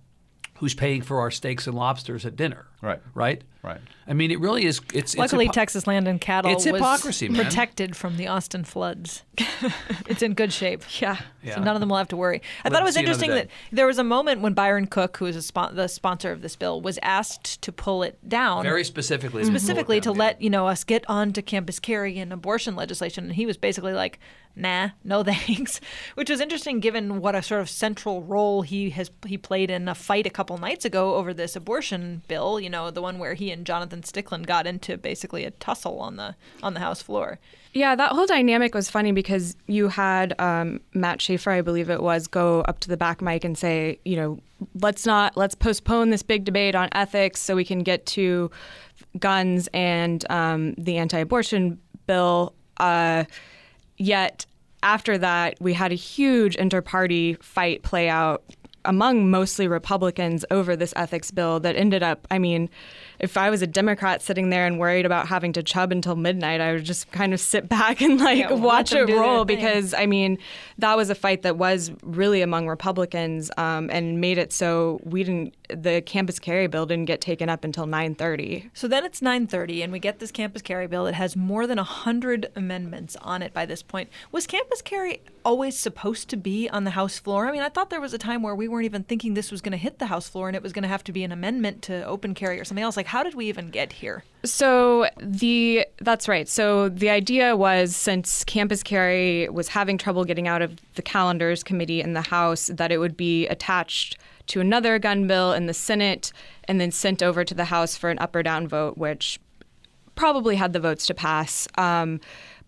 who's 0.58 0.74
paying 0.74 1.02
for 1.02 1.20
our 1.20 1.30
steaks 1.30 1.66
and 1.66 1.76
lobsters 1.76 2.24
at 2.24 2.36
dinner. 2.36 2.66
Right. 2.80 3.00
Right. 3.14 3.42
Right. 3.66 3.80
I 4.08 4.12
mean, 4.12 4.30
it 4.30 4.38
really 4.38 4.64
is. 4.64 4.80
It's 4.94 5.16
Luckily, 5.16 5.46
it's 5.46 5.48
hypo- 5.50 5.60
Texas 5.60 5.86
Land 5.88 6.06
and 6.06 6.20
Cattle 6.20 6.52
It's 6.52 6.64
was 6.64 6.74
hypocrisy, 6.76 7.28
man. 7.28 7.44
protected 7.44 7.96
from 7.96 8.16
the 8.16 8.28
Austin 8.28 8.62
floods. 8.62 9.24
it's 10.06 10.22
in 10.22 10.34
good 10.34 10.52
shape. 10.52 10.82
Yeah. 11.00 11.16
Yeah. 11.46 11.54
So 11.54 11.60
none 11.62 11.76
of 11.76 11.80
them 11.80 11.90
will 11.90 11.98
have 11.98 12.08
to 12.08 12.16
worry. 12.16 12.42
I 12.64 12.68
Live 12.68 12.72
thought 12.72 12.82
it 12.82 12.86
was 12.86 12.96
interesting 12.96 13.30
that 13.30 13.46
there 13.70 13.86
was 13.86 13.98
a 13.98 14.02
moment 14.04 14.40
when 14.40 14.52
Byron 14.52 14.88
Cook, 14.88 15.16
who 15.18 15.26
is 15.26 15.36
a 15.36 15.42
spon- 15.42 15.76
the 15.76 15.86
sponsor 15.86 16.32
of 16.32 16.42
this 16.42 16.56
bill, 16.56 16.80
was 16.80 16.98
asked 17.04 17.62
to 17.62 17.70
pull 17.70 18.02
it 18.02 18.18
down. 18.28 18.64
very 18.64 18.82
specifically 18.82 19.44
specifically 19.44 20.00
to 20.00 20.10
Yeah. 20.10 20.16
let 20.18 20.42
you 20.42 20.50
know 20.50 20.66
us 20.66 20.82
get 20.82 21.08
on 21.08 21.32
to 21.34 21.42
campus 21.42 21.78
carry 21.78 22.18
and 22.18 22.32
abortion 22.32 22.74
legislation 22.74 23.26
and 23.26 23.34
he 23.34 23.46
was 23.46 23.56
basically 23.56 23.92
like 23.92 24.18
nah 24.56 24.88
no 25.04 25.22
thanks 25.46 25.80
which 26.14 26.28
was 26.30 26.40
interesting 26.40 26.80
given 26.80 27.20
what 27.20 27.36
a 27.36 27.42
sort 27.42 27.60
of 27.60 27.68
central 27.70 28.22
role 28.22 28.62
he 28.62 28.90
has 28.90 29.08
he 29.26 29.38
played 29.38 29.70
in 29.70 29.86
a 29.86 29.94
fight 29.94 30.26
a 30.26 30.30
couple 30.30 30.56
nights 30.58 30.84
ago 30.84 31.14
over 31.14 31.32
this 31.32 31.54
abortion 31.54 32.22
bill 32.26 32.58
you 32.58 32.68
know 32.70 32.90
the 32.90 33.02
one 33.02 33.20
where 33.20 33.34
he 33.34 33.52
and 33.56 33.66
jonathan 33.66 34.02
stickland 34.02 34.46
got 34.46 34.66
into 34.66 34.96
basically 34.96 35.44
a 35.44 35.50
tussle 35.52 35.98
on 36.00 36.16
the 36.16 36.34
on 36.62 36.74
the 36.74 36.80
house 36.80 37.02
floor 37.02 37.38
Yeah, 37.76 37.94
that 37.94 38.12
whole 38.12 38.24
dynamic 38.24 38.74
was 38.74 38.88
funny 38.88 39.12
because 39.12 39.54
you 39.66 39.88
had 39.88 40.34
um, 40.40 40.80
Matt 40.94 41.20
Schaefer, 41.20 41.50
I 41.50 41.60
believe 41.60 41.90
it 41.90 42.02
was, 42.02 42.26
go 42.26 42.62
up 42.62 42.80
to 42.80 42.88
the 42.88 42.96
back 42.96 43.20
mic 43.20 43.44
and 43.44 43.58
say, 43.58 43.98
you 44.02 44.16
know, 44.16 44.38
let's 44.80 45.04
not 45.04 45.36
let's 45.36 45.54
postpone 45.54 46.08
this 46.08 46.22
big 46.22 46.46
debate 46.46 46.74
on 46.74 46.88
ethics 46.92 47.38
so 47.38 47.54
we 47.54 47.66
can 47.66 47.82
get 47.82 48.06
to 48.06 48.50
guns 49.18 49.68
and 49.74 50.24
um, 50.30 50.72
the 50.78 50.96
anti-abortion 50.96 51.78
bill. 52.06 52.54
Uh, 52.78 53.24
yet 53.98 54.46
after 54.82 55.18
that, 55.18 55.60
we 55.60 55.74
had 55.74 55.92
a 55.92 55.96
huge 55.96 56.56
inter-party 56.56 57.34
fight 57.42 57.82
play 57.82 58.08
out 58.08 58.42
among 58.86 59.30
mostly 59.30 59.68
Republicans 59.68 60.44
over 60.50 60.76
this 60.76 60.92
ethics 60.96 61.30
bill 61.30 61.60
that 61.60 61.76
ended 61.76 62.02
up, 62.02 62.26
I 62.30 62.38
mean, 62.38 62.70
if 63.18 63.36
I 63.36 63.50
was 63.50 63.62
a 63.62 63.66
Democrat 63.66 64.22
sitting 64.22 64.50
there 64.50 64.66
and 64.66 64.78
worried 64.78 65.06
about 65.06 65.26
having 65.28 65.52
to 65.54 65.62
chub 65.62 65.92
until 65.92 66.16
midnight, 66.16 66.60
I 66.60 66.72
would 66.72 66.84
just 66.84 67.10
kind 67.12 67.32
of 67.32 67.40
sit 67.40 67.68
back 67.76 68.00
and 68.00 68.20
like 68.20 68.38
Yeah, 68.38 68.52
watch 68.52 68.92
it 68.92 69.08
roll 69.08 69.44
because 69.44 69.94
I 69.94 70.06
mean, 70.06 70.38
that 70.78 70.96
was 70.96 71.10
a 71.10 71.14
fight 71.14 71.42
that 71.42 71.56
was 71.56 71.90
really 72.02 72.42
among 72.42 72.68
Republicans 72.68 73.50
um, 73.56 73.90
and 73.90 74.20
made 74.20 74.38
it 74.38 74.52
so 74.52 75.00
we 75.04 75.24
didn't, 75.24 75.54
the 75.68 76.02
campus 76.02 76.38
carry 76.38 76.66
bill 76.66 76.86
didn't 76.86 77.06
get 77.06 77.20
taken 77.20 77.48
up 77.48 77.64
until 77.64 77.86
9:30. 77.86 78.70
So 78.74 78.88
then 78.88 79.04
it's 79.04 79.20
9:30 79.20 79.82
and 79.82 79.92
we 79.92 79.98
get 79.98 80.18
this 80.18 80.30
campus 80.30 80.62
carry 80.62 80.86
bill 80.86 81.04
that 81.04 81.14
has 81.14 81.36
more 81.36 81.66
than 81.66 81.78
100 81.78 82.50
amendments 82.54 83.16
on 83.22 83.42
it 83.42 83.52
by 83.52 83.66
this 83.66 83.82
point. 83.82 84.08
Was 84.32 84.46
campus 84.46 84.82
carry 84.82 85.20
always 85.44 85.78
supposed 85.78 86.28
to 86.30 86.36
be 86.36 86.68
on 86.68 86.84
the 86.84 86.90
house 86.90 87.18
floor? 87.18 87.48
I 87.48 87.52
mean, 87.52 87.62
I 87.62 87.68
thought 87.68 87.90
there 87.90 88.00
was 88.00 88.14
a 88.14 88.18
time 88.18 88.42
where 88.42 88.54
we 88.54 88.68
weren't 88.68 88.84
even 88.84 89.04
thinking 89.04 89.34
this 89.34 89.50
was 89.50 89.60
going 89.60 89.72
to 89.72 89.78
hit 89.78 89.98
the 89.98 90.06
house 90.06 90.28
floor 90.28 90.48
and 90.48 90.56
it 90.56 90.62
was 90.62 90.72
going 90.72 90.82
to 90.82 90.88
have 90.88 91.04
to 91.04 91.12
be 91.12 91.24
an 91.24 91.32
amendment 91.32 91.82
to 91.82 92.04
open 92.04 92.34
carry 92.34 92.58
or 92.60 92.64
something 92.64 92.84
else. 92.84 92.96
Like 92.96 93.06
how 93.06 93.22
did 93.22 93.34
we 93.34 93.46
even 93.46 93.68
get 93.68 93.92
here? 93.92 94.24
So 94.44 95.08
the 95.18 95.86
that's 96.00 96.28
right. 96.28 96.48
So 96.48 96.88
the 96.88 97.10
idea 97.10 97.56
was 97.56 97.96
since 97.96 98.44
Campus 98.44 98.82
Carry 98.82 99.48
was 99.48 99.68
having 99.68 99.98
trouble 99.98 100.24
getting 100.24 100.46
out 100.46 100.62
of 100.62 100.76
the 100.94 101.02
calendars 101.02 101.62
committee 101.62 102.00
in 102.00 102.12
the 102.12 102.22
House, 102.22 102.70
that 102.72 102.92
it 102.92 102.98
would 102.98 103.16
be 103.16 103.46
attached 103.48 104.18
to 104.46 104.60
another 104.60 104.98
gun 104.98 105.26
bill 105.26 105.52
in 105.52 105.66
the 105.66 105.74
Senate 105.74 106.32
and 106.64 106.80
then 106.80 106.90
sent 106.90 107.22
over 107.22 107.44
to 107.44 107.54
the 107.54 107.66
House 107.66 107.96
for 107.96 108.10
an 108.10 108.18
up 108.18 108.34
or 108.34 108.42
down 108.42 108.68
vote, 108.68 108.96
which 108.98 109.40
probably 110.14 110.56
had 110.56 110.72
the 110.72 110.80
votes 110.80 111.06
to 111.06 111.14
pass. 111.14 111.68
Um, 111.76 112.20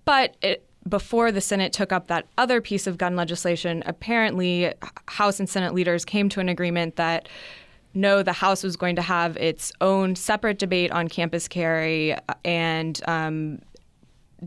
but 0.05 0.37
it, 0.43 0.65
before 0.89 1.33
the 1.33 1.41
Senate 1.41 1.73
took 1.73 1.93
up 1.93 2.07
that 2.09 2.27
other 2.37 2.61
piece 2.61 2.87
of 2.87 2.99
gun 2.99 3.17
legislation, 3.17 3.83
apparently 3.87 4.73
House 5.07 5.39
and 5.39 5.49
Senate 5.49 5.75
leaders 5.75 6.05
came 6.05 6.29
to 6.31 6.41
an 6.41 6.49
agreement 6.49 6.97
that 6.97 7.29
no, 7.95 8.23
the 8.23 8.35
House 8.35 8.63
was 8.63 8.77
going 8.77 8.97
to 8.97 9.03
have 9.03 9.37
its 9.39 9.73
own 9.81 10.15
separate 10.15 10.59
debate 10.59 10.93
on 10.93 11.09
campus 11.09 11.49
carry, 11.49 12.15
and 12.45 13.01
um, 13.09 13.61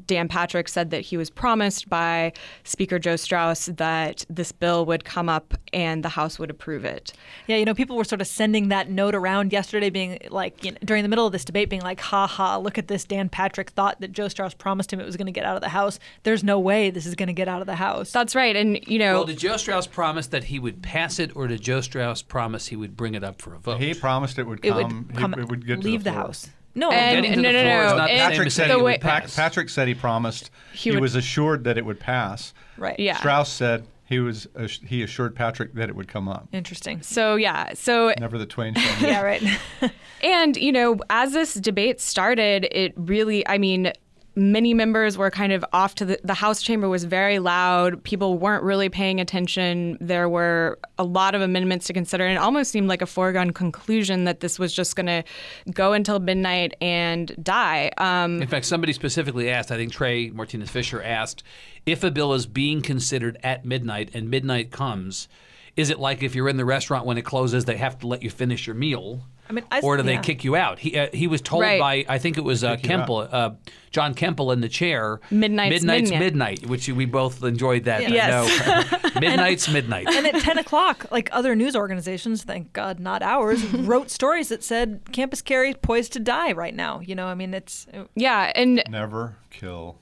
Dan 0.06 0.28
Patrick 0.28 0.70
said 0.70 0.90
that 0.92 1.02
he 1.02 1.18
was 1.18 1.30
promised 1.30 1.90
by 1.90 2.34
Speaker 2.64 3.00
Joe 3.00 3.16
Straus 3.16 3.66
that 3.66 4.26
this 4.30 4.52
bill 4.52 4.86
would 4.86 5.04
come 5.04 5.28
up 5.30 5.54
and 5.74 6.04
the 6.04 6.10
House 6.10 6.40
would 6.40 6.50
approve 6.50 6.86
it. 6.86 7.14
Yeah, 7.48 7.58
you 7.58 7.66
know, 7.66 7.74
people 7.74 7.98
were 7.98 8.04
sort 8.04 8.22
of 8.22 8.28
sending 8.28 8.70
that 8.70 8.90
note 8.90 9.16
around 9.16 9.52
yesterday, 9.52 9.90
being 9.90 10.20
like, 10.30 10.64
you 10.64 10.72
know, 10.72 10.78
during 10.86 11.04
the 11.04 11.10
middle 11.10 11.26
of 11.26 11.32
this 11.32 11.44
debate, 11.46 11.70
being 11.70 11.82
like, 11.82 12.00
ha 12.00 12.28
ha, 12.28 12.58
look 12.58 12.78
at 12.78 12.88
this. 12.88 13.04
Dan 13.04 13.30
Patrick 13.30 13.72
thought 13.72 14.00
that 14.02 14.12
Joe 14.12 14.28
Straus 14.28 14.54
promised 14.54 14.94
him 14.94 15.00
it 15.00 15.06
was 15.06 15.18
going 15.18 15.26
to 15.26 15.32
get 15.32 15.46
out 15.46 15.56
of 15.56 15.62
the 15.62 15.70
House. 15.70 16.00
There's 16.24 16.44
no 16.44 16.60
way 16.60 16.90
this 16.90 17.06
is 17.06 17.16
going 17.16 17.28
to 17.28 17.34
get 17.34 17.48
out 17.48 17.62
of 17.62 17.68
the 17.68 17.76
House. 17.76 18.12
That's 18.12 18.36
right, 18.36 18.56
and 18.56 18.80
you 18.88 19.00
know, 19.00 19.16
Well, 19.16 19.26
did 19.26 19.40
Joe 19.40 19.58
Straus 19.58 19.88
promise 19.88 20.28
that 20.28 20.46
he 20.46 20.60
would 20.60 20.82
pass 20.82 21.20
it, 21.20 21.36
or 21.36 21.48
did 21.48 21.62
Joe 21.62 21.82
Straus 21.82 22.22
promise 22.22 22.68
he 22.68 22.76
would 22.76 22.96
bring 22.96 23.16
it 23.16 23.24
up 23.24 23.42
for 23.42 23.54
a 23.54 23.60
vote? 23.60 23.80
He 23.80 23.94
promised 23.94 24.40
it 24.40 24.44
would 24.44 24.62
come, 24.62 24.72
it 24.72 24.82
come. 24.82 25.06
would 25.08 25.12
he- 25.12 25.18
come, 25.18 25.34
it 25.36 25.50
would 25.50 25.68
get 25.68 25.82
to 25.82 25.88
leave 25.88 26.04
the, 26.04 26.12
floor. 26.12 26.26
House. 26.26 26.50
No, 26.74 26.90
And- 26.92 27.24
Getting 27.26 27.34
to 27.38 27.42
no, 27.42 27.48
the 27.52 27.64
no, 27.64 27.70
floor 27.70 27.84
is 27.86 27.92
no, 27.92 27.98
not 27.98 28.08
the 28.08 28.14
it- 28.14 28.18
same 28.18 28.30
Patrick 28.30 28.48
as 28.48 28.54
said, 28.54 28.68
saying 28.68 28.80
it 28.80 28.84
way- 28.84 28.92
would 28.94 29.02
pass. 29.02 29.36
Patrick 29.36 29.70
said 29.70 29.88
he 29.88 29.94
promised. 29.94 30.52
He 30.74 30.78
He, 30.80 30.92
would- 30.92 31.02
was 31.02 31.16
assured 31.16 31.64
that 31.66 31.78
it 31.78 31.86
would 31.86 32.00
pass. 32.00 32.54
right. 32.78 32.98
yeah. 33.00 33.18
Straus 33.18 33.50
said 33.50 33.86
he 34.06 34.20
was. 34.20 34.48
ass- 34.60 34.80
He 34.86 35.04
assured 35.04 35.36
Patrick 35.36 35.74
that 35.76 35.90
it 35.90 35.96
would 35.96 36.08
come 36.08 36.28
up. 36.30 36.48
Interesting. 36.52 37.02
So 37.02 37.36
yeah, 37.36 37.74
so 37.74 38.14
Never 38.20 38.38
the 38.38 38.46
twain 38.46 38.74
shall 38.76 39.02
meet. 39.02 39.10
Yeah, 39.10 39.22
right. 39.22 39.44
And, 40.24 40.56
you 40.56 40.72
know, 40.72 40.98
as 41.10 41.34
this 41.34 41.56
debate 41.56 42.00
started, 42.00 42.68
it 42.72 42.94
really, 42.96 43.48
I 43.48 43.58
mean, 43.58 43.92
many 44.36 44.74
members 44.74 45.18
were 45.18 45.30
kind 45.30 45.52
of 45.52 45.66
off 45.74 45.96
to 45.96 46.06
the, 46.06 46.20
the 46.24 46.34
House 46.34 46.62
chamber 46.62 46.88
was 46.88 47.04
very 47.04 47.40
loud. 47.40 48.04
People 48.04 48.38
weren't 48.38 48.64
really 48.64 48.90
paying 48.90 49.20
attention. 49.20 49.98
There 50.00 50.30
were 50.30 50.80
a 50.98 51.04
lot 51.04 51.36
of 51.36 51.42
amendments 51.42 51.88
to 51.88 51.94
consider. 51.94 52.26
And 52.26 52.34
it 52.34 52.40
almost 52.40 52.72
seemed 52.72 52.88
like 52.88 53.02
a 53.02 53.06
foregone 53.06 53.52
conclusion 53.52 54.24
that 54.26 54.40
this 54.40 54.58
was 54.58 54.74
just 54.74 54.96
going 54.96 55.08
to 55.08 55.24
go 55.72 55.94
until 55.94 56.20
midnight 56.20 56.76
and 56.80 57.36
die. 57.44 57.92
Um, 57.98 58.42
In 58.42 58.48
fact, 58.48 58.66
somebody 58.66 58.94
specifically 58.94 59.50
asked, 59.50 59.72
I 59.72 59.76
think 59.76 59.92
Trey 59.92 60.30
Martinez 60.30 60.70
Fischer 60.70 61.04
asked, 61.04 61.44
if 61.86 62.04
a 62.04 62.12
bill 62.12 62.34
is 62.34 62.46
being 62.46 62.82
considered 62.82 63.38
at 63.44 63.66
midnight 63.66 64.12
and 64.14 64.30
midnight 64.30 64.72
comes, 64.72 65.28
is 65.76 65.90
it 65.90 66.00
like 66.00 66.24
if 66.24 66.36
you're 66.36 66.50
in 66.50 66.58
the 66.58 66.66
restaurant 66.66 67.06
when 67.06 67.18
it 67.18 67.26
closes, 67.26 67.66
they 67.66 67.78
have 67.78 68.00
to 68.00 68.08
let 68.08 68.24
you 68.24 68.30
finish 68.30 68.68
your 68.68 68.76
meal? 68.76 69.24
I 69.52 69.54
mean, 69.54 69.66
I- 69.70 69.82
or 69.82 69.98
do 69.98 70.04
they 70.04 70.18
kick 70.18 70.46
you 70.46 70.56
out? 70.56 70.80
He 70.80 70.98
uh, 70.98 71.08
he 71.14 71.28
was 71.28 71.42
told 71.42 71.64
Right. 71.64 71.78
by 71.80 72.06
I 72.08 72.18
think 72.20 72.38
it 72.38 72.44
was 72.46 72.64
uh, 72.64 72.78
Kick. 72.78 72.86
Kuempel, 72.90 73.28
uh, 73.30 73.50
John 73.92 74.16
Kuempel 74.16 74.54
in 74.54 74.62
the 74.62 74.70
chair. 74.70 75.20
Midnight's 75.30 75.74
midnight's 75.84 76.10
midnight. 76.12 76.20
midnight, 76.62 76.66
which 76.68 76.88
we 76.88 77.06
both 77.06 77.44
enjoyed 77.44 77.84
that. 77.84 78.02
I 78.04 78.08
Yes. 78.08 78.32
know. 78.32 79.10
midnight's 79.20 79.68
midnight. 79.68 80.08
and 80.08 80.26
at 80.26 80.36
10 80.42 80.58
o'clock, 80.60 81.06
like 81.12 81.28
other 81.34 81.54
news 81.54 81.76
organizations, 81.76 82.44
thank 82.44 82.72
God 82.72 83.00
not 83.02 83.22
ours, 83.22 83.62
wrote 83.74 84.10
stories 84.10 84.48
that 84.48 84.64
said 84.64 85.02
campus 85.12 85.42
carry 85.42 85.74
poised 85.74 86.14
to 86.14 86.20
die 86.22 86.54
right 86.54 86.74
now. 86.74 87.02
You 87.02 87.16
know, 87.16 87.28
I 87.28 87.34
mean, 87.36 87.54
it's 87.54 87.86
yeah. 88.16 88.54
And 88.56 88.82
Never 88.90 89.36
kill 89.50 89.98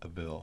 a 0.00 0.08
bill. 0.08 0.42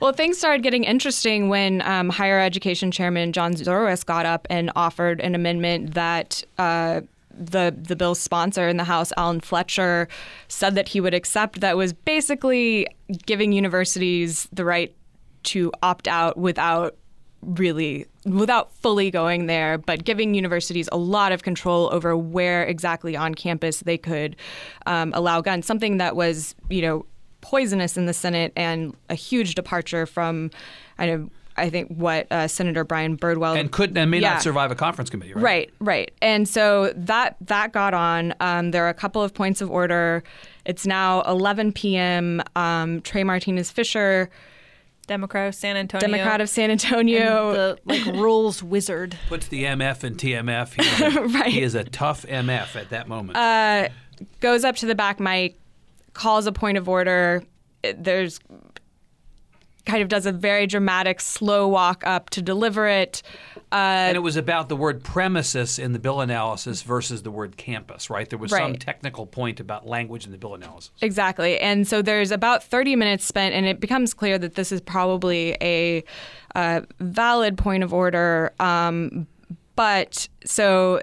Well, 0.00 0.12
things 0.12 0.36
started 0.38 0.62
getting 0.62 0.82
interesting 0.84 1.48
when 1.48 1.80
um, 1.82 2.08
higher 2.10 2.40
education 2.40 2.90
chairman 2.90 3.32
John 3.32 3.54
Zerwas 3.54 4.04
got 4.04 4.26
up 4.26 4.46
and 4.50 4.70
offered 4.76 5.20
an 5.20 5.34
amendment 5.36 5.94
that 5.94 6.42
uh, 6.58 7.02
the 7.38 7.74
the 7.76 7.96
bill's 7.96 8.20
sponsor 8.20 8.68
in 8.68 8.76
the 8.76 8.84
House, 8.84 9.12
Allen 9.16 9.40
Fletcher, 9.40 10.08
said 10.48 10.74
that 10.74 10.88
he 10.88 11.00
would 11.00 11.14
accept. 11.14 11.60
That 11.60 11.76
was 11.76 11.92
basically 11.92 12.86
giving 13.26 13.52
universities 13.52 14.48
the 14.52 14.64
right 14.64 14.94
to 15.44 15.72
opt 15.82 16.08
out 16.08 16.36
without 16.36 16.96
really 17.42 18.06
without 18.24 18.72
fully 18.76 19.10
going 19.10 19.46
there 19.46 19.76
but 19.76 20.02
giving 20.02 20.34
universities 20.34 20.88
a 20.92 20.96
lot 20.96 21.30
of 21.30 21.42
control 21.42 21.90
over 21.92 22.16
where 22.16 22.64
exactly 22.64 23.14
on 23.14 23.34
campus 23.34 23.80
they 23.80 23.98
could 23.98 24.34
um, 24.86 25.12
allow 25.14 25.42
guns 25.42 25.66
something 25.66 25.98
that 25.98 26.16
was 26.16 26.54
you 26.70 26.80
know 26.80 27.04
poisonous 27.42 27.98
in 27.98 28.06
the 28.06 28.14
senate 28.14 28.50
and 28.56 28.96
a 29.10 29.14
huge 29.14 29.54
departure 29.54 30.06
from 30.06 30.50
i 30.98 31.04
know 31.04 31.28
i 31.56 31.70
think 31.70 31.88
what 31.88 32.26
uh, 32.30 32.46
senator 32.48 32.84
brian 32.84 33.16
birdwell 33.16 33.58
and 33.58 33.70
could 33.72 33.96
and 33.96 34.10
may 34.10 34.18
Yeah. 34.20 34.34
not 34.34 34.42
survive 34.42 34.70
a 34.70 34.74
conference 34.74 35.10
committee, 35.10 35.32
right? 35.34 35.42
Right, 35.42 35.70
right. 35.80 36.10
And 36.22 36.48
so 36.48 36.92
that 36.96 37.36
that 37.42 37.72
got 37.72 37.94
on. 37.94 38.34
Um, 38.40 38.70
there 38.70 38.84
are 38.84 38.88
a 38.88 38.94
couple 38.94 39.22
of 39.22 39.32
points 39.34 39.60
of 39.60 39.70
order. 39.70 40.22
It's 40.64 40.86
now 40.86 41.22
11 41.22 41.72
p.m. 41.72 42.42
Um, 42.56 43.00
Trey 43.02 43.22
Martinez 43.24 43.70
Fischer, 43.70 44.30
Democrat 45.06 45.48
of 45.48 45.54
San 45.54 45.76
Antonio. 45.76 46.08
Democrat 46.08 46.40
of 46.40 46.48
San 46.48 46.70
and 46.70 46.82
Antonio, 46.84 47.52
the 47.52 47.78
like 47.84 48.04
rules 48.16 48.62
wizard. 48.62 49.16
Puts 49.28 49.48
the 49.48 49.64
MF 49.64 50.02
and 50.04 50.16
TMF. 50.16 50.74
He 50.82 51.04
a, 51.04 51.20
Right. 51.26 51.52
he 51.52 51.62
is 51.62 51.74
a 51.74 51.84
tough 51.84 52.24
MF 52.26 52.74
at 52.76 52.90
that 52.90 53.06
moment. 53.08 53.36
uh, 53.36 53.88
goes 54.40 54.64
up 54.64 54.76
to 54.76 54.86
the 54.86 54.94
back 54.94 55.20
mic, 55.20 55.58
calls 56.14 56.46
a 56.46 56.52
point 56.52 56.78
of 56.78 56.88
order. 56.88 57.42
There's 57.96 58.40
kind 59.86 60.02
of 60.02 60.08
does 60.08 60.26
a 60.26 60.32
very 60.32 60.66
dramatic 60.66 61.20
slow 61.20 61.68
walk 61.68 62.02
up 62.06 62.30
to 62.30 62.42
deliver 62.42 62.86
it. 62.86 63.22
Uh, 63.70 64.08
and 64.08 64.16
it 64.16 64.20
was 64.20 64.36
about 64.36 64.68
the 64.68 64.76
word 64.76 65.02
premises 65.02 65.78
in 65.78 65.92
the 65.92 65.98
bill 65.98 66.20
analysis 66.20 66.82
versus 66.82 67.22
the 67.22 67.30
word 67.30 67.56
campus, 67.56 68.08
right? 68.08 68.28
There 68.28 68.38
was 68.38 68.50
some 68.50 68.76
technical 68.76 69.26
point 69.26 69.60
about 69.60 69.86
language 69.86 70.26
in 70.26 70.32
the 70.32 70.38
bill 70.38 70.54
analysis. 70.54 70.90
Exactly. 71.00 71.58
And 71.58 71.86
so 71.86 72.00
there's 72.00 72.30
about 72.30 72.62
30 72.62 72.96
minutes 72.96 73.24
spent, 73.24 73.54
and 73.54 73.66
it 73.66 73.80
becomes 73.80 74.14
clear 74.14 74.38
that 74.38 74.54
this 74.54 74.72
is 74.72 74.80
probably 74.80 75.56
a 75.60 76.04
uh, 76.54 76.82
valid 77.00 77.58
point 77.58 77.82
of 77.82 77.92
order. 77.92 78.52
Um, 78.60 79.26
but 79.76 80.28
so 80.44 81.00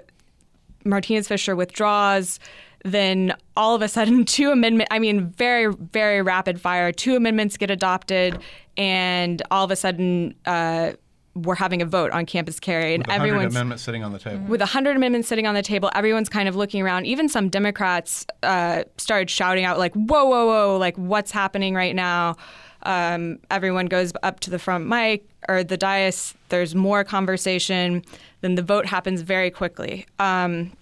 Martinez 0.84 1.28
Fischer 1.28 1.54
withdraws. 1.54 2.40
Then 2.84 3.34
all 3.56 3.74
of 3.74 3.82
a 3.82 3.88
sudden, 3.88 4.24
two 4.36 4.50
amendment. 4.50 4.88
I 4.90 4.98
mean, 4.98 5.28
very 5.30 5.72
very 5.72 6.22
rapid 6.22 6.60
fire. 6.60 6.92
Two 6.92 7.16
amendments 7.16 7.56
get 7.56 7.70
adopted, 7.70 8.38
and 8.76 9.42
all 9.50 9.64
of 9.64 9.70
a 9.70 9.76
sudden. 9.76 10.34
Uh, 10.46 10.92
we're 11.34 11.54
having 11.54 11.80
a 11.80 11.86
vote 11.86 12.10
on 12.10 12.26
campus 12.26 12.60
carry, 12.60 12.94
and 12.94 13.06
With 13.06 13.16
everyone's 13.16 13.54
amendments 13.54 13.82
sitting 13.82 14.04
on 14.04 14.12
the 14.12 14.18
table. 14.18 14.44
with 14.48 14.60
100 14.60 14.96
amendments 14.96 15.28
sitting 15.28 15.46
on 15.46 15.54
the 15.54 15.62
table, 15.62 15.90
everyone's 15.94 16.28
kind 16.28 16.46
of 16.46 16.56
looking 16.56 16.82
around. 16.82 17.06
Even 17.06 17.26
some 17.26 17.48
Democrats 17.48 18.26
uh, 18.42 18.84
started 18.98 19.30
shouting 19.30 19.64
out, 19.64 19.78
like, 19.78 19.94
whoa, 19.94 20.26
whoa, 20.26 20.46
whoa, 20.46 20.76
like, 20.76 20.94
what's 20.96 21.30
happening 21.30 21.74
right 21.74 21.94
now? 21.94 22.36
Um, 22.82 23.38
everyone 23.50 23.86
goes 23.86 24.12
up 24.22 24.40
to 24.40 24.50
the 24.50 24.58
front 24.58 24.86
mic 24.86 25.26
or 25.48 25.64
the 25.64 25.78
dais. 25.78 26.34
There's 26.50 26.74
more 26.74 27.02
conversation. 27.02 28.04
Then 28.42 28.56
the 28.56 28.62
vote 28.62 28.84
happens 28.84 29.22
very 29.22 29.50
quickly. 29.50 30.06
Um, 30.18 30.72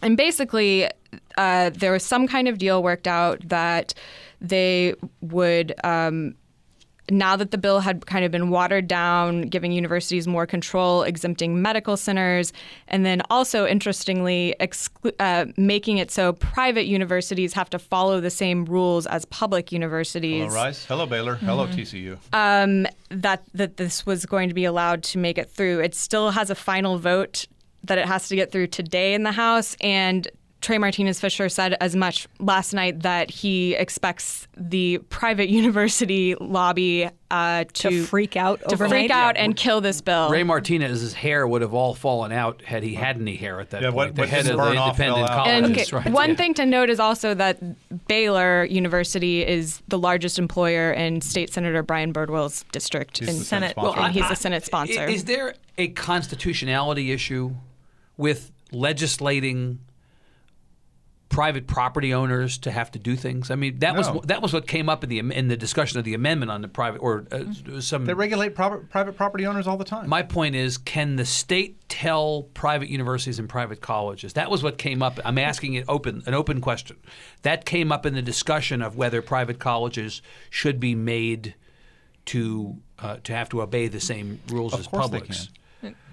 and 0.00 0.16
basically, 0.16 0.88
uh, 1.36 1.70
there 1.70 1.92
was 1.92 2.04
some 2.04 2.26
kind 2.28 2.48
of 2.48 2.58
deal 2.58 2.82
worked 2.82 3.06
out 3.08 3.40
that 3.48 3.94
they 4.40 4.94
would. 5.20 5.74
Um, 5.84 6.34
now 7.10 7.36
that 7.36 7.52
the 7.52 7.56
bill 7.56 7.80
had 7.80 8.04
kind 8.04 8.22
of 8.26 8.30
been 8.30 8.50
watered 8.50 8.86
down, 8.86 9.40
giving 9.42 9.72
universities 9.72 10.28
more 10.28 10.46
control, 10.46 11.04
exempting 11.04 11.62
medical 11.62 11.96
centers, 11.96 12.52
and 12.86 13.06
then 13.06 13.22
also, 13.30 13.66
interestingly, 13.66 14.54
exclu- 14.60 15.14
uh, 15.18 15.46
making 15.56 15.96
it 15.96 16.10
so 16.10 16.34
private 16.34 16.84
universities 16.84 17.54
have 17.54 17.70
to 17.70 17.78
follow 17.78 18.20
the 18.20 18.28
same 18.28 18.66
rules 18.66 19.06
as 19.06 19.24
public 19.24 19.72
universities. 19.72 20.42
Hello, 20.52 20.54
Rice. 20.54 20.84
Hello, 20.84 21.06
Baylor. 21.06 21.36
Hello, 21.36 21.66
Mm-hmm. 21.66 21.78
TCU. 21.80 22.18
Um, 22.34 22.86
that 23.08 23.42
that 23.54 23.78
this 23.78 24.04
was 24.04 24.26
going 24.26 24.50
to 24.50 24.54
be 24.54 24.66
allowed 24.66 25.02
to 25.04 25.18
make 25.18 25.38
it 25.38 25.50
through. 25.50 25.80
It 25.80 25.94
still 25.94 26.30
has 26.32 26.50
a 26.50 26.54
final 26.54 26.98
vote 26.98 27.46
that 27.84 27.96
it 27.96 28.04
has 28.04 28.28
to 28.28 28.36
get 28.36 28.52
through 28.52 28.66
today 28.66 29.14
in 29.14 29.22
the 29.22 29.32
House, 29.32 29.78
and 29.80 30.28
Trey 30.60 30.76
Martinez 30.78 31.20
Fischer 31.20 31.48
said 31.48 31.76
as 31.80 31.94
much 31.94 32.26
last 32.40 32.72
night 32.74 33.02
that 33.02 33.30
he 33.30 33.74
expects 33.76 34.48
the 34.56 34.98
private 35.08 35.48
university 35.48 36.34
lobby 36.40 37.08
uh, 37.30 37.64
to, 37.74 37.90
To 37.90 38.02
freak 38.04 38.36
out 38.36 38.58
to 38.60 38.72
overnight? 38.72 38.90
freak 38.90 39.10
out 39.12 39.36
and 39.36 39.54
kill 39.56 39.80
this 39.80 40.00
bill. 40.00 40.30
Ray 40.30 40.42
Martinez's 40.42 41.12
hair 41.14 41.46
would 41.46 41.62
have 41.62 41.74
all 41.74 41.94
fallen 41.94 42.32
out 42.32 42.62
had 42.62 42.82
he 42.82 42.94
had 42.94 43.16
any 43.20 43.36
hair 43.36 43.60
at 43.60 43.70
that 43.70 43.82
Yeah, 43.82 43.88
point. 43.90 43.96
what- 43.96 44.14
the 44.16 44.22
what 44.22 44.28
head 44.30 44.48
of 44.48 44.56
the 44.56 44.70
independent 44.72 44.96
fell 45.28 45.44
and 45.46 45.64
colleges, 45.66 45.92
right? 45.92 46.08
one 46.10 46.30
yeah. 46.30 46.34
thing 46.36 46.54
to 46.54 46.66
note 46.66 46.90
is 46.90 46.98
also 46.98 47.34
that 47.34 47.58
Baylor 48.08 48.64
University 48.64 49.46
is 49.46 49.80
the 49.88 49.98
largest 49.98 50.38
employer 50.40 50.90
in 50.92 51.20
State 51.20 51.52
Senator 51.52 51.82
Brian 51.84 52.12
Birdwell's 52.12 52.64
district 52.72 53.18
He's 53.18 53.28
in 53.28 53.38
the 53.38 53.44
Senate. 53.44 53.70
sponsor. 53.72 54.00
and 54.00 54.12
he's 54.12 54.24
I- 54.24 54.28
the 54.30 54.36
Senate 54.36 54.64
sponsor. 54.64 55.04
Is 55.06 55.24
there 55.24 55.54
a 55.76 55.88
constitutionality 55.88 57.12
issue 57.12 57.52
with 58.16 58.50
legislating 58.72 59.78
private 61.28 61.66
property 61.66 62.14
owners 62.14 62.56
to 62.58 62.70
have 62.70 62.90
to 62.92 62.98
do 62.98 63.14
things? 63.16 63.50
I 63.50 63.54
mean, 63.54 63.78
that 63.80 63.94
No. 63.94 63.98
was 64.14 64.26
that 64.26 64.40
was 64.42 64.52
what 64.52 64.66
came 64.66 64.88
up 64.88 65.04
in 65.04 65.10
the 65.10 65.18
in 65.18 65.48
the 65.48 65.56
discussion 65.56 65.98
of 65.98 66.04
the 66.04 66.14
amendment 66.14 66.50
on 66.50 66.62
the 66.62 66.68
private 66.68 66.98
or 66.98 67.26
uh, 67.30 67.80
some. 67.80 68.04
They 68.06 68.14
regulate 68.14 68.54
proper, 68.54 68.78
private 68.78 69.16
property 69.16 69.46
owners 69.46 69.66
all 69.66 69.76
the 69.76 69.84
time. 69.84 70.08
my 70.08 70.22
point 70.22 70.54
is, 70.54 70.78
can 70.78 71.16
the 71.16 71.24
state 71.26 71.88
tell 71.88 72.44
private 72.54 72.88
universities 72.88 73.38
and 73.38 73.48
private 73.48 73.80
colleges? 73.80 74.32
That 74.34 74.50
was 74.50 74.62
what 74.62 74.78
came 74.78 75.02
up. 75.02 75.18
I'm 75.24 75.38
asking 75.38 75.74
it 75.74 75.84
open, 75.88 76.22
an 76.26 76.34
open 76.34 76.60
question. 76.60 76.96
That 77.42 77.64
came 77.64 77.92
up 77.92 78.06
in 78.06 78.14
the 78.14 78.22
discussion 78.22 78.82
of 78.82 78.96
whether 78.96 79.20
private 79.22 79.58
colleges 79.58 80.22
should 80.50 80.80
be 80.80 80.94
made 80.94 81.54
to 82.26 82.76
uh, 82.98 83.16
to 83.24 83.32
have 83.34 83.48
to 83.50 83.62
obey 83.62 83.88
the 83.88 84.00
same 84.00 84.40
rules 84.48 84.72
Of 84.74 84.80
as 84.80 84.86
course 84.86 85.08
they 85.10 85.18
publics. 85.18 85.48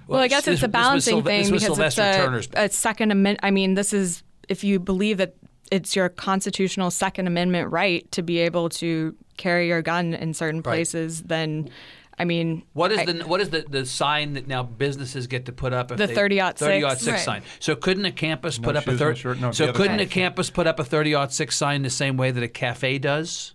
Well, 0.08 0.22
I 0.22 0.28
guess 0.28 0.46
this- 0.46 0.56
it's 0.56 0.64
a 0.64 0.68
this 0.68 0.74
was 0.78 0.84
balancing 0.84 1.18
Sylve- 1.18 1.26
thing 1.26 1.42
this 1.44 1.52
was 1.52 1.64
because 1.64 1.98
it's 1.98 2.54
a, 2.54 2.66
a 2.66 2.70
second 2.70 3.12
amendment. 3.12 3.40
I 3.42 3.50
mean, 3.50 3.74
this 3.74 3.92
is 3.92 4.22
if 4.50 4.64
you 4.64 4.80
believe 4.80 5.18
that 5.18 5.36
it's 5.72 5.96
your 5.96 6.10
constitutional 6.10 6.92
Second 6.92 7.28
Amendment 7.28 7.72
right 7.72 8.10
to 8.12 8.22
be 8.22 8.38
able 8.40 8.70
to 8.70 9.16
carry 9.38 9.68
your 9.68 9.82
gun 9.82 10.14
in 10.14 10.34
certain 10.34 10.62
places, 10.62 11.24
then 11.24 11.70
I 12.18 12.24
mean, 12.24 12.64
What 12.74 12.92
is 12.94 13.00
I- 13.00 13.06
the 13.06 13.14
what 13.28 13.42
is 13.42 13.50
the, 13.50 13.66
the 13.68 13.86
sign 13.86 14.34
that 14.34 14.48
now 14.48 14.64
businesses 14.64 15.28
get 15.28 15.48
to 15.48 15.52
put 15.52 15.74
up? 15.74 15.92
If 15.92 15.98
The 15.98 16.08
30-06? 16.08 16.60
30-06 16.60 17.08
Right. 17.12 17.20
sign. 17.20 17.42
So 17.60 17.76
couldn't 17.76 18.06
a 18.06 18.12
campus 18.12 18.58
No 18.60 18.68
put 18.68 18.76
up 18.78 18.88
a 18.88 19.16
shoes, 19.16 19.40
no 19.42 19.48
no, 19.48 19.52
so 19.52 19.74
couldn't 19.74 20.00
a 20.00 20.06
campus 20.06 20.50
put 20.50 20.66
up 20.68 20.80
a 20.80 20.84
30-06 20.86 21.52
sign 21.52 21.82
the 21.82 21.90
same 21.90 22.16
way 22.16 22.32
that 22.32 22.42
a 22.44 22.48
cafe 22.48 23.00
does? 23.00 23.55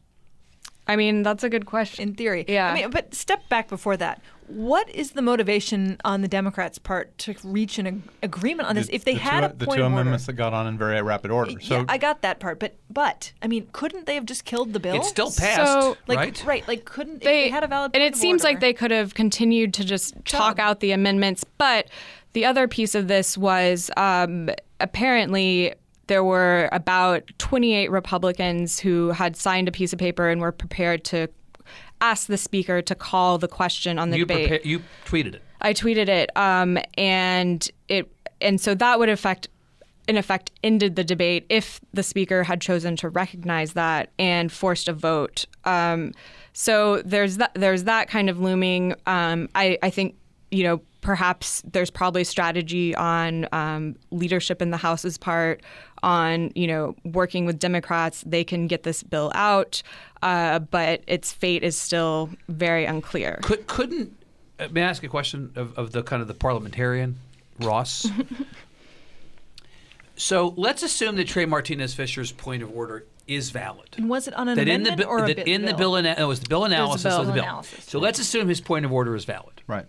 I 0.90 0.96
mean, 0.96 1.22
that's 1.22 1.44
a 1.44 1.48
good 1.48 1.66
question. 1.66 2.09
in 2.09 2.14
theory. 2.14 2.44
Yeah. 2.48 2.70
I 2.70 2.74
mean, 2.74 2.90
but 2.90 3.14
step 3.14 3.48
back 3.48 3.68
before 3.68 3.96
that. 3.98 4.20
What 4.48 4.90
is 4.90 5.12
the 5.12 5.22
motivation 5.22 5.96
on 6.05 6.22
the 6.22 6.26
Democrats' 6.29 6.79
part 6.79 7.16
to 7.18 7.37
reach 7.44 7.79
an 7.79 7.87
ag- 7.87 8.03
agreement 8.24 8.68
on 8.68 8.74
this? 8.74 8.88
The- 8.88 8.96
if 8.96 9.05
they 9.05 9.14
the 9.14 9.20
had 9.20 9.40
two, 9.40 9.46
a 9.46 9.53
the 9.55 9.66
point 9.66 9.79
two 9.79 9.85
of 9.85 9.92
amendments 9.92 10.24
order, 10.24 10.33
that 10.33 10.38
got 10.38 10.53
on 10.53 10.66
in 10.66 10.76
very 10.76 11.00
rapid 11.00 11.31
order. 11.31 11.53
So 11.61 11.76
yeah, 11.76 11.85
I 11.88 11.98
got 11.98 12.22
that 12.22 12.40
part. 12.40 12.59
But 12.59 12.74
but 12.90 13.33
I 13.40 13.46
mean, 13.46 13.68
couldn't 13.72 14.07
they 14.07 14.16
have 14.16 14.26
just 14.26 14.44
killed 14.44 14.72
the 14.72 14.81
bill? 14.81 14.96
It's 14.96 15.09
still 15.09 15.31
passed, 15.31 15.70
So- 15.70 15.96
like 16.09 16.44
right? 16.44 16.66
Like 16.66 16.85
couldn't 16.85 17.18
if 17.18 17.22
they, 17.22 17.42
they 17.44 17.48
had 17.50 17.62
a 17.62 17.68
valid 17.68 17.92
and 17.94 18.03
it 18.03 18.14
of 18.14 18.18
seems 18.18 18.42
like 18.42 18.59
they 18.59 18.72
could 18.72 18.90
have 18.90 19.14
continued 19.14 19.72
to 19.74 19.85
just 19.85 20.14
talk 20.24 20.57
Job. 20.57 20.61
out 20.61 20.81
the 20.81 20.90
amendments 20.90 21.44
but 21.57 21.87
the 22.33 22.44
other 22.44 22.66
piece 22.68 22.94
of 22.96 23.07
this 23.09 23.37
was 23.38 23.90
um, 23.96 24.50
apparently 24.81 25.72
there 26.11 26.25
were 26.25 26.68
about 26.73 27.23
28 27.38 27.88
republicans 27.88 28.81
who 28.81 29.11
had 29.11 29.37
signed 29.37 29.68
a 29.68 29.70
piece 29.70 29.92
of 29.92 29.99
paper 30.01 30.29
and 30.29 30.40
were 30.40 30.51
prepared 30.51 31.05
to 31.05 31.29
ask 32.01 32.27
the 32.27 32.37
speaker 32.37 32.83
to 32.83 32.96
call 32.96 33.38
the 33.38 33.46
question 33.46 33.96
on 33.96 34.11
the 34.11 34.18
You 34.18 34.27
debate 34.27 34.66
you 34.66 34.83
tweeted 35.07 35.35
it. 35.37 35.42
I 35.61 35.73
tweeted 35.73 36.09
it, 36.09 36.37
um, 36.37 36.79
and 36.99 37.70
it 37.87 38.11
and 38.40 38.61
so 38.61 38.75
that 38.75 38.99
would 38.99 39.09
affect, 39.09 39.49
in 40.09 40.16
effect, 40.16 40.51
ended 40.64 40.96
the 40.96 41.05
debate 41.05 41.46
if 41.49 41.81
the 41.94 42.03
speaker 42.03 42.42
had 42.42 42.61
chosen 42.61 42.96
to 42.96 43.09
recognize 43.09 43.75
that 43.75 44.11
and 44.18 44.51
forced 44.51 44.88
a 44.88 44.92
vote. 44.92 45.44
Um, 45.64 46.12
so 46.53 47.03
there's 47.03 47.37
that 47.37 47.53
there's 47.55 47.85
that 47.85 48.09
kind 48.09 48.29
of 48.29 48.40
looming. 48.40 48.94
Um, 49.07 49.49
I 49.55 49.79
I 49.81 49.90
think 49.90 50.16
you 50.51 50.64
know 50.64 50.81
perhaps 51.01 51.63
there's 51.71 51.91
probably 51.91 52.25
strategy 52.25 52.95
on 52.95 53.47
um, 53.53 53.97
leadership 54.11 54.61
in 54.61 54.71
the 54.71 54.77
House's 54.77 55.19
part 55.19 55.63
on 56.03 56.51
you 56.55 56.67
know 56.67 56.95
working 57.05 57.47
with 57.47 57.59
Democrats. 57.59 58.23
They 58.27 58.45
can 58.45 58.67
get 58.67 58.83
this 58.83 59.03
bill 59.03 59.33
out, 59.35 59.83
uh, 60.23 60.61
but 60.61 61.03
its 61.07 61.33
fate 61.33 61.63
is 61.63 61.77
still 61.77 62.31
very 62.49 62.85
unclear. 62.85 63.41
Could 63.43 63.67
couldn't 63.67 64.17
uh, 64.59 64.69
may 64.71 64.83
I 64.83 64.89
ask 64.89 65.03
a 65.03 65.09
question 65.09 65.53
of, 65.57 65.77
of 65.79 65.93
the 65.93 66.03
kind 66.03 66.21
of 66.23 66.29
the 66.29 66.35
parliamentarian 66.35 67.17
Ross? 67.61 68.07
so 70.17 70.55
let's 70.57 70.83
assume 70.83 71.17
that 71.17 71.27
Trey 71.29 71.47
Martinez 71.47 71.95
Fischer's 71.95 72.33
point 72.33 72.63
of 72.63 72.71
order 72.75 73.07
is 73.27 73.51
valid. 73.51 73.89
And 73.97 74.11
was 74.11 74.27
it 74.29 74.35
on 74.35 74.49
an 74.49 74.57
that 74.57 74.69
in 74.69 74.83
the 74.83 74.91
amendment 74.91 75.09
bi- 75.09 75.13
or 75.15 75.25
a 75.25 75.29
that 75.29 75.37
bit 75.37 75.49
in 75.49 75.63
the 75.63 75.69
bill? 75.69 75.93
bill 75.93 75.97
ana- 75.99 76.17
it 76.19 76.25
was 76.25 76.41
the 76.41 76.49
bill 76.49 76.65
analysis 76.65 77.05
bill. 77.05 77.21
of 77.21 77.27
the 77.29 77.33
bill. 77.33 77.45
Analysis. 77.45 77.85
So 77.85 77.99
let's 77.99 78.19
assume 78.19 78.49
his 78.49 78.61
point 78.61 78.85
of 78.85 78.93
order 78.93 79.15
is 79.15 79.25
valid. 79.25 79.63
right. 79.67 79.87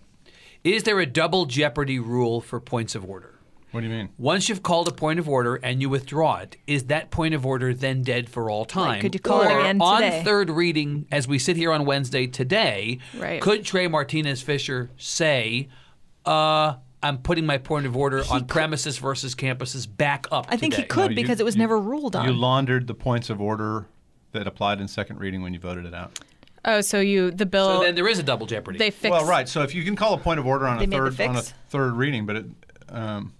Is 0.64 0.84
there 0.84 1.00
a 1.00 1.06
double 1.06 1.46
jeopardy 1.46 1.98
rule 1.98 2.40
for 2.40 2.60
points 2.60 2.94
of 2.94 3.04
order? 3.04 3.38
What 3.72 3.80
do 3.80 3.86
you 3.86 3.92
mean? 3.92 4.10
Once 4.18 4.48
you've 4.48 4.62
called 4.62 4.86
a 4.86 4.92
point 4.92 5.18
of 5.18 5.28
order 5.28 5.56
and 5.56 5.80
you 5.80 5.88
withdraw 5.88 6.36
it, 6.36 6.56
is 6.66 6.84
that 6.84 7.10
point 7.10 7.34
of 7.34 7.46
order 7.46 7.72
then 7.72 8.02
dead 8.02 8.28
for 8.28 8.50
all 8.50 8.64
time? 8.66 9.00
could 9.00 9.14
you 9.14 9.20
call 9.20 9.40
it 9.42 9.50
or 9.50 9.60
again 9.60 9.80
on 9.80 10.02
third 10.24 10.50
reading, 10.50 11.06
as 11.10 11.26
we 11.26 11.38
sit 11.38 11.56
here 11.56 11.72
on 11.72 11.84
Wednesday 11.86 12.26
today, 12.26 12.98
Right. 13.18 13.40
could 13.40 13.64
Trey 13.64 13.88
Martinez 13.88 14.42
Fischer 14.42 14.90
say, 14.98 15.68
uh, 16.26 16.74
I'm 17.02 17.18
putting 17.18 17.46
my 17.46 17.58
point 17.58 17.86
of 17.86 17.96
order 17.96 18.22
on 18.30 18.44
premises 18.44 18.98
versus 18.98 19.34
campuses 19.34 19.88
back 19.88 20.26
up 20.30 20.46
I 20.50 20.56
think 20.56 20.74
he 20.74 20.82
could 20.84 20.96
No, 20.98 21.08
you- 21.08 21.16
because 21.16 21.40
it 21.40 21.44
was 21.44 21.56
you- 21.56 21.60
never 21.62 21.78
ruled 21.80 22.14
on. 22.14 22.26
You 22.28 22.34
laundered 22.34 22.86
the 22.86 22.94
points 22.94 23.30
of 23.30 23.40
order 23.40 23.86
that 24.32 24.46
applied 24.46 24.80
in 24.82 24.86
second 24.86 25.18
reading 25.18 25.42
when 25.42 25.54
you 25.54 25.58
voted 25.58 25.86
it 25.86 25.94
out. 25.94 26.20
Oh, 26.64 26.80
so 26.80 27.00
you 27.00 27.30
the 27.30 27.46
bill 27.46 27.78
So 27.78 27.84
then 27.84 27.94
there 27.94 28.08
is 28.08 28.18
a 28.18 28.22
double 28.22 28.46
jeopardy. 28.46 28.78
they 28.78 28.90
fix 28.90 29.10
Well, 29.10 29.26
right. 29.26 29.48
So 29.48 29.62
if 29.62 29.74
you 29.74 29.82
can 29.82 29.96
call 29.96 30.14
a 30.14 30.18
point 30.18 30.38
of 30.38 30.46
order 30.46 30.66
on 30.66 30.78
They 30.78 30.84
a 30.84 30.86
made 30.86 30.96
the 31.02 31.10
third 31.10 31.28
on 31.28 31.36
a 31.36 31.42
fix? 31.42 31.54
third 31.70 31.92
reading, 31.94 32.24
but 32.26 32.36
it, 32.36 32.46
um, 32.88 33.32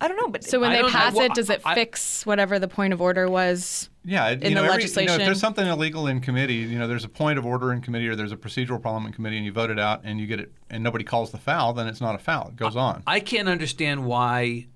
I 0.00 0.08
don't 0.08 0.16
know, 0.16 0.28
but 0.28 0.42
So 0.44 0.60
when 0.60 0.70
I 0.70 0.76
they 0.76 0.82
don't 0.82 0.92
know. 0.92 0.98
pass 0.98 1.14
Well, 1.14 1.26
it, 1.26 1.34
does 1.34 1.50
it 1.50 1.60
I- 1.64 1.74
fix 1.74 2.26
whatever 2.26 2.58
the 2.58 2.68
point 2.68 2.92
of 2.92 3.00
order 3.00 3.28
was? 3.28 3.88
yeah, 4.04 4.28
it, 4.28 4.42
In 4.42 4.50
you 4.50 4.54
know, 4.54 4.62
the 4.62 4.66
every- 4.66 4.66
You 4.66 4.66
know, 4.66 4.72
legislation. 4.74 5.20
if 5.20 5.26
there's 5.26 5.40
something 5.40 5.66
illegal 5.66 6.06
in 6.08 6.20
committee, 6.20 6.54
you 6.56 6.78
know, 6.78 6.88
there's 6.88 7.04
a 7.04 7.08
point 7.08 7.38
of 7.38 7.46
order 7.46 7.72
in 7.72 7.80
committee, 7.80 8.08
or 8.08 8.16
there's 8.16 8.32
a 8.32 8.36
procedural 8.36 8.80
problem 8.80 9.06
in 9.06 9.12
committee, 9.12 9.36
and 9.36 9.46
you 9.46 9.52
vote 9.52 9.70
it 9.70 9.78
out, 9.78 10.00
and 10.04 10.18
you 10.20 10.26
get 10.26 10.40
it, 10.40 10.52
and 10.70 10.82
nobody 10.82 11.04
calls 11.04 11.30
the 11.30 11.38
foul, 11.38 11.72
then 11.74 11.86
it's 11.86 12.00
not 12.00 12.14
a 12.14 12.18
foul. 12.18 12.48
It 12.48 12.56
goes 12.56 12.74
on. 12.76 13.02
I 13.06 13.20
can't 13.20 13.48
understand 13.48 14.04
why 14.04 14.66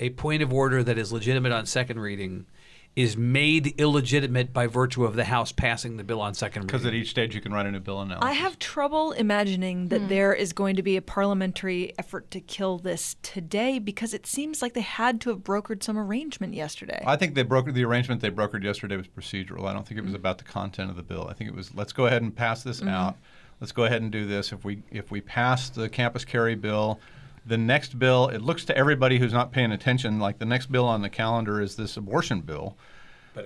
a 0.00 0.10
point 0.10 0.42
of 0.42 0.52
order 0.52 0.82
that 0.82 0.98
is 0.98 1.12
legitimate 1.12 1.52
on 1.52 1.64
second 1.66 2.00
reading 2.00 2.46
is 2.98 3.16
made 3.16 3.80
illegitimate 3.80 4.52
by 4.52 4.66
virtue 4.66 5.04
of 5.04 5.14
the 5.14 5.22
House 5.22 5.52
passing 5.52 5.98
the 5.98 6.02
bill 6.02 6.20
on 6.20 6.34
second 6.34 6.62
reading. 6.62 6.66
Because 6.66 6.84
at 6.84 6.94
each 6.94 7.10
stage 7.10 7.32
you 7.32 7.40
can 7.40 7.52
write 7.52 7.64
a 7.64 7.70
new 7.70 7.78
bill 7.78 8.00
analysis. 8.00 8.28
I 8.28 8.32
have 8.32 8.58
trouble 8.58 9.12
imagining 9.12 9.86
that 9.90 10.00
hmm. 10.00 10.08
there 10.08 10.34
is 10.34 10.52
going 10.52 10.74
to 10.74 10.82
be 10.82 10.96
a 10.96 11.02
parliamentary 11.02 11.92
effort 11.96 12.28
to 12.32 12.40
kill 12.40 12.78
this 12.78 13.14
today 13.22 13.78
because 13.78 14.12
it 14.12 14.26
seems 14.26 14.60
like 14.60 14.74
they 14.74 14.80
had 14.80 15.20
to 15.20 15.30
have 15.30 15.44
brokered 15.44 15.84
some 15.84 15.96
arrangement 15.96 16.54
yesterday. 16.54 17.00
I 17.06 17.14
think 17.14 17.36
they 17.36 17.44
brokered 17.44 17.74
the 17.74 17.84
arrangement 17.84 18.20
they 18.20 18.32
brokered 18.32 18.64
yesterday 18.64 18.96
was 18.96 19.06
procedural. 19.06 19.68
I 19.68 19.72
don't 19.72 19.86
think 19.86 19.98
it 19.98 20.04
was 20.04 20.14
mm. 20.14 20.16
about 20.16 20.38
the 20.38 20.44
content 20.44 20.90
of 20.90 20.96
the 20.96 21.04
bill. 21.04 21.28
I 21.30 21.34
think 21.34 21.50
it 21.50 21.54
was 21.54 21.72
let's 21.76 21.92
go 21.92 22.06
ahead 22.06 22.22
and 22.22 22.34
pass 22.34 22.64
this 22.64 22.80
mm-hmm. 22.80 22.88
out. 22.88 23.16
Let's 23.60 23.70
go 23.70 23.84
ahead 23.84 24.02
and 24.02 24.10
do 24.10 24.26
this. 24.26 24.50
If 24.50 24.64
we 24.64 24.82
if 24.90 25.12
we 25.12 25.20
pass 25.20 25.70
the 25.70 25.88
campus 25.88 26.24
carry 26.24 26.56
bill, 26.56 26.98
The 27.48 27.58
next 27.58 27.98
bill, 27.98 28.28
it 28.28 28.42
looks 28.42 28.64
to 28.66 28.76
everybody 28.76 29.18
who's 29.18 29.32
not 29.32 29.52
paying 29.52 29.72
attention 29.72 30.18
like 30.18 30.38
the 30.38 30.44
next 30.44 30.70
bill 30.70 30.84
on 30.84 31.02
the 31.02 31.08
calendar 31.08 31.60
is 31.60 31.76
this 31.76 31.96
abortion 31.96 32.40
bill. 32.42 32.76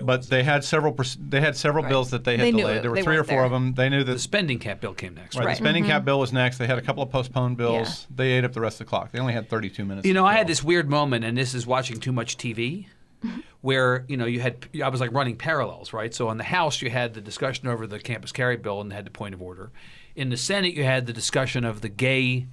But, 0.01 0.29
they 0.31 0.43
had 0.43 0.65
several. 0.65 0.97
They 1.19 1.41
had 1.43 1.55
several 1.55 1.85
bills 1.85 2.11
that 2.12 2.25
they 2.25 2.38
had 2.38 2.47
They 2.47 2.51
knew 2.53 2.62
delayed. 2.62 2.83
There 2.83 2.91
were 2.91 2.97
They 2.97 3.03
three 3.03 3.19
or 3.19 3.25
four 3.25 3.37
there. 3.37 3.45
of 3.45 3.51
them. 3.51 3.75
They 3.75 3.91
knew 3.91 4.03
that 4.05 4.12
The 4.15 4.19
spending 4.19 4.59
cap 4.59 4.81
bill 4.81 4.95
came 4.95 5.15
next. 5.15 5.37
right, 5.37 5.45
Right. 5.45 5.53
the 5.53 5.62
spending 5.62 5.85
cap 5.85 6.05
bill 6.07 6.19
was 6.19 6.33
next. 6.33 6.57
They 6.57 6.67
had 6.67 6.79
a 6.79 6.83
couple 6.83 7.03
of 7.03 7.11
postponed 7.11 7.59
bills. 7.59 8.07
Yeah. 8.09 8.17
They 8.17 8.31
ate 8.33 8.45
up 8.45 8.55
the 8.55 8.61
rest 8.62 8.81
of 8.81 8.87
the 8.87 8.88
clock. 8.88 9.12
They 9.12 9.19
only 9.19 9.35
had 9.35 9.51
32 9.51 9.85
minutes. 9.85 10.07
You 10.07 10.15
know, 10.15 10.25
I 10.25 10.33
had 10.33 10.47
this 10.47 10.65
weird 10.65 10.88
moment, 10.88 11.25
and 11.27 11.37
this 11.37 11.53
is 11.55 11.67
watching 11.67 12.01
too 12.01 12.12
much 12.12 12.38
TV, 12.38 12.87
where 13.61 14.05
you 14.09 14.17
know 14.17 14.25
you 14.25 14.41
had 14.41 14.67
I 14.83 14.88
was 14.88 15.01
like 15.01 15.12
running 15.12 15.37
parallels, 15.37 15.93
right? 15.93 16.12
So 16.15 16.31
in 16.31 16.38
the 16.38 16.45
House, 16.45 16.81
you 16.81 16.88
had 16.91 17.12
the 17.15 17.21
discussion 17.21 17.69
over 17.69 17.87
the 17.87 17.99
campus 18.01 18.33
carry 18.33 18.57
bill 18.57 18.81
and 18.81 18.93
had 18.93 19.05
the 19.05 19.11
point 19.11 19.35
of 19.35 19.43
order. 19.43 19.71
In 20.17 20.31
the 20.31 20.37
Senate, 20.38 20.75
you 20.75 20.85
had 20.85 21.07
the 21.07 21.12
discussion 21.12 21.65
of 21.65 21.83
the 21.83 21.88
gay 21.91 22.47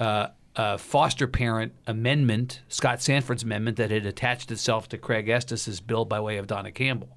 uh, 0.00 0.28
uh, 0.56 0.76
foster 0.76 1.26
parent 1.26 1.72
amendment, 1.86 2.60
Scott 2.68 3.02
Sanford's 3.02 3.42
amendment, 3.42 3.76
that 3.76 3.90
had 3.90 4.06
attached 4.06 4.50
itself 4.50 4.88
to 4.90 4.98
Craig 4.98 5.28
Estes' 5.28 5.80
bill 5.80 6.04
by 6.04 6.20
way 6.20 6.36
of 6.36 6.46
Donna 6.46 6.70
Campbell. 6.70 7.16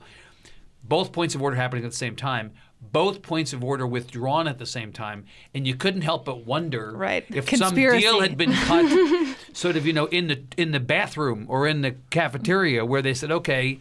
Both 0.84 1.12
points 1.12 1.36
of 1.36 1.42
order 1.42 1.56
happening 1.56 1.84
at 1.84 1.92
the 1.92 1.98
same 1.98 2.16
time. 2.16 2.52
Both 2.80 3.22
points 3.22 3.54
of 3.54 3.64
order 3.64 3.86
withdrawn 3.88 4.48
at 4.48 4.60
the 4.60 4.66
same 4.66 4.94
time, 4.94 5.26
and 5.54 5.68
you 5.68 5.76
couldn't 5.76 6.02
help 6.04 6.26
but 6.26 6.46
wonder 6.46 6.94
Right. 6.96 7.26
if 7.30 7.48
Conspiracy. 7.48 8.04
some 8.06 8.14
deal 8.14 8.22
had 8.22 8.38
been 8.38 8.54
cut, 8.54 9.36
sort 9.54 9.76
of, 9.76 9.86
you 9.88 9.94
know, 9.94 10.06
in 10.06 10.28
the 10.28 10.44
in 10.58 10.72
the 10.72 10.80
bathroom 10.80 11.46
or 11.50 11.68
in 11.68 11.82
the 11.82 11.96
cafeteria, 12.12 12.86
where 12.86 13.02
they 13.02 13.16
said, 13.16 13.32
"Okay, 13.32 13.80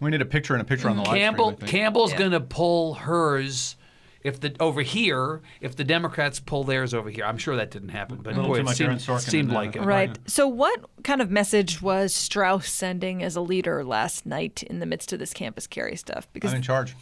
We 0.00 0.10
need 0.10 0.20
a 0.20 0.26
picture 0.26 0.52
and 0.54 0.60
a 0.60 0.64
picture 0.64 0.88
on 0.90 0.96
the 0.96 1.02
live 1.02 1.08
stream, 1.08 1.20
Campbell 1.22 1.52
Campbell's 1.54 2.12
Yeah. 2.12 2.18
going 2.18 2.30
to 2.32 2.40
pull 2.40 2.94
hers." 2.94 3.76
If 4.22 4.40
the 4.40 4.54
over 4.58 4.82
here, 4.82 5.40
if 5.60 5.76
the 5.76 5.84
Democrats 5.84 6.40
pull 6.40 6.64
theirs 6.64 6.92
over 6.92 7.08
here, 7.08 7.24
I'm 7.24 7.38
sure 7.38 7.54
that 7.56 7.70
didn't 7.70 7.90
happen, 7.90 8.18
but 8.18 8.34
boy, 8.34 8.60
it 8.60 8.68
seemed, 8.70 9.00
seemed 9.00 9.52
like 9.52 9.76
it. 9.76 9.82
Right. 9.82 10.18
So, 10.26 10.48
what 10.48 10.80
kind 11.04 11.22
of 11.22 11.30
message 11.30 11.80
was 11.80 12.12
Straus 12.12 12.68
sending 12.68 13.22
as 13.22 13.36
a 13.36 13.40
leader 13.40 13.84
last 13.84 14.26
night 14.26 14.64
in 14.64 14.80
the 14.80 14.86
midst 14.86 15.12
of 15.12 15.20
this 15.20 15.32
campus 15.32 15.68
carry 15.68 15.94
stuff? 15.94 16.26
Because 16.32 16.50
I'm 16.50 16.56
in 16.56 16.62
charge. 16.62 16.96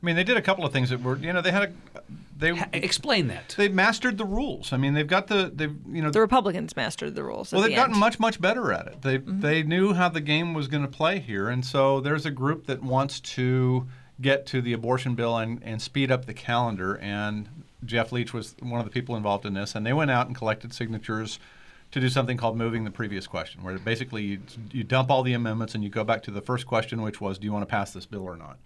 I 0.00 0.06
mean, 0.06 0.14
they 0.14 0.22
did 0.22 0.36
a 0.36 0.42
couple 0.42 0.64
of 0.64 0.72
things 0.72 0.90
that 0.90 1.02
were, 1.02 1.16
you 1.16 1.32
know, 1.32 1.40
they 1.40 1.50
had 1.50 1.62
a, 1.64 2.02
they 2.36 2.54
Ha- 2.54 2.68
Explain 2.72 3.26
that. 3.28 3.54
they 3.58 3.68
mastered 3.68 4.16
the 4.16 4.24
rules. 4.24 4.72
I 4.72 4.76
mean, 4.76 4.94
they've 4.94 5.06
got 5.06 5.26
the, 5.26 5.50
they've, 5.52 5.74
you 5.90 6.02
know, 6.02 6.10
the 6.10 6.20
Republicans 6.20 6.76
mastered 6.76 7.16
the 7.16 7.24
rules. 7.24 7.52
well, 7.52 7.62
they've 7.62 7.70
the 7.70 7.76
gotten 7.76 7.94
end. 7.94 8.00
much, 8.00 8.20
much 8.20 8.40
better 8.40 8.72
at 8.72 8.86
it. 8.86 9.02
They 9.02 9.18
mm-hmm. 9.18 9.40
they 9.40 9.64
knew 9.64 9.94
how 9.94 10.08
the 10.08 10.20
game 10.20 10.54
was 10.54 10.68
going 10.68 10.84
to 10.84 10.88
play 10.88 11.18
here, 11.18 11.48
and 11.48 11.64
so 11.64 12.00
there's 12.00 12.26
a 12.26 12.30
group 12.30 12.66
that 12.66 12.80
wants 12.80 13.18
to 13.20 13.88
get 14.20 14.46
to 14.46 14.60
the 14.60 14.72
abortion 14.72 15.14
bill 15.14 15.36
and, 15.36 15.62
and 15.62 15.80
speed 15.80 16.10
up 16.10 16.26
the 16.26 16.34
calendar. 16.34 16.96
And 16.98 17.48
Jeff 17.84 18.12
Leach 18.12 18.32
was 18.32 18.54
one 18.60 18.80
of 18.80 18.86
the 18.86 18.90
people 18.92 19.16
involved 19.16 19.46
in 19.46 19.54
this, 19.54 19.74
and 19.74 19.86
they 19.86 19.92
went 19.92 20.10
out 20.10 20.26
and 20.26 20.36
collected 20.36 20.72
signatures 20.72 21.38
to 21.90 22.00
do 22.00 22.08
something 22.08 22.36
called 22.36 22.56
moving 22.56 22.84
the 22.84 22.90
previous 22.90 23.26
question, 23.26 23.62
where 23.62 23.78
basically 23.78 24.22
you, 24.22 24.40
you 24.72 24.84
dump 24.84 25.10
all 25.10 25.22
the 25.22 25.32
amendments 25.32 25.74
and 25.74 25.82
you 25.82 25.88
go 25.88 26.04
back 26.04 26.22
to 26.24 26.30
the 26.30 26.42
first 26.42 26.66
question, 26.66 27.00
which 27.00 27.20
was, 27.20 27.38
do 27.38 27.46
you 27.46 27.52
want 27.52 27.62
to 27.62 27.70
pass 27.70 27.92
this 27.92 28.04
bill 28.04 28.24
or 28.24 28.36
not? 28.36 28.58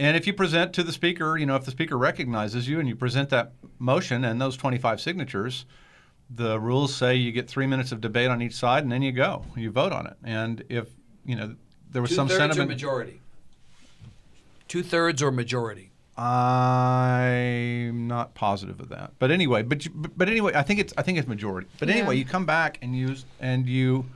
And 0.00 0.16
if 0.16 0.26
you 0.26 0.32
present 0.32 0.72
to 0.72 0.82
the 0.82 0.92
speaker, 0.92 1.36
you 1.36 1.46
know, 1.46 1.54
if 1.54 1.64
the 1.64 1.70
speaker 1.70 1.96
recognizes 1.96 2.68
you 2.68 2.80
and 2.80 2.88
you 2.88 2.96
present 2.96 3.30
that 3.30 3.52
motion 3.78 4.24
and 4.24 4.40
those 4.40 4.56
25 4.56 5.00
signatures, 5.00 5.66
the 6.28 6.58
rules 6.58 6.92
say 6.92 7.14
you 7.14 7.30
get 7.30 7.48
three 7.48 7.66
minutes 7.66 7.92
of 7.92 8.00
debate 8.00 8.28
on 8.28 8.42
each 8.42 8.54
side 8.54 8.82
and 8.82 8.90
then 8.90 9.02
you 9.02 9.12
go. 9.12 9.44
You 9.56 9.70
vote 9.70 9.92
on 9.92 10.06
it. 10.06 10.16
And 10.24 10.64
if, 10.68 10.88
you 11.24 11.36
know, 11.36 11.54
there 11.92 12.02
was 12.02 12.12
some 12.12 12.26
Two-thirds 12.26 12.40
or 12.40 12.48
sentiment. 12.48 12.70
majority. 12.70 13.20
Two 14.68 14.82
thirds 14.82 15.22
or 15.22 15.30
majority. 15.30 15.90
I'm 16.16 18.06
not 18.06 18.34
positive 18.34 18.80
of 18.80 18.88
that, 18.90 19.12
but 19.18 19.30
anyway, 19.30 19.62
but 19.62 19.86
but 20.16 20.28
anyway, 20.28 20.52
I 20.54 20.62
think 20.62 20.78
it's 20.80 20.94
I 20.96 21.02
think 21.02 21.18
it's 21.18 21.26
majority. 21.26 21.66
But 21.78 21.90
anyway, 21.90 22.16
you 22.16 22.24
come 22.24 22.46
back 22.46 22.78
and 22.82 22.96
use 22.96 23.24
and 23.40 23.66
you 23.66 24.06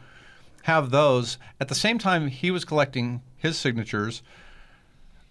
have 0.62 0.90
those 0.90 1.38
at 1.60 1.68
the 1.68 1.74
same 1.74 1.98
time. 1.98 2.28
He 2.28 2.50
was 2.50 2.64
collecting 2.64 3.22
his 3.36 3.58
signatures. 3.58 4.22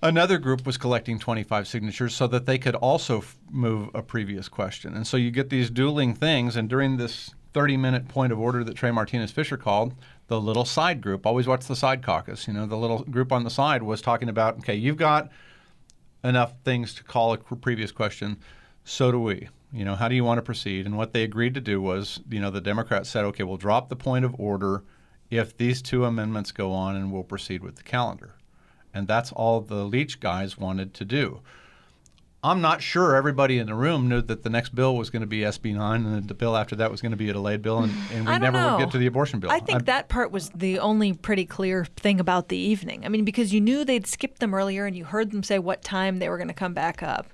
Another 0.02 0.38
group 0.38 0.66
was 0.66 0.78
collecting 0.78 1.18
25 1.18 1.68
signatures 1.68 2.14
so 2.14 2.28
that 2.28 2.46
they 2.46 2.60
could 2.60 2.76
also 2.76 3.20
f- 3.20 3.36
move 3.50 3.90
a 3.96 4.04
previous 4.04 4.48
question, 4.48 4.94
and 4.94 5.08
so 5.08 5.18
you 5.18 5.32
get 5.32 5.50
these 5.50 5.70
dueling 5.72 6.14
things. 6.14 6.56
And 6.56 6.70
during 6.70 6.98
this 6.98 7.34
30-minute 7.58 8.08
point 8.08 8.32
of 8.32 8.40
order 8.40 8.64
that 8.64 8.76
Trey 8.76 8.92
Martinez 8.92 9.32
Fischer 9.32 9.58
called, 9.58 9.96
the 10.28 10.40
little 10.40 10.66
side 10.66 11.02
group 11.02 11.26
always 11.26 11.48
watch 11.48 11.66
the 11.66 11.76
side 11.76 12.04
caucus. 12.04 12.48
You 12.48 12.54
know, 12.54 12.66
the 12.66 12.78
little 12.78 13.04
group 13.04 13.32
on 13.32 13.44
the 13.44 13.50
side 13.50 13.82
was 13.82 14.02
talking 14.02 14.30
about, 14.30 14.60
okay, 14.60 14.76
you've 14.76 14.98
got 14.98 15.30
enough 16.24 16.54
things 16.64 16.94
to 16.96 17.04
call 17.04 17.34
a 17.34 17.38
previous 17.38 17.92
question. 17.92 18.38
So 18.84 19.12
do 19.12 19.20
we. 19.20 19.50
You 19.74 19.86
know, 19.86 19.96
how 19.96 20.08
do 20.08 20.16
you 20.16 20.24
want 20.24 20.38
to 20.38 20.44
proceed? 20.44 20.86
And 20.86 20.98
what 20.98 21.14
they 21.14 21.24
agreed 21.24 21.54
to 21.56 21.62
do 21.62 21.82
was, 21.82 22.20
you 22.30 22.40
know, 22.40 22.52
the 22.52 22.62
Democrats 22.62 23.10
said, 23.10 23.26
okay, 23.26 23.44
we'll 23.44 23.58
drop 23.58 23.90
the 23.90 23.96
point 23.96 24.24
of 24.24 24.40
order 24.40 24.84
if 25.30 25.58
these 25.58 25.82
two 25.82 26.06
amendments 26.06 26.52
go 26.52 26.72
on 26.72 26.96
and 26.96 27.12
we'll 27.12 27.24
proceed 27.24 27.64
with 27.64 27.76
the 27.76 27.84
calendar. 27.84 28.36
And 28.94 29.08
that's 29.08 29.32
all 29.32 29.62
the 29.62 29.84
Leach 29.84 30.20
guys 30.20 30.58
wanted 30.58 30.94
to 30.96 31.06
do. 31.06 31.42
I'm 32.44 32.62
not 32.62 32.82
sure 32.84 33.16
everybody 33.16 33.58
in 33.58 33.66
the 33.66 33.74
room 33.74 34.08
knew 34.08 34.22
that 34.22 34.44
the 34.44 34.50
next 34.50 34.76
bill 34.76 34.96
was 34.96 35.10
going 35.10 35.22
to 35.22 35.28
be 35.28 35.40
SB 35.40 35.74
9 35.76 36.06
and 36.06 36.28
the 36.28 36.34
bill 36.36 36.56
after 36.56 36.76
that 36.76 36.92
was 36.92 37.02
going 37.02 37.12
to 37.12 37.18
be 37.18 37.30
a 37.30 37.34
delayed 37.34 37.64
bill, 37.64 37.80
and, 37.80 37.92
and 38.14 38.28
we 38.28 38.38
never 38.38 38.72
would 38.72 38.80
get 38.80 38.92
to 38.92 39.00
the 39.00 39.08
abortion 39.08 39.40
bill. 39.40 39.50
I 39.52 39.60
think 39.60 39.80
I- 39.80 39.84
that 39.86 40.08
part 40.08 40.32
was 40.32 40.50
the 40.52 40.78
only 40.80 41.14
pretty 41.14 41.46
clear 41.46 41.86
thing 41.86 42.20
about 42.20 42.50
the 42.50 42.58
evening. 42.58 43.06
I 43.06 43.10
mean, 43.10 43.26
because 43.26 43.54
you 43.54 43.60
knew 43.60 43.84
they'd 43.84 44.06
skipped 44.06 44.40
them 44.40 44.54
earlier 44.54 44.86
and 44.86 44.96
you 44.96 45.06
heard 45.06 45.32
them 45.32 45.42
say 45.42 45.58
what 45.58 45.82
time 45.84 46.20
they 46.20 46.30
were 46.30 46.38
going 46.38 46.48
to 46.48 46.54
come 46.54 46.74
back 46.74 47.02
up. 47.02 47.34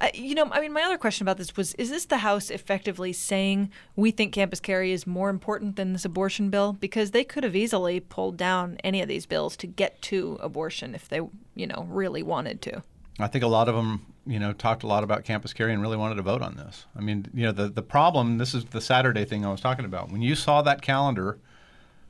Uh, 0.00 0.08
you 0.14 0.34
know, 0.34 0.48
I 0.50 0.60
mean, 0.60 0.72
my 0.72 0.82
other 0.82 0.98
question 0.98 1.24
about 1.24 1.36
this 1.36 1.56
was 1.56 1.74
is 1.74 1.90
this 1.90 2.06
the 2.06 2.18
House 2.18 2.50
effectively 2.50 3.12
saying 3.12 3.70
we 3.96 4.10
think 4.12 4.32
campus 4.32 4.60
carry 4.60 4.92
is 4.92 5.06
more 5.06 5.30
important 5.30 5.76
than 5.76 5.92
this 5.92 6.04
abortion 6.04 6.50
bill? 6.50 6.72
Because 6.72 7.10
they 7.12 7.22
could 7.24 7.44
have 7.44 7.54
easily 7.56 8.00
pulled 8.00 8.36
down 8.36 8.78
any 8.84 9.02
of 9.02 9.08
these 9.08 9.26
bills 9.26 9.56
to 9.58 9.66
get 9.66 10.00
to 10.02 10.36
abortion 10.40 10.94
if 10.94 11.08
they, 11.08 11.20
you 11.54 11.66
know, 11.66 11.86
really 11.88 12.22
wanted 12.22 12.60
to. 12.62 12.82
I 13.20 13.28
think 13.28 13.44
a 13.44 13.48
lot 13.48 13.68
of 13.68 13.76
them, 13.76 14.04
you 14.26 14.38
know, 14.38 14.52
talked 14.52 14.82
a 14.82 14.86
lot 14.86 15.04
about 15.04 15.24
campus 15.24 15.52
carry 15.52 15.72
and 15.72 15.82
really 15.82 15.96
wanted 15.96 16.14
to 16.16 16.22
vote 16.22 16.42
on 16.42 16.56
this. 16.56 16.86
I 16.96 17.00
mean, 17.00 17.26
you 17.34 17.44
know, 17.44 17.52
the, 17.52 17.68
the 17.68 17.82
problem, 17.82 18.38
this 18.38 18.54
is 18.54 18.64
the 18.66 18.80
Saturday 18.80 19.24
thing 19.24 19.44
I 19.44 19.50
was 19.50 19.60
talking 19.60 19.84
about. 19.84 20.10
When 20.10 20.22
you 20.22 20.34
saw 20.34 20.62
that 20.62 20.82
calendar 20.82 21.38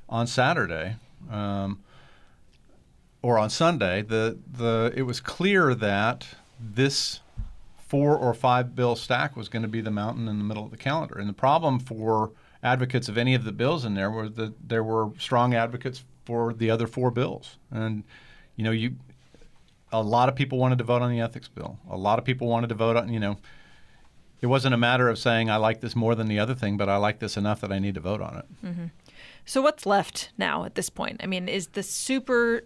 on 0.09 0.27
Saturday 0.27 0.97
um, 1.31 1.81
or 3.23 3.39
on 3.39 3.51
Sunday, 3.51 4.03
the, 4.03 4.39
the, 4.53 4.93
it 4.95 5.03
was 5.03 5.21
clear 5.21 5.75
that 5.75 6.27
this 6.61 7.21
four 7.77 8.17
or 8.17 8.33
five 8.35 8.75
bill 8.75 8.97
stack 8.97 9.37
was 9.37 9.49
going 9.49 9.63
to 9.63 9.69
be 9.69 9.81
the 9.81 9.91
mountain 9.91 10.29
in 10.29 10.39
the 10.39 10.45
middle 10.45 10.65
of 10.65 10.71
the 10.71 10.77
calendar. 10.77 11.19
And 11.19 11.29
the 11.29 11.35
problem 11.35 11.79
for 11.79 12.33
advocates 12.63 13.09
of 13.09 13.19
any 13.19 13.35
of 13.35 13.45
the 13.45 13.53
bills 13.53 13.85
in 13.85 13.95
there 13.95 14.11
was 14.11 14.33
that 14.33 14.69
there 14.69 14.83
were 14.83 15.11
strong 15.19 15.55
advocates 15.55 16.05
for 16.25 16.53
the 16.53 16.71
other 16.71 16.87
four 16.87 17.11
bills. 17.11 17.57
And, 17.71 18.05
you 18.57 18.65
know, 18.65 18.71
you 18.71 18.97
a 19.95 20.03
lot 20.03 20.29
of 20.29 20.35
people 20.35 20.59
wanted 20.59 20.79
to 20.79 20.85
vote 20.85 21.03
on 21.03 21.11
the 21.11 21.21
ethics 21.21 21.49
bill. 21.49 21.79
A 21.91 21.97
lot 21.97 22.19
of 22.19 22.25
people 22.25 22.49
wanted 22.49 22.69
to 22.69 22.75
vote 22.75 22.97
on, 22.97 23.13
you 23.13 23.21
know, 23.21 23.39
it 24.41 24.47
wasn't 24.47 24.75
a 24.75 24.79
matter 24.79 25.09
of 25.09 25.19
saying 25.19 25.49
I 25.49 25.57
like 25.57 25.81
this 25.81 25.97
more 25.97 26.15
than 26.15 26.27
the 26.27 26.39
other 26.39 26.55
thing, 26.55 26.77
but 26.77 26.89
I 26.89 26.97
like 26.97 27.21
this 27.21 27.37
enough 27.37 27.61
that 27.61 27.73
I 27.73 27.79
need 27.79 27.95
to 27.95 28.01
vote 28.01 28.21
on 28.21 28.37
it. 28.37 28.45
Mm-hmm. 28.65 28.87
So 29.47 29.63
what's 29.63 29.87
left 29.87 30.31
now 30.37 30.65
at 30.65 30.75
this 30.75 30.91
point? 30.91 31.21
I 31.23 31.27
mean, 31.27 31.49
is 31.49 31.69
the 31.69 31.83
super, 31.83 32.63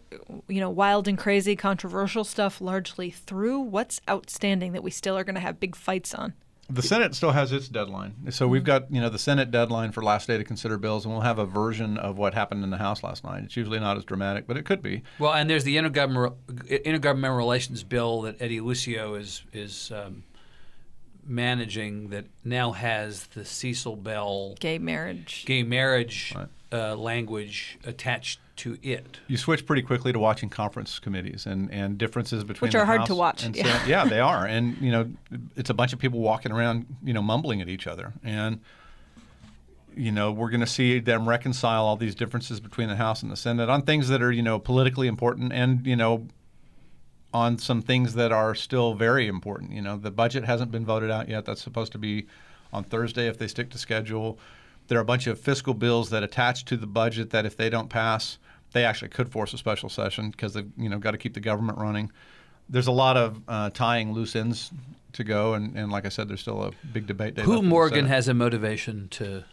you 0.49 0.61
know, 0.61 0.71
wild 0.71 1.07
and 1.07 1.19
crazy 1.19 1.55
controversial 1.55 2.25
stuff 2.25 2.61
largely 2.61 3.11
through? 3.11 3.61
What's 3.61 4.01
outstanding 4.09 4.73
that 4.73 4.83
we 4.83 4.91
still 4.91 5.17
are 5.17 5.25
going 5.25 5.35
to 5.35 5.41
have 5.41 5.61
big 5.61 5.77
fights 5.77 6.14
on? 6.14 6.35
The 6.70 6.83
Senate 6.83 7.14
still 7.14 7.31
has 7.31 7.50
its 7.50 7.66
deadline. 7.68 8.31
So 8.31 8.46
we've 8.46 8.64
got, 8.64 8.92
you 8.92 9.00
know, 9.00 9.09
the 9.09 9.18
Senate 9.18 9.50
deadline 9.50 9.90
for 9.90 10.02
last 10.02 10.26
day 10.26 10.37
to 10.37 10.44
consider 10.44 10.76
bills, 10.76 11.04
and 11.07 11.14
we'll 11.14 11.22
have 11.22 11.38
a 11.38 11.46
version 11.46 11.96
of 11.96 12.18
what 12.18 12.35
happened 12.35 12.62
in 12.62 12.68
the 12.70 12.76
House 12.76 13.02
last 13.02 13.24
night. 13.24 13.44
It's 13.44 13.57
usually 13.57 13.81
not 13.81 13.96
as 13.96 14.04
dramatic, 14.04 14.46
but 14.46 14.59
it 14.59 14.64
could 14.66 14.83
be. 14.83 15.02
Well, 15.18 15.33
and 15.33 15.48
there's 15.48 15.64
the 15.64 15.76
intergovernmental, 15.76 16.37
intergovernmental 16.68 17.37
relations 17.37 17.83
bill 17.85 18.22
that 18.22 18.40
Eddie 18.40 18.61
Lucio 18.61 19.14
is 19.14 19.42
is 19.52 19.90
um, 19.92 20.24
managing 21.24 22.09
that 22.09 22.26
now 22.44 22.72
has 22.72 23.26
the 23.28 23.44
Cecil 23.44 23.96
Bell 23.96 24.54
Gay 24.61 24.78
marriage. 24.78 25.44
gay 25.46 25.62
marriage 25.62 26.35
Right. 26.37 26.48
Uh, 26.72 26.94
language 26.96 27.78
attached 27.85 28.40
to 28.57 28.76
it. 28.83 29.18
You 29.28 29.37
switch 29.37 29.64
pretty 29.64 29.83
quickly 29.83 30.12
to 30.12 30.18
watching 30.18 30.48
conference 30.48 30.98
committees 30.98 31.46
and, 31.46 31.70
and 31.72 31.96
differences 31.96 32.44
between 32.44 32.68
Which 32.68 32.72
the 32.72 32.81
are 32.81 32.85
hard 32.85 33.00
House 33.00 33.09
to 33.09 33.14
watch, 33.14 33.44
and 33.44 33.57
yeah. 33.57 33.64
Senate. 33.64 33.88
Yeah, 33.88 34.04
they 34.04 34.20
are, 34.33 34.46
and 34.46 34.76
you 34.78 34.90
know, 34.90 35.11
it's 35.57 35.70
a 35.70 35.74
bunch 35.74 35.92
of 35.92 35.98
people 35.98 36.20
walking 36.20 36.52
around, 36.52 36.87
you 37.02 37.12
know, 37.12 37.22
mumbling 37.22 37.61
at 37.61 37.68
each 37.68 37.87
other, 37.87 38.12
and 38.22 38.61
you 39.98 40.12
know, 40.12 40.31
we're 40.31 40.50
going 40.50 40.61
to 40.61 40.66
see 40.66 41.00
them 41.00 41.28
reconcile 41.28 41.85
all 41.85 41.96
these 41.96 42.14
differences 42.14 42.61
between 42.61 42.88
the 42.88 42.94
House 42.96 43.22
and 43.22 43.33
the 43.33 43.37
Senate 43.37 43.68
on 43.68 43.83
things 43.83 44.09
that 44.09 44.22
are, 44.22 44.31
you 44.31 44.42
know, 44.42 44.59
politically 44.59 45.09
important 45.09 45.52
and, 45.52 45.85
you 45.85 45.96
know, 45.96 46.28
on 47.35 47.59
some 47.59 47.83
things 47.83 48.14
that 48.14 48.31
are 48.31 48.54
still 48.54 48.94
very 48.94 49.26
important. 49.26 49.72
You 49.72 49.83
know, 49.83 49.96
the 49.96 50.12
budget 50.12 50.44
hasn't 50.44 50.70
been 50.70 50.85
voted 50.85 51.11
out 51.11 51.28
yet. 51.28 51.44
That's 51.44 51.61
supposed 51.61 51.92
to 51.92 51.98
be 51.98 52.26
on 52.72 52.85
Thursday 52.85 53.26
if 53.26 53.38
they 53.38 53.48
stick 53.48 53.70
to 53.70 53.78
schedule. 53.78 54.38
There 54.88 54.98
are 54.98 55.03
a 55.03 55.07
bunch 55.07 55.27
of 55.27 55.38
fiscal 55.38 55.74
bills 55.74 56.11
that 56.11 56.22
attach 56.22 56.64
to 56.66 56.77
the 56.77 56.87
budget 56.87 57.31
that 57.31 57.46
if 57.46 57.57
they 57.57 57.70
don't 57.70 57.88
pass, 57.88 58.38
they 58.72 58.85
actually 58.85 59.09
could 59.09 59.31
force 59.31 59.53
a 59.55 59.59
special 59.59 59.88
session 59.88 60.31
because 60.31 60.55
they've, 60.55 60.70
you 60.77 60.88
know, 60.88 60.98
got 60.98 61.12
to 61.12 61.18
keep 61.18 61.35
the 61.35 61.40
government 61.40 61.79
running. 61.79 62.11
There's 62.68 62.87
a 62.87 62.92
lot 62.92 63.16
of 63.16 63.40
uh, 63.48 63.70
tying 63.70 64.12
loose 64.12 64.35
ends 64.35 64.70
to 65.12 65.24
go, 65.24 65.55
and, 65.55 65.77
and 65.77 65.90
like 65.90 66.05
I 66.05 66.11
said, 66.11 66.29
there's 66.29 66.40
still 66.40 66.62
a 66.62 66.72
big 66.92 67.07
debate. 67.07 67.35
day 67.35 67.42
Who 67.42 67.62
Morgan 67.62 68.07
has 68.07 68.29
a 68.29 68.35
motivation 68.35 69.09
to 69.11 69.44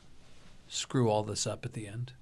screw 0.67 1.09
all 1.09 1.23
this 1.23 1.47
up 1.47 1.65
at 1.65 1.73
the 1.73 1.87
end? 1.87 2.13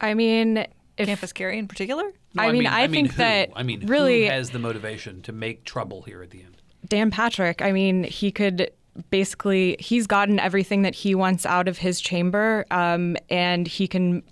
I 0.00 0.14
mean, 0.14 0.66
if 0.98 1.06
Campus 1.06 1.32
Carry 1.32 1.58
in 1.58 1.68
particular? 1.68 2.04
No, 2.34 2.42
I 2.42 2.52
mean, 2.52 2.66
I 2.66 2.88
think 2.88 3.12
who? 3.12 3.18
that 3.18 3.50
I 3.56 3.62
mean, 3.62 3.86
really- 3.86 4.24
who 4.24 4.30
has 4.30 4.50
the 4.50 4.58
motivation 4.58 5.22
to 5.22 5.32
make 5.32 5.64
trouble 5.64 6.02
here 6.02 6.22
at 6.22 6.30
the 6.30 6.42
end? 6.42 6.56
Dan 6.86 7.10
Patrick, 7.10 7.62
I 7.62 7.72
mean, 7.72 8.04
he 8.04 8.30
could 8.30 8.70
basically, 9.10 9.76
he's 9.78 10.06
gotten 10.06 10.38
everything 10.38 10.82
that 10.82 10.94
he 10.94 11.14
wants 11.14 11.46
out 11.46 11.68
of 11.68 11.78
his 11.78 12.00
chamber, 12.00 12.64
um, 12.70 13.16
and 13.30 13.66
he 13.66 13.88
can 13.88 14.22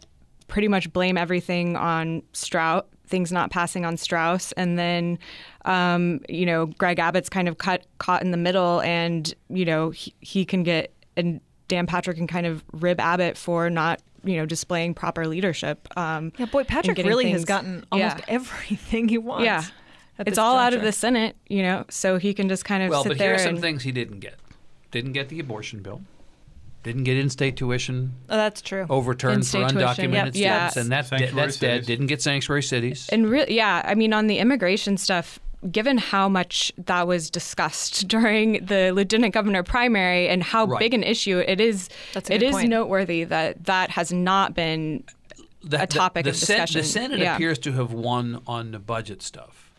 pretty 0.47 0.69
much 0.69 0.93
blame 0.93 1.17
everything 1.17 1.77
on 1.77 2.23
Straus, 2.33 2.83
things 3.07 3.33
not 3.33 3.51
passing 3.51 3.85
on 3.85 3.97
Straus. 3.97 4.53
And 4.53 4.79
then, 4.79 5.19
um, 5.65 6.21
you 6.29 6.47
know, 6.47 6.67
Greg 6.67 6.99
Abbott's 6.99 7.29
kind 7.29 7.49
of 7.49 7.59
cut, 7.59 7.87
caught 7.99 8.23
in 8.23 8.31
the 8.31 8.37
middle, 8.37 8.81
and, 8.83 9.33
you 9.49 9.65
know, 9.65 9.91
he, 9.91 10.15
he 10.21 10.45
can 10.45 10.63
get, 10.63 10.93
and 11.17 11.41
Dan 11.69 11.87
Patrick 11.87 12.17
can 12.17 12.27
kind 12.27 12.47
of 12.47 12.63
rib 12.73 13.01
Abbott 13.01 13.37
for 13.37 13.71
not, 13.71 14.03
you 14.23 14.37
know, 14.37 14.47
displaying 14.47 14.95
proper 14.95 15.27
leadership. 15.27 15.89
Um, 15.97 16.33
Yeah, 16.39 16.47
boy, 16.47 16.65
Patrick 16.65 16.97
getting 16.97 17.09
really 17.09 17.31
has 17.31 17.45
gotten 17.45 17.85
almost 17.93 18.19
yeah. 18.19 18.25
everything 18.29 19.09
he 19.09 19.19
wants. 19.19 19.45
Yeah. 19.45 19.65
It's 20.19 20.31
this 20.31 20.39
all 20.39 20.57
out 20.57 20.75
of 20.75 20.83
the 20.83 20.93
Senate, 20.93 21.37
you 21.49 21.63
know, 21.63 21.85
so 21.91 22.19
he 22.19 22.35
can 22.35 22.49
just 22.49 22.65
kind 22.65 22.85
of 22.85 22.91
Well, 22.91 23.03
sit 23.03 23.09
but 23.09 23.19
there 23.19 23.31
here 23.31 23.35
are 23.35 23.39
some 23.39 23.55
and 23.55 23.61
things 23.61 23.83
he 23.83 23.91
didn't 23.91 24.21
get. 24.21 24.39
Didn't 24.95 25.13
get 25.13 25.29
the 25.29 25.41
abortion 25.41 25.81
bill. 25.81 26.03
Didn't 26.85 27.03
get 27.03 27.17
in-state 27.17 27.57
tuition 27.57 28.13
Oh, 28.31 28.37
that's 28.37 28.63
true. 28.63 28.87
overturned 28.89 29.45
for 29.45 29.57
In-state 29.59 29.71
tuition, 29.71 30.13
undocumented 30.13 30.13
yep, 30.13 30.35
students, 30.35 30.39
yeah. 30.39 30.81
and 30.81 30.93
that's 30.93 31.11
de- 31.11 31.19
Sanctuary 31.19 31.35
that's 31.47 31.57
dead. 31.59 31.85
Didn't 31.87 32.07
get 32.07 32.23
sanctuary 32.23 32.63
cities. 32.63 33.09
And 33.11 33.29
re- 33.29 33.47
yeah, 33.49 33.83
I 33.85 33.97
mean, 33.97 34.13
on 34.13 34.29
the 34.29 34.39
immigration 34.39 34.97
stuff, 34.97 35.41
given 35.73 35.99
how 35.99 36.29
much 36.29 36.73
that 36.87 37.09
was 37.09 37.29
discussed 37.29 38.07
during 38.17 38.65
the 38.67 38.93
lieutenant 38.93 39.35
governor 39.35 39.65
primary 39.65 40.29
and 40.29 40.45
how 40.45 40.67
Right. 40.67 40.79
big 40.79 40.95
an 40.95 41.03
issue 41.03 41.41
it 41.41 41.61
is, 41.61 41.89
That's 42.13 42.31
a 42.31 42.35
good 42.39 42.45
is 42.45 42.53
point. 42.53 42.69
noteworthy 42.69 43.25
that 43.25 43.65
that 43.65 43.91
has 43.91 44.13
not 44.13 44.55
been 44.55 45.03
the, 45.65 45.83
a 45.83 45.87
topic 45.89 46.23
the, 46.25 46.31
of 46.31 46.39
the 46.39 46.47
Sen- 46.47 46.61
discussion. 46.61 46.81
the 46.83 46.87
Senate 46.87 47.19
Yeah. 47.19 47.35
appears 47.35 47.59
to 47.61 47.73
have 47.73 47.93
won 47.93 48.43
on 48.47 48.71
the 48.71 48.79
budget 48.79 49.23
stuff, 49.23 49.73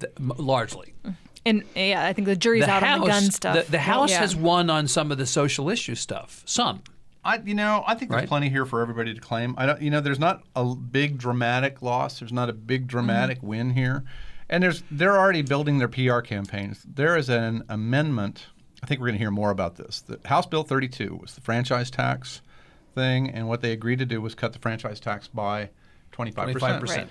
the, 0.00 0.10
m- 0.18 0.32
largely. 0.36 0.92
Mm. 1.06 1.14
And 1.46 1.62
yeah, 1.74 2.04
I 2.04 2.12
think 2.12 2.26
the 2.26 2.36
jury's 2.36 2.64
the 2.66 2.70
out 2.72 2.82
House, 2.82 2.94
on 2.96 3.00
the 3.00 3.06
gun 3.06 3.22
stuff. 3.30 3.66
The, 3.66 3.70
the 3.72 3.78
House 3.78 4.10
Yeah. 4.10 4.18
has 4.20 4.34
won 4.36 4.68
on 4.68 4.88
some 4.88 5.10
of 5.12 5.18
the 5.18 5.26
social 5.26 5.70
issue 5.70 5.94
stuff. 5.94 6.42
Some. 6.44 6.82
I, 7.24 7.38
you 7.38 7.54
know, 7.54 7.82
I 7.86 7.94
think 7.94 8.10
there's 8.10 8.22
Right. 8.22 8.28
plenty 8.28 8.48
here 8.50 8.66
for 8.66 8.80
everybody 8.82 9.14
to 9.14 9.20
claim. 9.20 9.54
I 9.58 9.66
don't, 9.66 9.80
you 9.82 9.90
know, 9.90 10.00
there's 10.00 10.18
not 10.20 10.42
a 10.54 10.64
big 10.74 11.18
dramatic 11.18 11.82
loss. 11.82 12.18
There's 12.20 12.32
not 12.32 12.48
a 12.48 12.52
big 12.52 12.86
dramatic 12.86 13.38
Mm-hmm. 13.38 13.46
win 13.46 13.70
here, 13.70 14.04
and 14.48 14.62
there's 14.62 14.82
they're 14.90 15.18
already 15.18 15.42
building 15.42 15.78
their 15.78 15.88
PR 15.88 16.20
campaigns. 16.20 16.84
There 16.84 17.16
is 17.16 17.28
an 17.28 17.64
amendment. 17.68 18.46
I 18.82 18.86
think 18.86 19.00
we're 19.00 19.06
going 19.08 19.14
to 19.18 19.22
hear 19.22 19.30
more 19.32 19.50
about 19.50 19.76
this. 19.76 20.02
The 20.02 20.20
House 20.26 20.46
Bill 20.46 20.62
32 20.62 21.18
was 21.20 21.34
the 21.34 21.40
franchise 21.40 21.90
tax 21.90 22.42
thing, 22.94 23.30
and 23.30 23.48
what 23.48 23.60
they 23.60 23.72
agreed 23.72 23.98
to 24.00 24.06
do 24.06 24.20
was 24.20 24.34
cut 24.34 24.52
the 24.52 24.58
franchise 24.58 25.00
tax 25.00 25.26
by 25.28 25.70
25 26.12 26.48
25%. 26.56 26.80
percent. 26.80 27.10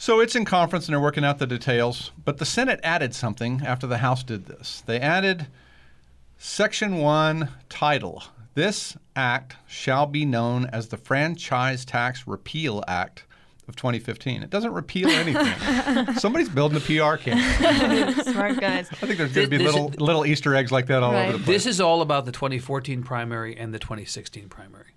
So 0.00 0.20
it's 0.20 0.36
in 0.36 0.44
conference 0.44 0.86
and 0.86 0.92
they're 0.94 1.00
working 1.00 1.24
out 1.24 1.38
the 1.38 1.46
details. 1.46 2.12
But 2.24 2.38
the 2.38 2.44
Senate 2.46 2.78
added 2.84 3.14
something 3.14 3.62
after 3.66 3.86
the 3.86 3.98
House 3.98 4.22
did 4.22 4.46
this. 4.46 4.82
They 4.86 5.00
added 5.00 5.48
Section 6.38 6.98
1 6.98 7.48
title 7.68 8.22
This 8.54 8.96
act 9.16 9.56
shall 9.66 10.06
be 10.06 10.24
known 10.24 10.66
as 10.66 10.88
the 10.88 10.96
Franchise 10.96 11.84
Tax 11.84 12.28
Repeal 12.28 12.84
Act 12.86 13.24
of 13.66 13.74
2015. 13.76 14.44
It 14.44 14.50
doesn't 14.50 14.72
repeal 14.72 15.08
anything. 15.10 16.14
Somebody's 16.14 16.48
building 16.48 16.78
a 16.78 16.80
PR 16.80 17.16
campaign. 17.16 18.14
Smart 18.24 18.60
guys. 18.60 18.88
I 18.90 18.94
think 19.06 19.18
there's 19.18 19.32
going 19.32 19.46
to 19.46 19.50
be 19.50 19.56
This- 19.58 19.66
little 19.66 19.88
little 19.98 20.24
Easter 20.24 20.54
eggs 20.54 20.70
like 20.72 20.86
that 20.86 21.02
all 21.02 21.12
Right. 21.12 21.24
over 21.28 21.38
the 21.38 21.44
place. 21.44 21.56
This 21.64 21.66
is 21.66 21.80
all 21.80 22.00
about 22.02 22.24
the 22.24 22.32
2014 22.32 23.02
primary 23.02 23.56
and 23.56 23.74
the 23.74 23.78
2016 23.80 24.48
primary. 24.48 24.94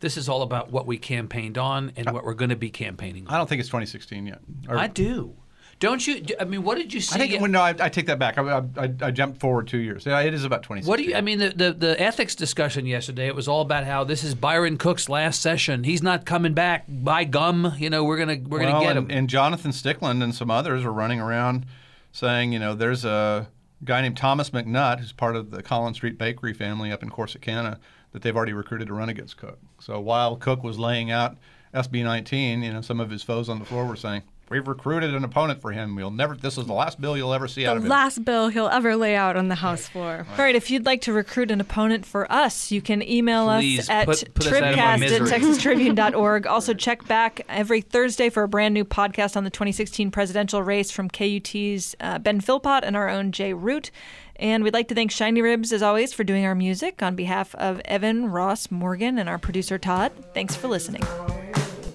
This 0.00 0.16
is 0.16 0.28
all 0.28 0.42
about 0.42 0.70
what 0.70 0.86
we 0.86 0.98
campaigned 0.98 1.58
on 1.58 1.92
and 1.96 2.10
what 2.10 2.24
we're 2.24 2.34
going 2.34 2.50
to 2.50 2.56
be 2.56 2.70
campaigning 2.70 3.26
on. 3.26 3.34
I 3.34 3.38
don't 3.38 3.48
think 3.48 3.60
it's 3.60 3.68
2016 3.68 4.26
yet. 4.26 4.40
Or- 4.68 4.78
I 4.78 4.86
do. 4.86 5.36
Don't 5.80 6.06
you? 6.06 6.24
I 6.38 6.44
mean, 6.44 6.62
what 6.62 6.78
did 6.78 6.94
you 6.94 7.00
see? 7.00 7.16
I 7.16 7.26
think 7.26 7.40
well, 7.40 7.50
no, 7.50 7.60
I, 7.60 7.74
I 7.78 7.88
take 7.88 8.06
that 8.06 8.18
back. 8.18 8.38
I, 8.38 8.58
I, 8.76 8.94
I 9.02 9.10
jumped 9.10 9.40
forward 9.40 9.66
two 9.66 9.78
years. 9.78 10.06
Yeah, 10.06 10.20
it 10.20 10.32
is 10.32 10.44
about 10.44 10.62
2016. 10.62 10.88
What 10.88 10.98
do 10.98 11.02
you? 11.02 11.16
I 11.16 11.20
mean, 11.20 11.38
the, 11.38 11.50
the 11.50 11.72
the 11.72 12.00
ethics 12.00 12.34
discussion 12.34 12.86
yesterday. 12.86 13.26
It 13.26 13.34
was 13.34 13.48
all 13.48 13.60
about 13.60 13.84
how 13.84 14.04
this 14.04 14.22
is 14.22 14.34
Byron 14.34 14.78
Cook's 14.78 15.08
last 15.08 15.40
session. 15.40 15.84
He's 15.84 16.02
not 16.02 16.24
coming 16.24 16.54
back. 16.54 16.84
By 16.88 17.24
gum, 17.24 17.74
you 17.78 17.90
know, 17.90 18.04
we're 18.04 18.18
gonna 18.18 18.38
we're 18.46 18.60
well, 18.60 18.72
gonna 18.72 18.84
get 18.84 18.96
and, 18.96 19.10
him. 19.10 19.18
and 19.18 19.28
Jonathan 19.28 19.72
Stickland 19.72 20.22
and 20.22 20.34
some 20.34 20.50
others 20.50 20.84
are 20.84 20.92
running 20.92 21.20
around 21.20 21.66
saying, 22.12 22.52
you 22.52 22.58
know, 22.58 22.74
there's 22.74 23.04
a 23.04 23.48
guy 23.84 24.00
named 24.00 24.16
Thomas 24.16 24.50
McNutt 24.50 25.00
who's 25.00 25.12
part 25.12 25.36
of 25.36 25.50
the 25.50 25.62
Collins 25.62 25.96
Street 25.96 26.18
Bakery 26.18 26.54
family 26.54 26.90
up 26.90 27.02
in 27.02 27.10
Corsicana 27.10 27.78
that 28.12 28.22
they've 28.22 28.36
already 28.36 28.52
recruited 28.52 28.88
to 28.88 28.94
run 28.94 29.08
against 29.08 29.36
Cook. 29.36 29.58
So 29.80 30.00
while 30.00 30.36
Cook 30.36 30.62
was 30.62 30.78
laying 30.78 31.10
out 31.10 31.36
SB 31.74 32.04
19, 32.04 32.62
you 32.62 32.72
know, 32.72 32.80
some 32.80 33.00
of 33.00 33.10
his 33.10 33.22
foes 33.22 33.48
on 33.48 33.58
the 33.58 33.64
floor 33.64 33.84
were 33.84 33.96
saying, 33.96 34.22
"We've 34.50 34.66
recruited 34.66 35.14
an 35.14 35.24
opponent 35.24 35.60
for 35.60 35.72
him. 35.72 35.96
We'll 35.96 36.10
never. 36.10 36.36
This 36.36 36.58
is 36.58 36.66
the 36.66 36.72
last 36.72 37.00
bill 37.00 37.16
you'll 37.16 37.32
ever 37.34 37.48
see 37.48 37.66
out 37.66 37.72
the 37.74 37.78
of 37.78 37.82
him." 37.84 37.88
last 37.90 38.24
bill 38.24 38.48
he'll 38.48 38.68
ever 38.68 38.96
lay 38.96 39.16
out 39.16 39.36
on 39.36 39.48
the 39.48 39.54
House 39.56 39.86
floor. 39.88 40.26
All 40.30 40.36
right, 40.38 40.54
if 40.54 40.70
you'd 40.70 40.86
like 40.86 41.00
to 41.02 41.12
recruit 41.12 41.50
an 41.50 41.60
opponent 41.60 42.04
for 42.06 42.30
us, 42.30 42.70
you 42.70 42.80
can 42.82 43.02
email 43.02 43.46
Please 43.46 43.80
us 43.80 43.90
at 43.90 44.06
put- 44.06 44.34
put 44.34 44.46
us 44.46 44.52
out 44.52 44.62
of 44.74 44.78
our 44.78 44.96
tribcast 44.98 45.32
at 45.32 45.40
texastribune.org. 45.42 46.46
Also, 46.54 46.72
check 46.74 47.06
back 47.08 47.40
every 47.48 47.80
Thursday 47.80 48.28
for 48.30 48.42
a 48.42 48.48
brand 48.48 48.74
new 48.74 48.84
podcast 48.84 49.36
on 49.36 49.44
the 49.44 49.50
2016 49.50 50.10
presidential 50.10 50.62
race 50.62 50.90
from 50.90 51.08
KUT's 51.08 51.96
uh, 52.00 52.18
Ben 52.18 52.40
Philpott 52.40 52.84
and 52.84 52.96
our 52.96 53.08
own 53.08 53.32
Jay 53.32 53.52
Root. 53.52 53.90
And 54.36 54.64
we'd 54.64 54.74
like 54.74 54.88
to 54.88 54.94
thank 54.94 55.10
Shinyribs, 55.10 55.72
as 55.72 55.82
always, 55.82 56.12
for 56.12 56.24
doing 56.24 56.44
our 56.44 56.54
music 56.54 57.02
on 57.02 57.14
behalf 57.14 57.54
of 57.54 57.80
Evan, 57.84 58.30
Ross, 58.30 58.70
Morgan, 58.70 59.18
and 59.18 59.28
our 59.28 59.38
producer 59.38 59.78
Todd. 59.78 60.12
Thanks 60.34 60.56
for 60.56 60.66
listening. 60.68 61.02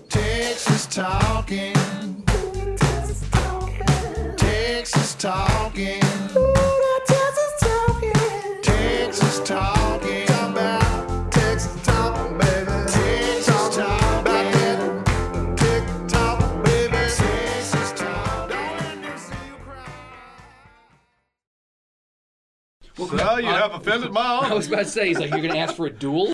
Texas 0.10 0.86
talking. 0.88 1.76
Texas 5.20 6.00
talking. 7.60 8.14
Texas 8.64 9.42
talking. 9.44 10.26
Talk 10.28 10.52
about 10.52 11.32
Texas 11.32 11.84
talking, 11.84 12.38
baby. 12.38 12.72
Texas 12.88 13.76
talking 13.76 14.22
about 14.22 14.54
that 14.54 15.58
TikTok, 15.58 16.64
baby. 16.64 16.96
Texas 16.96 17.92
talk. 18.00 18.50
Don't 18.50 18.78
let 18.78 18.98
me 18.98 19.10
see 19.18 19.36
you 19.50 19.58
cry. 19.66 19.92
Well, 22.98 23.42
you 23.42 23.48
have 23.48 23.74
offended 23.74 24.14
my 24.14 24.22
honor. 24.22 24.48
I 24.52 24.54
was 24.54 24.68
about 24.68 24.78
to 24.78 24.86
say, 24.86 25.10
he's 25.10 25.20
like, 25.20 25.32
you're 25.32 25.42
going 25.42 25.52
to 25.54 25.60
ask 25.60 25.76
for 25.76 25.88
a 25.88 25.92
duel? 25.92 26.28